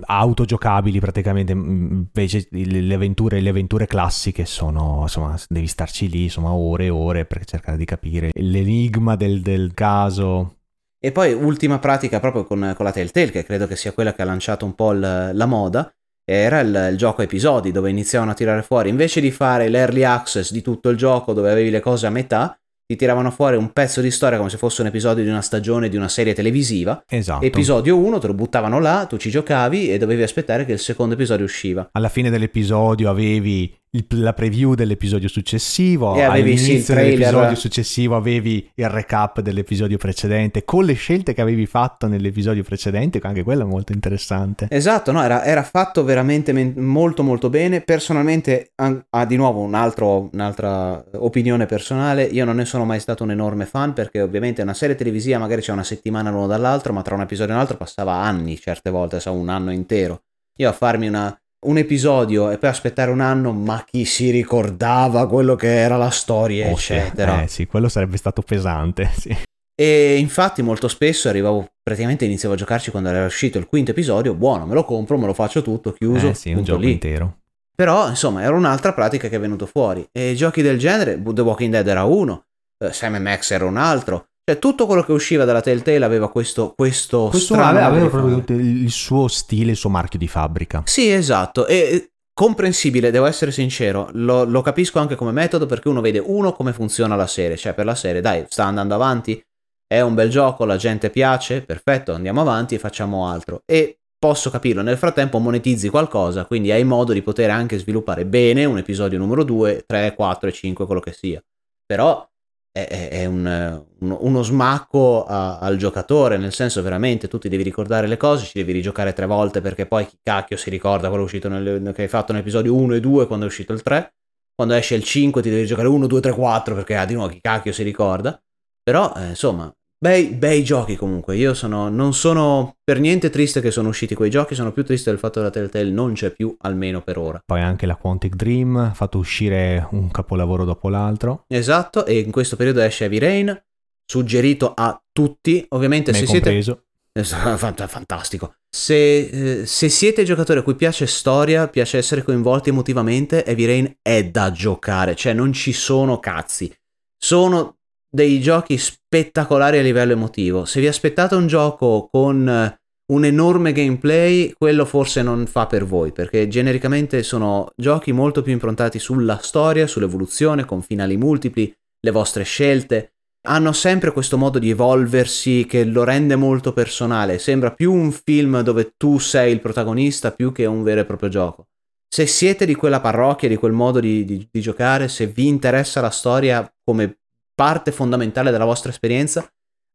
autogiocabili 0.00 1.00
praticamente 1.00 1.50
invece 1.50 2.46
le 2.50 2.94
avventure, 2.94 3.40
le 3.40 3.48
avventure 3.48 3.88
classiche 3.88 4.44
sono 4.44 5.00
insomma 5.02 5.36
devi 5.48 5.66
starci 5.66 6.08
lì 6.08 6.22
insomma 6.24 6.52
ore 6.52 6.84
e 6.84 6.90
ore 6.90 7.24
per 7.24 7.44
cercare 7.44 7.76
di 7.76 7.84
capire 7.84 8.30
l'enigma 8.34 9.16
del, 9.16 9.40
del 9.40 9.72
caso 9.74 10.58
e 11.02 11.12
poi 11.12 11.32
ultima 11.32 11.78
pratica 11.78 12.20
proprio 12.20 12.44
con, 12.44 12.74
con 12.76 12.84
la 12.84 12.92
Telltale, 12.92 13.30
che 13.30 13.44
credo 13.44 13.66
che 13.66 13.74
sia 13.74 13.92
quella 13.92 14.12
che 14.12 14.20
ha 14.20 14.26
lanciato 14.26 14.66
un 14.66 14.74
po' 14.74 14.92
il, 14.92 15.30
la 15.32 15.46
moda, 15.46 15.90
era 16.22 16.60
il, 16.60 16.88
il, 16.92 16.96
gioco 16.98 17.22
a 17.22 17.24
episodi, 17.24 17.72
dove 17.72 17.88
iniziavano 17.88 18.32
a 18.32 18.34
tirare 18.34 18.62
fuori, 18.62 18.90
invece 18.90 19.20
di 19.20 19.30
fare 19.30 19.68
l'early 19.68 20.04
access 20.04 20.52
di 20.52 20.60
tutto 20.60 20.90
il 20.90 20.98
gioco, 20.98 21.32
dove 21.32 21.50
avevi 21.50 21.70
le 21.70 21.80
cose 21.80 22.06
a 22.06 22.10
metà, 22.10 22.54
ti 22.86 22.96
tiravano 22.96 23.30
fuori 23.30 23.56
un 23.56 23.72
pezzo 23.72 24.00
di 24.00 24.10
storia 24.10 24.36
come 24.36 24.50
se 24.50 24.58
fosse 24.58 24.82
un 24.82 24.88
episodio 24.88 25.22
di 25.22 25.30
una 25.30 25.42
stagione 25.42 25.88
di 25.88 25.96
una 25.96 26.08
serie 26.08 26.34
televisiva. 26.34 27.02
Esatto. 27.08 27.44
Episodio 27.44 27.96
1 27.96 28.18
te 28.18 28.26
lo 28.26 28.34
buttavano 28.34 28.80
là, 28.80 29.06
tu 29.06 29.16
ci 29.16 29.30
giocavi 29.30 29.92
e 29.92 29.96
dovevi 29.96 30.22
aspettare 30.22 30.64
che 30.64 30.72
il 30.72 30.80
secondo 30.80 31.14
episodio 31.14 31.44
usciva. 31.44 31.88
Alla 31.92 32.08
fine 32.08 32.30
dell'episodio 32.30 33.08
avevi 33.08 33.72
il, 33.92 34.06
la 34.10 34.32
preview 34.32 34.74
dell'episodio 34.74 35.28
successivo, 35.28 36.14
e 36.14 36.22
avevi 36.22 36.52
all'inizio 36.52 36.78
sì, 36.78 36.94
dell'episodio 36.94 37.56
successivo 37.56 38.16
avevi 38.16 38.70
il 38.74 38.88
recap 38.88 39.40
dell'episodio 39.40 39.98
precedente 39.98 40.64
con 40.64 40.84
le 40.84 40.92
scelte 40.92 41.34
che 41.34 41.40
avevi 41.40 41.66
fatto 41.66 42.06
nell'episodio 42.06 42.62
precedente, 42.62 43.18
anche 43.22 43.42
quello 43.42 43.62
è 43.62 43.66
molto 43.66 43.92
interessante. 43.92 44.68
Esatto, 44.70 45.10
no, 45.10 45.22
era, 45.22 45.44
era 45.44 45.62
fatto 45.62 46.04
veramente 46.04 46.52
molto 46.52 47.22
molto 47.22 47.50
bene. 47.50 47.80
Personalmente 47.80 48.72
ha 48.76 49.04
ah, 49.10 49.24
di 49.24 49.36
nuovo 49.36 49.60
un 49.60 49.74
altro, 49.74 50.30
un'altra 50.32 51.04
opinione 51.14 51.66
personale, 51.66 52.24
io 52.24 52.44
non 52.44 52.56
ne 52.56 52.64
sono 52.64 52.84
mai 52.84 53.00
stato 53.00 53.24
un 53.24 53.32
enorme 53.32 53.66
fan 53.66 53.92
perché 53.92 54.20
ovviamente 54.20 54.62
una 54.62 54.74
serie 54.74 54.94
televisiva 54.94 55.38
magari 55.38 55.62
c'è 55.62 55.72
una 55.72 55.84
settimana 55.84 56.30
l'uno 56.30 56.46
dall'altro, 56.46 56.92
ma 56.92 57.02
tra 57.02 57.16
un 57.16 57.22
episodio 57.22 57.52
e 57.52 57.56
un 57.56 57.60
altro 57.60 57.76
passava 57.76 58.14
anni 58.14 58.56
certe 58.58 58.90
volte, 58.90 59.18
so, 59.18 59.32
un 59.32 59.48
anno 59.48 59.72
intero. 59.72 60.22
Io 60.58 60.68
a 60.68 60.72
farmi 60.72 61.08
una 61.08 61.36
un 61.66 61.76
episodio 61.76 62.50
e 62.50 62.58
poi 62.58 62.70
aspettare 62.70 63.10
un 63.10 63.20
anno, 63.20 63.52
ma 63.52 63.84
chi 63.88 64.04
si 64.04 64.30
ricordava 64.30 65.28
quello 65.28 65.56
che 65.56 65.74
era 65.78 65.96
la 65.96 66.10
storia, 66.10 66.68
oh, 66.68 66.70
eccetera. 66.70 67.42
Eh 67.42 67.48
sì, 67.48 67.66
quello 67.66 67.88
sarebbe 67.88 68.16
stato 68.16 68.42
pesante, 68.42 69.10
sì. 69.16 69.36
E 69.74 70.16
infatti 70.18 70.60
molto 70.60 70.88
spesso 70.88 71.28
arrivavo, 71.28 71.66
praticamente 71.82 72.26
iniziavo 72.26 72.54
a 72.54 72.58
giocarci 72.58 72.90
quando 72.90 73.08
era 73.08 73.24
uscito 73.24 73.58
il 73.58 73.66
quinto 73.66 73.92
episodio, 73.92 74.34
buono, 74.34 74.66
me 74.66 74.74
lo 74.74 74.84
compro, 74.84 75.16
me 75.16 75.26
lo 75.26 75.32
faccio 75.32 75.62
tutto, 75.62 75.92
chiuso. 75.92 76.28
Eh 76.28 76.34
sì, 76.34 76.52
un 76.52 76.62
gioco 76.62 76.80
lì. 76.80 76.92
intero. 76.92 77.38
Però, 77.74 78.06
insomma, 78.08 78.42
era 78.42 78.54
un'altra 78.54 78.92
pratica 78.92 79.28
che 79.28 79.36
è 79.36 79.40
venuta 79.40 79.64
fuori. 79.64 80.06
E 80.12 80.34
giochi 80.34 80.60
del 80.60 80.78
genere, 80.78 81.18
The 81.22 81.40
Walking 81.40 81.72
Dead 81.72 81.86
era 81.86 82.04
uno, 82.04 82.44
eh, 82.78 82.92
Sam 82.92 83.16
Max 83.16 83.52
era 83.52 83.64
un 83.64 83.78
altro, 83.78 84.26
cioè, 84.50 84.58
tutto 84.58 84.86
quello 84.86 85.02
che 85.02 85.12
usciva 85.12 85.44
dalla 85.44 85.60
Telltale 85.60 86.04
aveva 86.04 86.28
questo, 86.28 86.72
questo, 86.76 87.28
questo 87.28 87.54
strano 87.54 87.78
aveva 87.78 88.08
proprio 88.08 88.42
il 88.56 88.90
suo 88.90 89.28
stile, 89.28 89.70
il 89.72 89.76
suo 89.76 89.90
marchio 89.90 90.18
di 90.18 90.26
fabbrica. 90.26 90.82
Sì, 90.86 91.10
esatto. 91.10 91.66
E 91.66 92.10
comprensibile, 92.34 93.10
devo 93.10 93.26
essere 93.26 93.52
sincero, 93.52 94.08
lo, 94.12 94.44
lo, 94.44 94.62
capisco 94.62 94.98
anche 94.98 95.14
come 95.14 95.30
metodo 95.30 95.66
perché 95.66 95.88
uno 95.88 96.00
vede 96.00 96.18
uno 96.18 96.52
come 96.52 96.72
funziona 96.72 97.14
la 97.14 97.26
serie, 97.26 97.56
cioè 97.56 97.74
per 97.74 97.84
la 97.84 97.94
serie, 97.94 98.20
dai, 98.20 98.44
sta 98.48 98.64
andando 98.64 98.94
avanti, 98.94 99.40
è 99.86 100.00
un 100.00 100.14
bel 100.14 100.30
gioco, 100.30 100.64
la 100.64 100.76
gente 100.76 101.10
piace, 101.10 101.60
perfetto, 101.62 102.12
andiamo 102.12 102.40
avanti 102.40 102.74
e 102.74 102.78
facciamo 102.78 103.28
altro. 103.28 103.62
E 103.66 103.98
posso 104.18 104.50
capirlo, 104.50 104.82
nel 104.82 104.96
frattempo 104.96 105.38
monetizzi 105.38 105.88
qualcosa, 105.90 106.44
quindi 106.44 106.72
hai 106.72 106.84
modo 106.84 107.12
di 107.12 107.22
poter 107.22 107.50
anche 107.50 107.78
sviluppare 107.78 108.24
bene 108.24 108.64
un 108.64 108.78
episodio 108.78 109.18
numero 109.18 109.44
2, 109.44 109.84
3, 109.86 110.14
4 110.14 110.48
e 110.48 110.52
5, 110.52 110.86
quello 110.86 111.00
che 111.00 111.12
sia. 111.12 111.42
Però 111.84 112.29
è, 112.72 113.08
è 113.10 113.24
un, 113.24 113.84
uno 113.98 114.42
smacco 114.42 115.24
a, 115.24 115.58
al 115.58 115.76
giocatore, 115.76 116.36
nel 116.36 116.52
senso 116.52 116.82
veramente 116.82 117.28
tu 117.28 117.38
ti 117.38 117.48
devi 117.48 117.62
ricordare 117.62 118.06
le 118.06 118.16
cose, 118.16 118.44
ci 118.44 118.58
devi 118.58 118.72
rigiocare 118.72 119.12
tre 119.12 119.26
volte 119.26 119.60
perché 119.60 119.86
poi 119.86 120.06
chi 120.06 120.18
cacchio 120.22 120.56
si 120.56 120.70
ricorda 120.70 121.08
quello 121.08 121.28
nel, 121.48 121.92
che 121.94 122.02
hai 122.02 122.08
fatto 122.08 122.32
nell'episodio 122.32 122.74
1 122.74 122.94
e 122.94 123.00
2 123.00 123.26
quando 123.26 123.44
è 123.44 123.48
uscito 123.48 123.72
il 123.72 123.82
3, 123.82 124.14
quando 124.54 124.74
esce 124.74 124.94
il 124.94 125.02
5 125.02 125.42
ti 125.42 125.50
devi 125.50 125.66
giocare 125.66 125.88
1, 125.88 126.06
2, 126.06 126.20
3, 126.20 126.32
4 126.32 126.74
perché 126.74 126.96
ah, 126.96 127.04
di 127.04 127.14
nuovo 127.14 127.30
chi 127.30 127.40
cacchio 127.40 127.72
si 127.72 127.82
ricorda, 127.82 128.40
però 128.82 129.12
eh, 129.16 129.28
insomma 129.28 129.72
Bei, 130.02 130.28
bei 130.28 130.64
giochi 130.64 130.96
comunque, 130.96 131.36
io 131.36 131.52
sono, 131.52 131.90
non 131.90 132.14
sono 132.14 132.76
per 132.82 133.00
niente 133.00 133.28
triste 133.28 133.60
che 133.60 133.70
sono 133.70 133.90
usciti 133.90 134.14
quei 134.14 134.30
giochi, 134.30 134.54
sono 134.54 134.72
più 134.72 134.82
triste 134.82 135.10
del 135.10 135.18
fatto 135.18 135.40
che 135.40 135.44
la 135.44 135.50
Telltale 135.50 135.90
non 135.90 136.14
c'è 136.14 136.30
più, 136.30 136.56
almeno 136.60 137.02
per 137.02 137.18
ora. 137.18 137.42
Poi 137.44 137.60
anche 137.60 137.84
la 137.84 137.96
Quantic 137.96 138.34
Dream 138.34 138.76
ha 138.76 138.94
fatto 138.94 139.18
uscire 139.18 139.86
un 139.90 140.10
capolavoro 140.10 140.64
dopo 140.64 140.88
l'altro. 140.88 141.44
Esatto, 141.48 142.06
e 142.06 142.18
in 142.18 142.30
questo 142.30 142.56
periodo 142.56 142.80
esce 142.80 143.04
Heavy 143.04 143.18
Rain, 143.18 143.64
suggerito 144.06 144.72
a 144.74 144.98
tutti, 145.12 145.66
ovviamente 145.68 146.12
Me 146.12 146.16
se 146.16 146.24
compreso. 146.24 146.84
siete... 147.12 147.58
Fantastico. 147.86 148.54
Se, 148.70 149.60
eh, 149.60 149.66
se, 149.66 149.90
siete 149.90 150.24
giocatori 150.24 150.60
a 150.60 150.62
cui 150.62 150.76
piace 150.76 151.06
storia, 151.06 151.68
piace 151.68 151.98
essere 151.98 152.22
coinvolti 152.22 152.70
emotivamente, 152.70 153.44
Heavy 153.44 153.66
Rain 153.66 153.96
è 154.00 154.24
da 154.24 154.50
giocare, 154.50 155.14
cioè 155.14 155.34
non 155.34 155.52
ci 155.52 155.74
sono 155.74 156.20
cazzi. 156.20 156.74
Sono 157.18 157.79
dei 158.10 158.40
giochi 158.40 158.76
spettacolari 158.76 159.78
a 159.78 159.82
livello 159.82 160.12
emotivo. 160.12 160.64
Se 160.64 160.80
vi 160.80 160.88
aspettate 160.88 161.36
un 161.36 161.46
gioco 161.46 162.08
con 162.10 162.48
eh, 162.48 162.80
un 163.12 163.24
enorme 163.24 163.72
gameplay, 163.72 164.52
quello 164.56 164.84
forse 164.84 165.22
non 165.22 165.46
fa 165.46 165.66
per 165.66 165.84
voi, 165.84 166.12
perché 166.12 166.48
genericamente 166.48 167.22
sono 167.22 167.70
giochi 167.76 168.12
molto 168.12 168.42
più 168.42 168.52
improntati 168.52 168.98
sulla 168.98 169.38
storia, 169.42 169.86
sull'evoluzione, 169.86 170.64
con 170.64 170.82
finali 170.82 171.16
multipli, 171.16 171.72
le 172.00 172.10
vostre 172.10 172.44
scelte. 172.44 173.12
Hanno 173.42 173.72
sempre 173.72 174.12
questo 174.12 174.36
modo 174.36 174.58
di 174.58 174.70
evolversi 174.70 175.64
che 175.66 175.84
lo 175.84 176.04
rende 176.04 176.36
molto 176.36 176.72
personale. 176.72 177.38
Sembra 177.38 177.72
più 177.72 177.92
un 177.92 178.12
film 178.12 178.60
dove 178.60 178.92
tu 178.96 179.18
sei 179.18 179.52
il 179.52 179.60
protagonista 179.60 180.30
più 180.30 180.52
che 180.52 180.66
un 180.66 180.82
vero 180.82 181.00
e 181.00 181.04
proprio 181.04 181.30
gioco. 181.30 181.68
Se 182.06 182.26
siete 182.26 182.66
di 182.66 182.74
quella 182.74 183.00
parrocchia, 183.00 183.48
di 183.48 183.56
quel 183.56 183.72
modo 183.72 183.98
di, 183.98 184.24
di, 184.24 184.46
di 184.50 184.60
giocare, 184.60 185.08
se 185.08 185.26
vi 185.26 185.46
interessa 185.46 186.00
la 186.00 186.10
storia 186.10 186.70
come 186.84 187.20
parte 187.60 187.92
fondamentale 187.92 188.50
della 188.50 188.64
vostra 188.64 188.90
esperienza, 188.90 189.46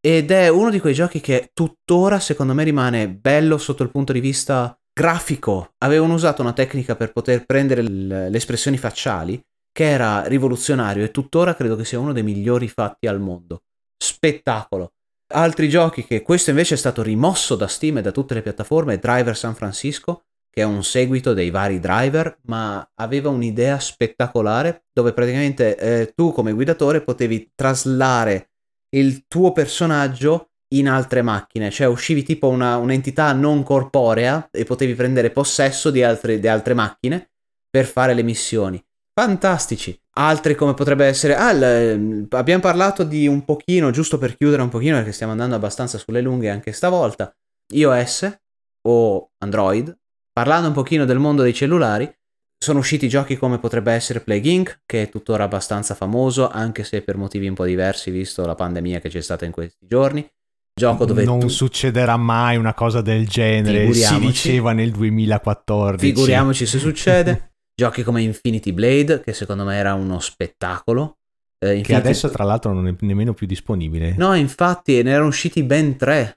Ed 0.00 0.30
è 0.32 0.48
uno 0.48 0.70
di 0.70 0.80
quei 0.80 0.94
giochi 0.94 1.20
che 1.20 1.50
tuttora 1.52 2.18
secondo 2.18 2.54
me 2.54 2.64
rimane 2.64 3.08
bello 3.08 3.56
sotto 3.56 3.84
il 3.84 3.90
punto 3.90 4.12
di 4.12 4.18
vista 4.18 4.76
grafico. 4.92 5.74
Avevano 5.78 6.14
usato 6.14 6.42
una 6.42 6.52
tecnica 6.52 6.96
per 6.96 7.12
poter 7.12 7.44
prendere 7.46 7.82
le 7.82 8.36
espressioni 8.36 8.76
facciali 8.76 9.40
che 9.72 9.84
era 9.88 10.26
rivoluzionario 10.26 11.02
e 11.02 11.10
tuttora 11.10 11.54
credo 11.54 11.76
che 11.76 11.84
sia 11.84 11.98
uno 11.98 12.12
dei 12.12 12.22
migliori 12.22 12.68
fatti 12.68 13.06
al 13.06 13.20
mondo. 13.20 13.62
Spettacolo. 14.02 14.94
Altri 15.34 15.68
giochi 15.68 16.04
che 16.04 16.22
questo 16.22 16.50
invece 16.50 16.74
è 16.74 16.76
stato 16.76 17.04
rimosso 17.04 17.54
da 17.54 17.68
Steam 17.68 17.98
e 17.98 18.02
da 18.02 18.10
tutte 18.10 18.34
le 18.34 18.42
piattaforme, 18.42 18.98
Driver 18.98 19.36
San 19.36 19.54
Francisco, 19.54 20.24
che 20.50 20.62
è 20.62 20.64
un 20.64 20.82
seguito 20.82 21.34
dei 21.34 21.50
vari 21.50 21.78
driver, 21.78 22.40
ma 22.46 22.90
aveva 22.96 23.28
un'idea 23.28 23.78
spettacolare 23.78 24.86
dove 24.92 25.12
praticamente 25.12 25.76
eh, 25.76 26.12
tu 26.16 26.32
come 26.32 26.52
guidatore 26.52 27.02
potevi 27.02 27.52
traslare 27.54 28.50
il 28.96 29.26
tuo 29.28 29.52
personaggio 29.52 30.50
in 30.74 30.88
altre 30.88 31.22
macchine, 31.22 31.70
cioè 31.70 31.86
uscivi 31.86 32.24
tipo 32.24 32.48
una, 32.48 32.78
un'entità 32.78 33.32
non 33.32 33.62
corporea 33.62 34.48
e 34.50 34.64
potevi 34.64 34.94
prendere 34.94 35.30
possesso 35.30 35.92
di 35.92 36.02
altre, 36.02 36.40
di 36.40 36.48
altre 36.48 36.74
macchine 36.74 37.30
per 37.70 37.86
fare 37.86 38.14
le 38.14 38.22
missioni. 38.24 38.84
Fantastici. 39.14 39.98
Altri 40.14 40.54
come 40.54 40.74
potrebbe 40.74 41.06
essere... 41.06 41.34
Ah, 41.34 41.52
l... 41.52 42.26
abbiamo 42.30 42.62
parlato 42.62 43.04
di 43.04 43.26
un 43.26 43.44
pochino, 43.44 43.90
giusto 43.90 44.18
per 44.18 44.36
chiudere 44.36 44.62
un 44.62 44.68
pochino, 44.68 44.96
perché 44.96 45.12
stiamo 45.12 45.32
andando 45.32 45.54
abbastanza 45.54 45.98
sulle 45.98 46.20
lunghe 46.20 46.48
anche 46.48 46.72
stavolta. 46.72 47.34
iOS 47.74 48.38
o 48.88 49.30
Android, 49.38 49.96
parlando 50.32 50.68
un 50.68 50.74
pochino 50.74 51.04
del 51.04 51.18
mondo 51.18 51.42
dei 51.42 51.54
cellulari, 51.54 52.10
sono 52.58 52.78
usciti 52.78 53.08
giochi 53.08 53.36
come 53.36 53.58
potrebbe 53.58 53.92
essere 53.92 54.20
Plague 54.20 54.50
Inc., 54.50 54.80
che 54.86 55.02
è 55.02 55.08
tuttora 55.08 55.44
abbastanza 55.44 55.94
famoso, 55.94 56.48
anche 56.48 56.84
se 56.84 57.02
per 57.02 57.16
motivi 57.16 57.48
un 57.48 57.54
po' 57.54 57.64
diversi, 57.64 58.10
visto 58.10 58.46
la 58.46 58.54
pandemia 58.54 59.00
che 59.00 59.08
c'è 59.08 59.20
stata 59.20 59.44
in 59.44 59.52
questi 59.52 59.86
giorni. 59.86 60.26
Gioco 60.74 61.04
dove 61.04 61.24
non 61.24 61.40
tu... 61.40 61.48
succederà 61.48 62.16
mai 62.16 62.56
una 62.56 62.72
cosa 62.72 63.02
del 63.02 63.28
genere, 63.28 63.92
si 63.92 64.18
diceva 64.20 64.72
nel 64.72 64.90
2014. 64.90 66.06
Figuriamoci 66.06 66.64
se 66.64 66.78
succede. 66.78 67.50
Giochi 67.82 68.04
come 68.04 68.22
Infinity 68.22 68.72
Blade, 68.72 69.22
che 69.22 69.32
secondo 69.32 69.64
me 69.64 69.74
era 69.74 69.94
uno 69.94 70.20
spettacolo. 70.20 71.18
Eh, 71.58 71.78
Infinity... 71.78 71.82
Che 71.82 71.94
adesso 71.96 72.30
tra 72.30 72.44
l'altro 72.44 72.72
non 72.72 72.86
è 72.86 72.94
nemmeno 73.00 73.34
più 73.34 73.44
disponibile. 73.44 74.14
No, 74.16 74.34
infatti 74.34 75.02
ne 75.02 75.10
erano 75.10 75.26
usciti 75.26 75.64
ben 75.64 75.96
tre. 75.96 76.36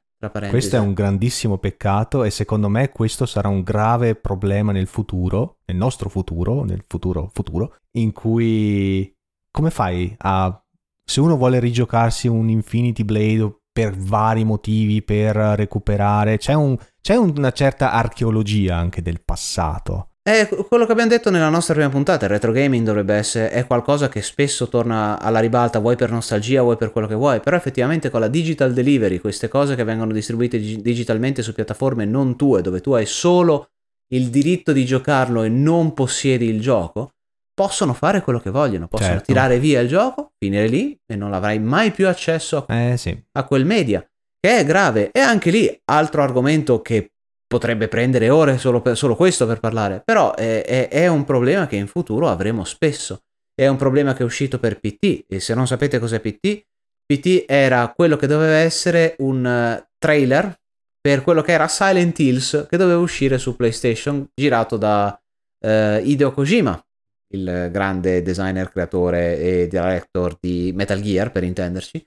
Questo 0.49 0.77
è 0.77 0.79
un 0.79 0.93
grandissimo 0.93 1.59
peccato 1.59 2.23
e 2.23 2.31
secondo 2.31 2.67
me 2.67 2.89
questo 2.89 3.27
sarà 3.27 3.47
un 3.47 3.61
grave 3.61 4.15
problema 4.15 4.71
nel 4.71 4.87
futuro, 4.87 5.57
nel 5.65 5.77
nostro 5.77 6.09
futuro, 6.09 6.63
nel 6.63 6.83
futuro 6.87 7.29
futuro, 7.31 7.75
in 7.91 8.11
cui 8.11 9.13
come 9.51 9.69
fai 9.69 10.15
a... 10.17 10.59
Se 11.07 11.19
uno 11.19 11.37
vuole 11.37 11.59
rigiocarsi 11.59 12.27
un 12.27 12.49
Infinity 12.49 13.03
Blade 13.03 13.59
per 13.71 13.95
vari 13.95 14.43
motivi, 14.43 15.03
per 15.03 15.35
recuperare, 15.35 16.39
c'è, 16.39 16.53
un, 16.53 16.75
c'è 16.99 17.17
una 17.17 17.51
certa 17.51 17.91
archeologia 17.91 18.77
anche 18.77 19.03
del 19.03 19.21
passato. 19.23 20.09
È 20.27 20.47
quello 20.47 20.87
che 20.87 20.91
abbiamo 20.91 21.11
detto 21.11 21.29
nella 21.29 21.49
nostra 21.49 21.75
prima 21.75 21.89
puntata, 21.89 22.25
il 22.25 22.31
retro 22.31 22.51
gaming 22.51 22.83
dovrebbe 22.83 23.13
essere 23.13 23.51
è 23.51 23.67
qualcosa 23.67 24.09
che 24.09 24.23
spesso 24.23 24.67
torna 24.67 25.19
alla 25.21 25.37
ribalta, 25.37 25.77
vuoi 25.77 25.95
per 25.95 26.09
nostalgia, 26.09 26.63
vuoi 26.63 26.77
per 26.77 26.91
quello 26.91 27.05
che 27.05 27.13
vuoi, 27.13 27.39
però 27.41 27.55
effettivamente 27.55 28.09
con 28.09 28.21
la 28.21 28.27
digital 28.27 28.73
delivery, 28.73 29.19
queste 29.19 29.47
cose 29.47 29.75
che 29.75 29.83
vengono 29.83 30.11
distribuite 30.11 30.57
digitalmente 30.57 31.43
su 31.43 31.53
piattaforme 31.53 32.05
non 32.05 32.35
tue, 32.35 32.63
dove 32.63 32.81
tu 32.81 32.93
hai 32.93 33.05
solo 33.05 33.69
il 34.13 34.31
diritto 34.31 34.71
di 34.71 34.83
giocarlo 34.83 35.43
e 35.43 35.49
non 35.49 35.93
possiedi 35.93 36.49
il 36.49 36.59
gioco, 36.59 37.11
possono 37.53 37.93
fare 37.93 38.21
quello 38.21 38.39
che 38.39 38.49
vogliono, 38.49 38.87
possono 38.87 39.11
certo. 39.11 39.25
tirare 39.25 39.59
via 39.59 39.79
il 39.79 39.87
gioco, 39.87 40.31
finire 40.39 40.67
lì 40.67 40.97
e 41.05 41.15
non 41.15 41.33
avrai 41.33 41.59
mai 41.59 41.91
più 41.91 42.07
accesso 42.07 42.65
a, 42.67 42.75
eh, 42.75 42.97
sì. 42.97 43.15
a 43.33 43.43
quel 43.43 43.65
media, 43.65 44.03
che 44.39 44.57
è 44.57 44.65
grave. 44.65 45.11
E 45.11 45.19
anche 45.19 45.51
lì, 45.51 45.81
altro 45.85 46.23
argomento 46.23 46.81
che 46.81 47.11
potrebbe 47.55 47.87
prendere 47.87 48.29
ore 48.29 48.57
solo, 48.57 48.81
per, 48.81 48.97
solo 48.97 49.15
questo 49.15 49.47
per 49.47 49.61
parlare, 49.61 50.01
però 50.03 50.35
è, 50.35 50.61
è, 50.65 50.89
è, 50.89 51.07
un 51.07 51.23
problema 51.23 51.67
che 51.67 51.77
in 51.77 51.87
futuro 51.87 52.27
avremo 52.27 52.65
spesso. 52.65 53.21
È 53.53 53.65
un 53.65 53.77
problema 53.77 54.13
che 54.13 54.23
è 54.23 54.25
uscito 54.25 54.59
per 54.59 54.81
PT 54.81 55.23
e 55.29 55.39
se 55.39 55.53
non 55.53 55.65
sapete 55.65 55.97
cos'è 55.97 56.19
PT, 56.19 56.65
PT 57.05 57.45
era 57.47 57.93
quello 57.95 58.17
che 58.17 58.27
doveva 58.27 58.55
essere 58.55 59.15
un 59.19 59.45
uh, 59.45 59.87
trailer 59.97 60.53
per 60.99 61.21
quello 61.21 61.41
che 61.41 61.53
era 61.53 61.69
Silent 61.69 62.19
Hills 62.19 62.65
che 62.69 62.75
doveva 62.75 62.99
uscire 62.99 63.37
su 63.37 63.55
PlayStation 63.55 64.27
girato 64.35 64.75
da 64.75 65.17
uh, 65.17 65.67
Hideo 66.03 66.33
Kojima, 66.33 66.77
il 67.33 67.69
grande 67.71 68.21
designer, 68.21 68.69
creatore 68.69 69.37
e 69.37 69.67
director 69.69 70.35
di 70.41 70.73
Metal 70.75 70.99
Gear 70.99 71.31
per 71.31 71.43
intenderci, 71.43 72.05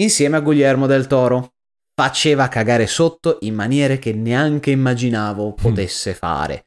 insieme 0.00 0.36
a 0.36 0.40
Guillermo 0.40 0.86
del 0.86 1.06
Toro 1.06 1.54
faceva 2.00 2.48
cagare 2.48 2.86
sotto 2.86 3.36
in 3.40 3.54
maniere 3.54 3.98
che 3.98 4.14
neanche 4.14 4.70
immaginavo 4.70 5.50
mm. 5.50 5.62
potesse 5.62 6.14
fare. 6.14 6.64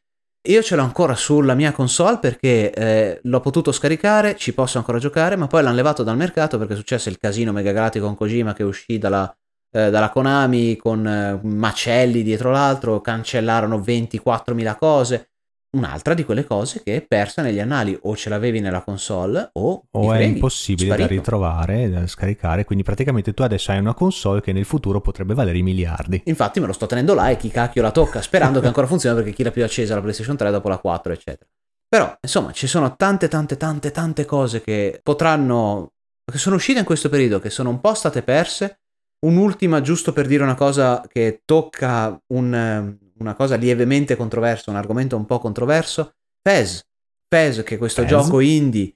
Io 0.49 0.61
ce 0.61 0.75
l'ho 0.75 0.83
ancora 0.83 1.15
sulla 1.15 1.55
mia 1.55 1.71
console 1.71 2.19
perché 2.19 2.71
eh, 2.71 3.19
l'ho 3.23 3.39
potuto 3.39 3.71
scaricare, 3.71 4.35
ci 4.35 4.53
posso 4.53 4.77
ancora 4.77 4.99
giocare, 4.99 5.35
ma 5.35 5.47
poi 5.47 5.63
l'hanno 5.63 5.77
levato 5.77 6.03
dal 6.03 6.17
mercato 6.17 6.59
perché 6.59 6.73
è 6.73 6.75
successo 6.75 7.09
il 7.09 7.17
casino 7.17 7.51
mega 7.51 7.71
galatico 7.71 8.05
con 8.05 8.15
Kojima 8.15 8.53
che 8.53 8.61
uscì 8.61 8.99
dalla, 8.99 9.35
eh, 9.71 9.89
dalla 9.89 10.11
Konami 10.11 10.75
con 10.75 11.07
eh, 11.07 11.39
macelli 11.41 12.21
dietro 12.21 12.51
l'altro, 12.51 13.01
cancellarono 13.01 13.79
24.000 13.79 14.75
cose 14.77 15.29
un'altra 15.73 16.13
di 16.13 16.23
quelle 16.23 16.43
cose 16.43 16.81
che 16.83 16.95
è 16.97 17.01
persa 17.01 17.41
negli 17.41 17.59
annali, 17.59 17.97
o 18.03 18.15
ce 18.15 18.29
l'avevi 18.29 18.59
nella 18.59 18.81
console 18.81 19.49
o, 19.53 19.85
o 19.89 20.13
è 20.13 20.21
impossibile 20.21 20.87
sparito. 20.87 21.07
da 21.07 21.15
ritrovare, 21.15 21.89
da 21.89 22.07
scaricare, 22.07 22.63
quindi 22.63 22.83
praticamente 22.83 23.33
tu 23.33 23.43
adesso 23.43 23.71
hai 23.71 23.79
una 23.79 23.93
console 23.93 24.41
che 24.41 24.51
nel 24.51 24.65
futuro 24.65 25.01
potrebbe 25.01 25.33
valere 25.33 25.57
i 25.57 25.63
miliardi. 25.63 26.21
Infatti 26.25 26.59
me 26.59 26.67
lo 26.67 26.73
sto 26.73 26.85
tenendo 26.85 27.13
là 27.13 27.29
e 27.29 27.37
chi 27.37 27.49
cacchio 27.49 27.81
la 27.81 27.91
tocca, 27.91 28.21
sperando 28.21 28.59
che 28.59 28.67
ancora 28.67 28.87
funzioni 28.87 29.15
perché 29.15 29.31
chi 29.31 29.43
l'ha 29.43 29.51
più 29.51 29.63
accesa 29.63 29.95
la 29.95 30.01
PlayStation 30.01 30.37
3 30.37 30.51
dopo 30.51 30.69
la 30.69 30.77
4, 30.77 31.13
eccetera. 31.13 31.49
Però, 31.87 32.17
insomma, 32.21 32.51
ci 32.51 32.65
sono 32.65 32.95
tante, 32.95 33.27
tante, 33.27 33.57
tante, 33.57 33.91
tante 33.91 34.25
cose 34.25 34.61
che 34.61 34.99
potranno... 35.03 35.91
che 36.25 36.37
sono 36.37 36.55
uscite 36.55 36.79
in 36.79 36.85
questo 36.85 37.09
periodo, 37.09 37.39
che 37.39 37.49
sono 37.49 37.69
un 37.69 37.79
po' 37.79 37.93
state 37.93 38.23
perse. 38.23 38.79
Un'ultima, 39.25 39.79
giusto 39.79 40.11
per 40.11 40.25
dire 40.25 40.43
una 40.43 40.55
cosa 40.55 41.03
che 41.07 41.41
tocca 41.45 42.19
un, 42.33 42.97
una 43.19 43.33
cosa 43.33 43.55
lievemente 43.55 44.15
controversa, 44.15 44.71
un 44.71 44.77
argomento 44.77 45.15
un 45.15 45.25
po' 45.25 45.39
controverso, 45.39 46.13
Fez. 46.41 46.85
Fez, 47.27 47.63
che 47.63 47.75
è 47.75 47.77
questo 47.77 48.01
Fez? 48.01 48.11
gioco 48.11 48.39
indie 48.39 48.93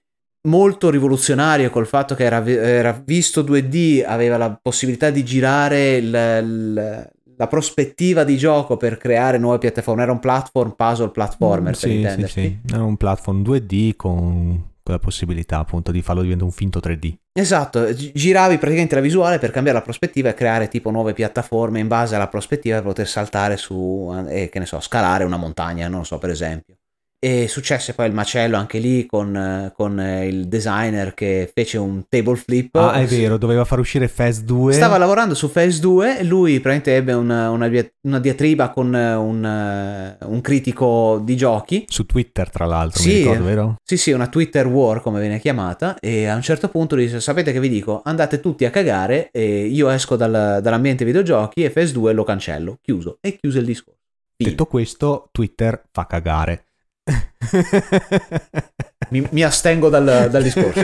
molto 0.48 0.90
rivoluzionario 0.90 1.70
col 1.70 1.88
fatto 1.88 2.16
che 2.16 2.24
era, 2.24 2.44
era, 2.46 3.02
visto 3.04 3.44
2D, 3.44 4.04
aveva 4.06 4.38
la 4.38 4.58
possibilità 4.60 5.10
di 5.10 5.24
girare 5.24 5.98
il, 5.98 6.06
il, 6.08 7.12
la 7.36 7.48
prospettiva 7.48 8.24
di 8.24 8.38
gioco 8.38 8.78
per 8.78 8.98
creare 8.98 9.38
nuove 9.38 9.60
piattaforme. 9.60 10.04
Era 10.04 10.12
un 10.12 10.20
platform 10.20 10.74
puzzle 10.76 11.10
platformer, 11.10 11.72
mm, 11.72 11.74
sì, 11.74 12.08
sì, 12.10 12.28
sì, 12.28 12.60
Era 12.72 12.84
un 12.84 12.98
platform 12.98 13.44
2D 13.44 13.96
con 13.96 14.64
la 14.92 15.00
possibilità 15.00 15.60
appunto 15.60 15.92
di 15.92 16.02
farlo 16.02 16.22
diventare 16.22 16.50
un 16.50 16.56
finto 16.56 16.80
3D. 16.80 17.14
Esatto, 17.34 17.94
giravi 17.94 18.58
praticamente 18.58 18.96
la 18.96 19.02
visuale 19.02 19.38
per 19.38 19.52
cambiare 19.52 19.78
la 19.78 19.84
prospettiva 19.84 20.30
e 20.30 20.34
creare 20.34 20.68
tipo 20.68 20.90
nuove 20.90 21.14
piattaforme 21.14 21.80
in 21.80 21.88
base 21.88 22.16
alla 22.16 22.28
prospettiva 22.28 22.78
per 22.78 22.86
poter 22.86 23.08
saltare 23.08 23.58
su 23.58 24.12
e 24.28 24.44
eh, 24.44 24.50
che 24.50 24.60
ne 24.60 24.66
so, 24.66 24.80
scalare 24.80 25.24
una 25.24 25.38
montagna, 25.38 25.88
non 25.88 26.06
so 26.06 26.18
per 26.18 26.30
esempio. 26.30 26.77
E 27.20 27.48
successe 27.48 27.96
poi 27.96 28.06
il 28.06 28.14
macello 28.14 28.58
anche 28.58 28.78
lì 28.78 29.08
con, 29.08 29.72
con, 29.76 30.00
il 30.00 30.48
designer 30.48 31.16
che 31.16 31.50
fece 31.52 31.80
un 31.80 32.04
table 32.08 32.36
flip. 32.36 32.76
Ah, 32.76 32.94
è 32.94 33.06
vero, 33.08 33.40
doveva 33.40 33.66
far 33.66 33.80
uscire 33.80 34.08
Phase 34.08 34.44
2. 34.44 34.74
Stava 34.74 35.00
lavorando 35.00 35.34
su 35.34 35.52
Phase 35.52 35.80
2 35.80 36.20
e 36.20 36.24
lui 36.24 36.60
praticamente 36.60 36.96
ebbe 36.96 37.14
una, 37.14 37.50
una, 37.50 37.72
una 38.02 38.20
diatriba 38.20 38.70
con 38.70 38.94
un, 38.94 40.16
un, 40.20 40.42
critico 40.42 41.20
di 41.24 41.36
giochi. 41.36 41.86
Su 41.88 42.06
Twitter, 42.06 42.52
tra 42.52 42.66
l'altro, 42.68 43.02
sì, 43.02 43.18
ricordo, 43.18 43.44
vero? 43.44 43.76
Sì, 43.84 43.98
sì, 43.98 44.12
una 44.12 44.28
Twitter 44.28 44.68
war, 44.68 45.02
come 45.02 45.20
viene 45.20 45.40
chiamata. 45.40 45.98
E 46.00 46.28
a 46.28 46.36
un 46.36 46.44
certo 46.44 46.70
punto 46.70 46.94
lui 46.94 47.06
disse, 47.06 47.20
sapete 47.20 47.52
che 47.52 47.60
vi 47.60 47.70
dico? 47.70 48.04
Andate 48.06 48.40
tutti 48.40 48.64
a 48.64 48.70
cagare 48.70 49.30
e 49.32 49.66
io 49.66 49.90
esco 49.90 50.16
dal, 50.16 50.60
dall'ambiente 50.62 51.04
videogiochi 51.04 51.64
e 51.64 51.72
Phase 51.72 51.94
2 51.94 52.14
lo 52.14 52.24
cancello. 52.24 52.78
Chiuso. 52.80 53.18
E 53.22 53.38
chiuse 53.40 53.58
il 53.58 53.66
discorso. 53.66 53.96
Detto 54.38 54.68
questo, 54.68 55.30
Twitter 55.32 55.82
fa 55.92 56.06
cagare 56.06 56.67
mi, 59.10 59.28
mi, 59.32 59.44
astengo 59.44 59.90
dal, 59.90 60.30
dal 60.30 60.44
discorso. 60.44 60.82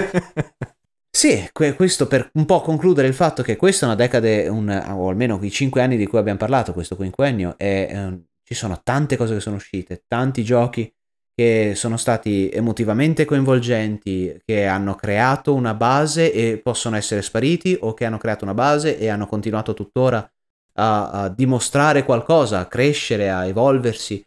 Sì, 1.15 1.47
questo 1.51 2.07
per 2.07 2.31
un 2.33 2.45
po' 2.45 2.61
concludere 2.61 3.07
il 3.07 3.13
fatto 3.13 3.43
che 3.43 3.55
questa 3.55 3.85
è 3.85 3.89
una 3.89 3.95
decade, 3.95 4.47
un, 4.47 4.67
o 4.69 5.09
almeno 5.09 5.37
i 5.43 5.51
cinque 5.51 5.81
anni 5.81 5.95
di 5.95 6.07
cui 6.07 6.17
abbiamo 6.17 6.39
parlato, 6.39 6.73
questo 6.73 6.95
quinquennio, 6.95 7.53
e 7.57 7.67
eh, 7.67 8.19
ci 8.43 8.55
sono 8.55 8.81
tante 8.83 9.15
cose 9.15 9.35
che 9.35 9.39
sono 9.39 9.57
uscite, 9.57 10.03
tanti 10.07 10.43
giochi 10.43 10.91
che 11.35 11.73
sono 11.75 11.97
stati 11.97 12.49
emotivamente 12.49 13.25
coinvolgenti, 13.25 14.41
che 14.43 14.65
hanno 14.65 14.95
creato 14.95 15.53
una 15.53 15.75
base 15.75 16.33
e 16.33 16.57
possono 16.57 16.95
essere 16.95 17.21
spariti, 17.21 17.77
o 17.79 17.93
che 17.93 18.05
hanno 18.05 18.17
creato 18.17 18.43
una 18.43 18.53
base 18.53 18.97
e 18.97 19.07
hanno 19.07 19.27
continuato 19.27 19.73
tuttora 19.73 20.27
a, 20.73 21.09
a 21.09 21.29
dimostrare 21.29 22.03
qualcosa, 22.03 22.59
a 22.59 22.65
crescere, 22.65 23.29
a 23.29 23.45
evolversi 23.45 24.23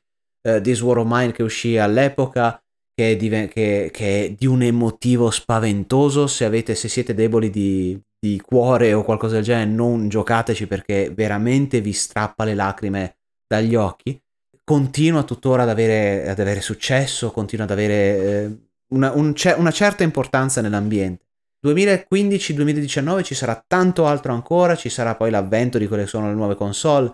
uh, 0.46 0.60
This 0.60 0.80
War 0.80 0.98
of 0.98 1.06
Mine 1.08 1.32
che 1.32 1.42
uscì 1.42 1.76
all'epoca, 1.76 2.62
che 2.94 3.12
è, 3.12 3.16
di, 3.16 3.28
che, 3.28 3.90
che 3.92 4.24
è, 4.24 4.30
di, 4.30 4.46
un 4.46 4.62
emotivo 4.62 5.30
spaventoso. 5.30 6.26
Se, 6.26 6.44
avete, 6.44 6.74
se 6.74 6.88
siete 6.88 7.14
deboli 7.14 7.50
di, 7.50 8.00
di, 8.18 8.40
cuore 8.40 8.94
o 8.94 9.02
qualcosa 9.02 9.34
del 9.34 9.44
genere, 9.44 9.70
non 9.70 10.08
giocateci 10.08 10.66
perché 10.66 11.10
veramente 11.14 11.80
vi 11.80 11.92
strappa 11.92 12.44
le 12.44 12.54
lacrime 12.54 13.16
dagli 13.46 13.74
occhi. 13.74 14.18
Continua 14.64 15.22
tuttora 15.22 15.62
ad 15.62 15.68
avere, 15.68 16.28
ad 16.28 16.40
avere 16.40 16.60
successo, 16.60 17.30
continua 17.30 17.66
ad 17.66 17.70
avere 17.70 17.94
eh, 17.94 18.56
una, 18.88 19.12
un, 19.12 19.34
una 19.56 19.70
certa 19.70 20.02
importanza 20.02 20.60
nell'ambiente. 20.60 21.24
2015-2019 21.64 23.22
ci 23.22 23.34
sarà 23.34 23.62
tanto 23.66 24.06
altro 24.06 24.32
ancora, 24.32 24.76
ci 24.76 24.88
sarà 24.88 25.16
poi 25.16 25.30
l'avvento 25.30 25.78
di 25.78 25.86
quelle 25.86 26.04
che 26.04 26.08
sono 26.08 26.28
le 26.28 26.34
nuove 26.34 26.54
console. 26.54 27.12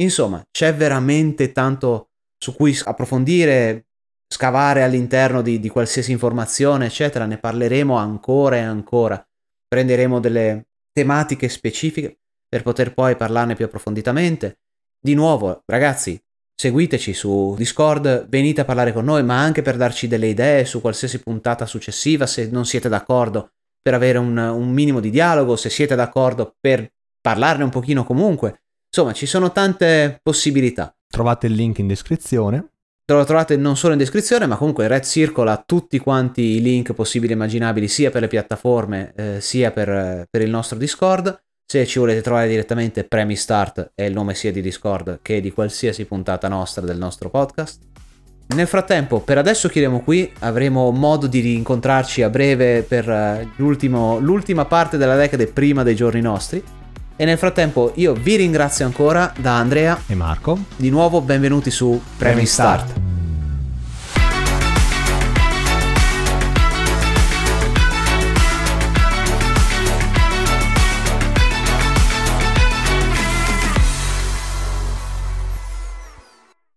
Insomma, 0.00 0.42
c'è 0.50 0.74
veramente 0.74 1.52
tanto 1.52 2.07
su 2.38 2.54
cui 2.54 2.78
approfondire, 2.84 3.86
scavare 4.28 4.82
all'interno 4.82 5.42
di, 5.42 5.58
di 5.58 5.68
qualsiasi 5.68 6.12
informazione, 6.12 6.86
eccetera, 6.86 7.26
ne 7.26 7.38
parleremo 7.38 7.96
ancora 7.96 8.56
e 8.56 8.60
ancora. 8.60 9.22
Prenderemo 9.66 10.20
delle 10.20 10.68
tematiche 10.92 11.48
specifiche 11.48 12.18
per 12.48 12.62
poter 12.62 12.94
poi 12.94 13.16
parlarne 13.16 13.54
più 13.54 13.64
approfonditamente. 13.64 14.60
Di 15.00 15.14
nuovo, 15.14 15.62
ragazzi, 15.66 16.20
seguiteci 16.54 17.12
su 17.12 17.54
Discord, 17.56 18.28
venite 18.28 18.62
a 18.62 18.64
parlare 18.64 18.92
con 18.92 19.04
noi, 19.04 19.22
ma 19.22 19.38
anche 19.40 19.62
per 19.62 19.76
darci 19.76 20.08
delle 20.08 20.26
idee 20.28 20.64
su 20.64 20.80
qualsiasi 20.80 21.20
puntata 21.20 21.66
successiva, 21.66 22.26
se 22.26 22.48
non 22.50 22.64
siete 22.64 22.88
d'accordo, 22.88 23.52
per 23.80 23.94
avere 23.94 24.18
un, 24.18 24.36
un 24.36 24.70
minimo 24.70 25.00
di 25.00 25.10
dialogo, 25.10 25.56
se 25.56 25.70
siete 25.70 25.94
d'accordo 25.94 26.56
per 26.58 26.90
parlarne 27.20 27.64
un 27.64 27.70
pochino 27.70 28.04
comunque. 28.04 28.62
Insomma, 28.88 29.12
ci 29.12 29.26
sono 29.26 29.52
tante 29.52 30.18
possibilità. 30.22 30.92
Trovate 31.08 31.46
il 31.46 31.54
link 31.54 31.78
in 31.78 31.86
descrizione. 31.86 32.68
Lo 33.10 33.24
trovate 33.24 33.56
non 33.56 33.74
solo 33.74 33.94
in 33.94 33.98
descrizione, 33.98 34.44
ma 34.44 34.56
comunque 34.56 34.86
Red 34.86 35.04
Circle 35.04 35.50
ha 35.50 35.62
tutti 35.64 35.98
quanti 35.98 36.42
i 36.42 36.60
link 36.60 36.92
possibili 36.92 37.32
e 37.32 37.36
immaginabili, 37.36 37.88
sia 37.88 38.10
per 38.10 38.20
le 38.20 38.28
piattaforme, 38.28 39.12
eh, 39.16 39.40
sia 39.40 39.70
per, 39.70 40.26
per, 40.30 40.42
il 40.42 40.50
nostro 40.50 40.76
Discord. 40.76 41.40
Se 41.64 41.86
ci 41.86 41.98
volete 41.98 42.20
trovare 42.20 42.48
direttamente, 42.48 43.04
Premi 43.04 43.34
Start 43.34 43.92
è 43.94 44.02
il 44.02 44.12
nome 44.12 44.34
sia 44.34 44.52
di 44.52 44.60
Discord 44.60 45.20
che 45.22 45.40
di 45.40 45.52
qualsiasi 45.52 46.04
puntata 46.04 46.48
nostra 46.48 46.84
del 46.84 46.98
nostro 46.98 47.30
podcast. 47.30 47.80
Nel 48.48 48.66
frattempo, 48.66 49.20
per 49.20 49.38
adesso 49.38 49.68
chiudiamo 49.68 50.00
qui, 50.00 50.30
avremo 50.40 50.90
modo 50.90 51.26
di 51.26 51.40
rincontrarci 51.40 52.22
a 52.22 52.30
breve 52.30 52.82
per 52.82 53.08
eh, 53.08 53.48
l'ultima 53.56 54.64
parte 54.66 54.98
della 54.98 55.16
decade 55.16 55.46
prima 55.46 55.82
dei 55.82 55.94
giorni 55.94 56.20
nostri. 56.20 56.62
E 57.20 57.24
nel 57.24 57.36
frattempo 57.36 57.90
io 57.96 58.12
vi 58.12 58.36
ringrazio 58.36 58.86
ancora 58.86 59.32
da 59.36 59.58
Andrea 59.58 60.02
e 60.06 60.14
Marco. 60.14 60.56
Di 60.76 60.88
nuovo 60.88 61.20
benvenuti 61.20 61.68
su 61.68 62.00
Premi 62.16 62.46
Start. 62.46 63.17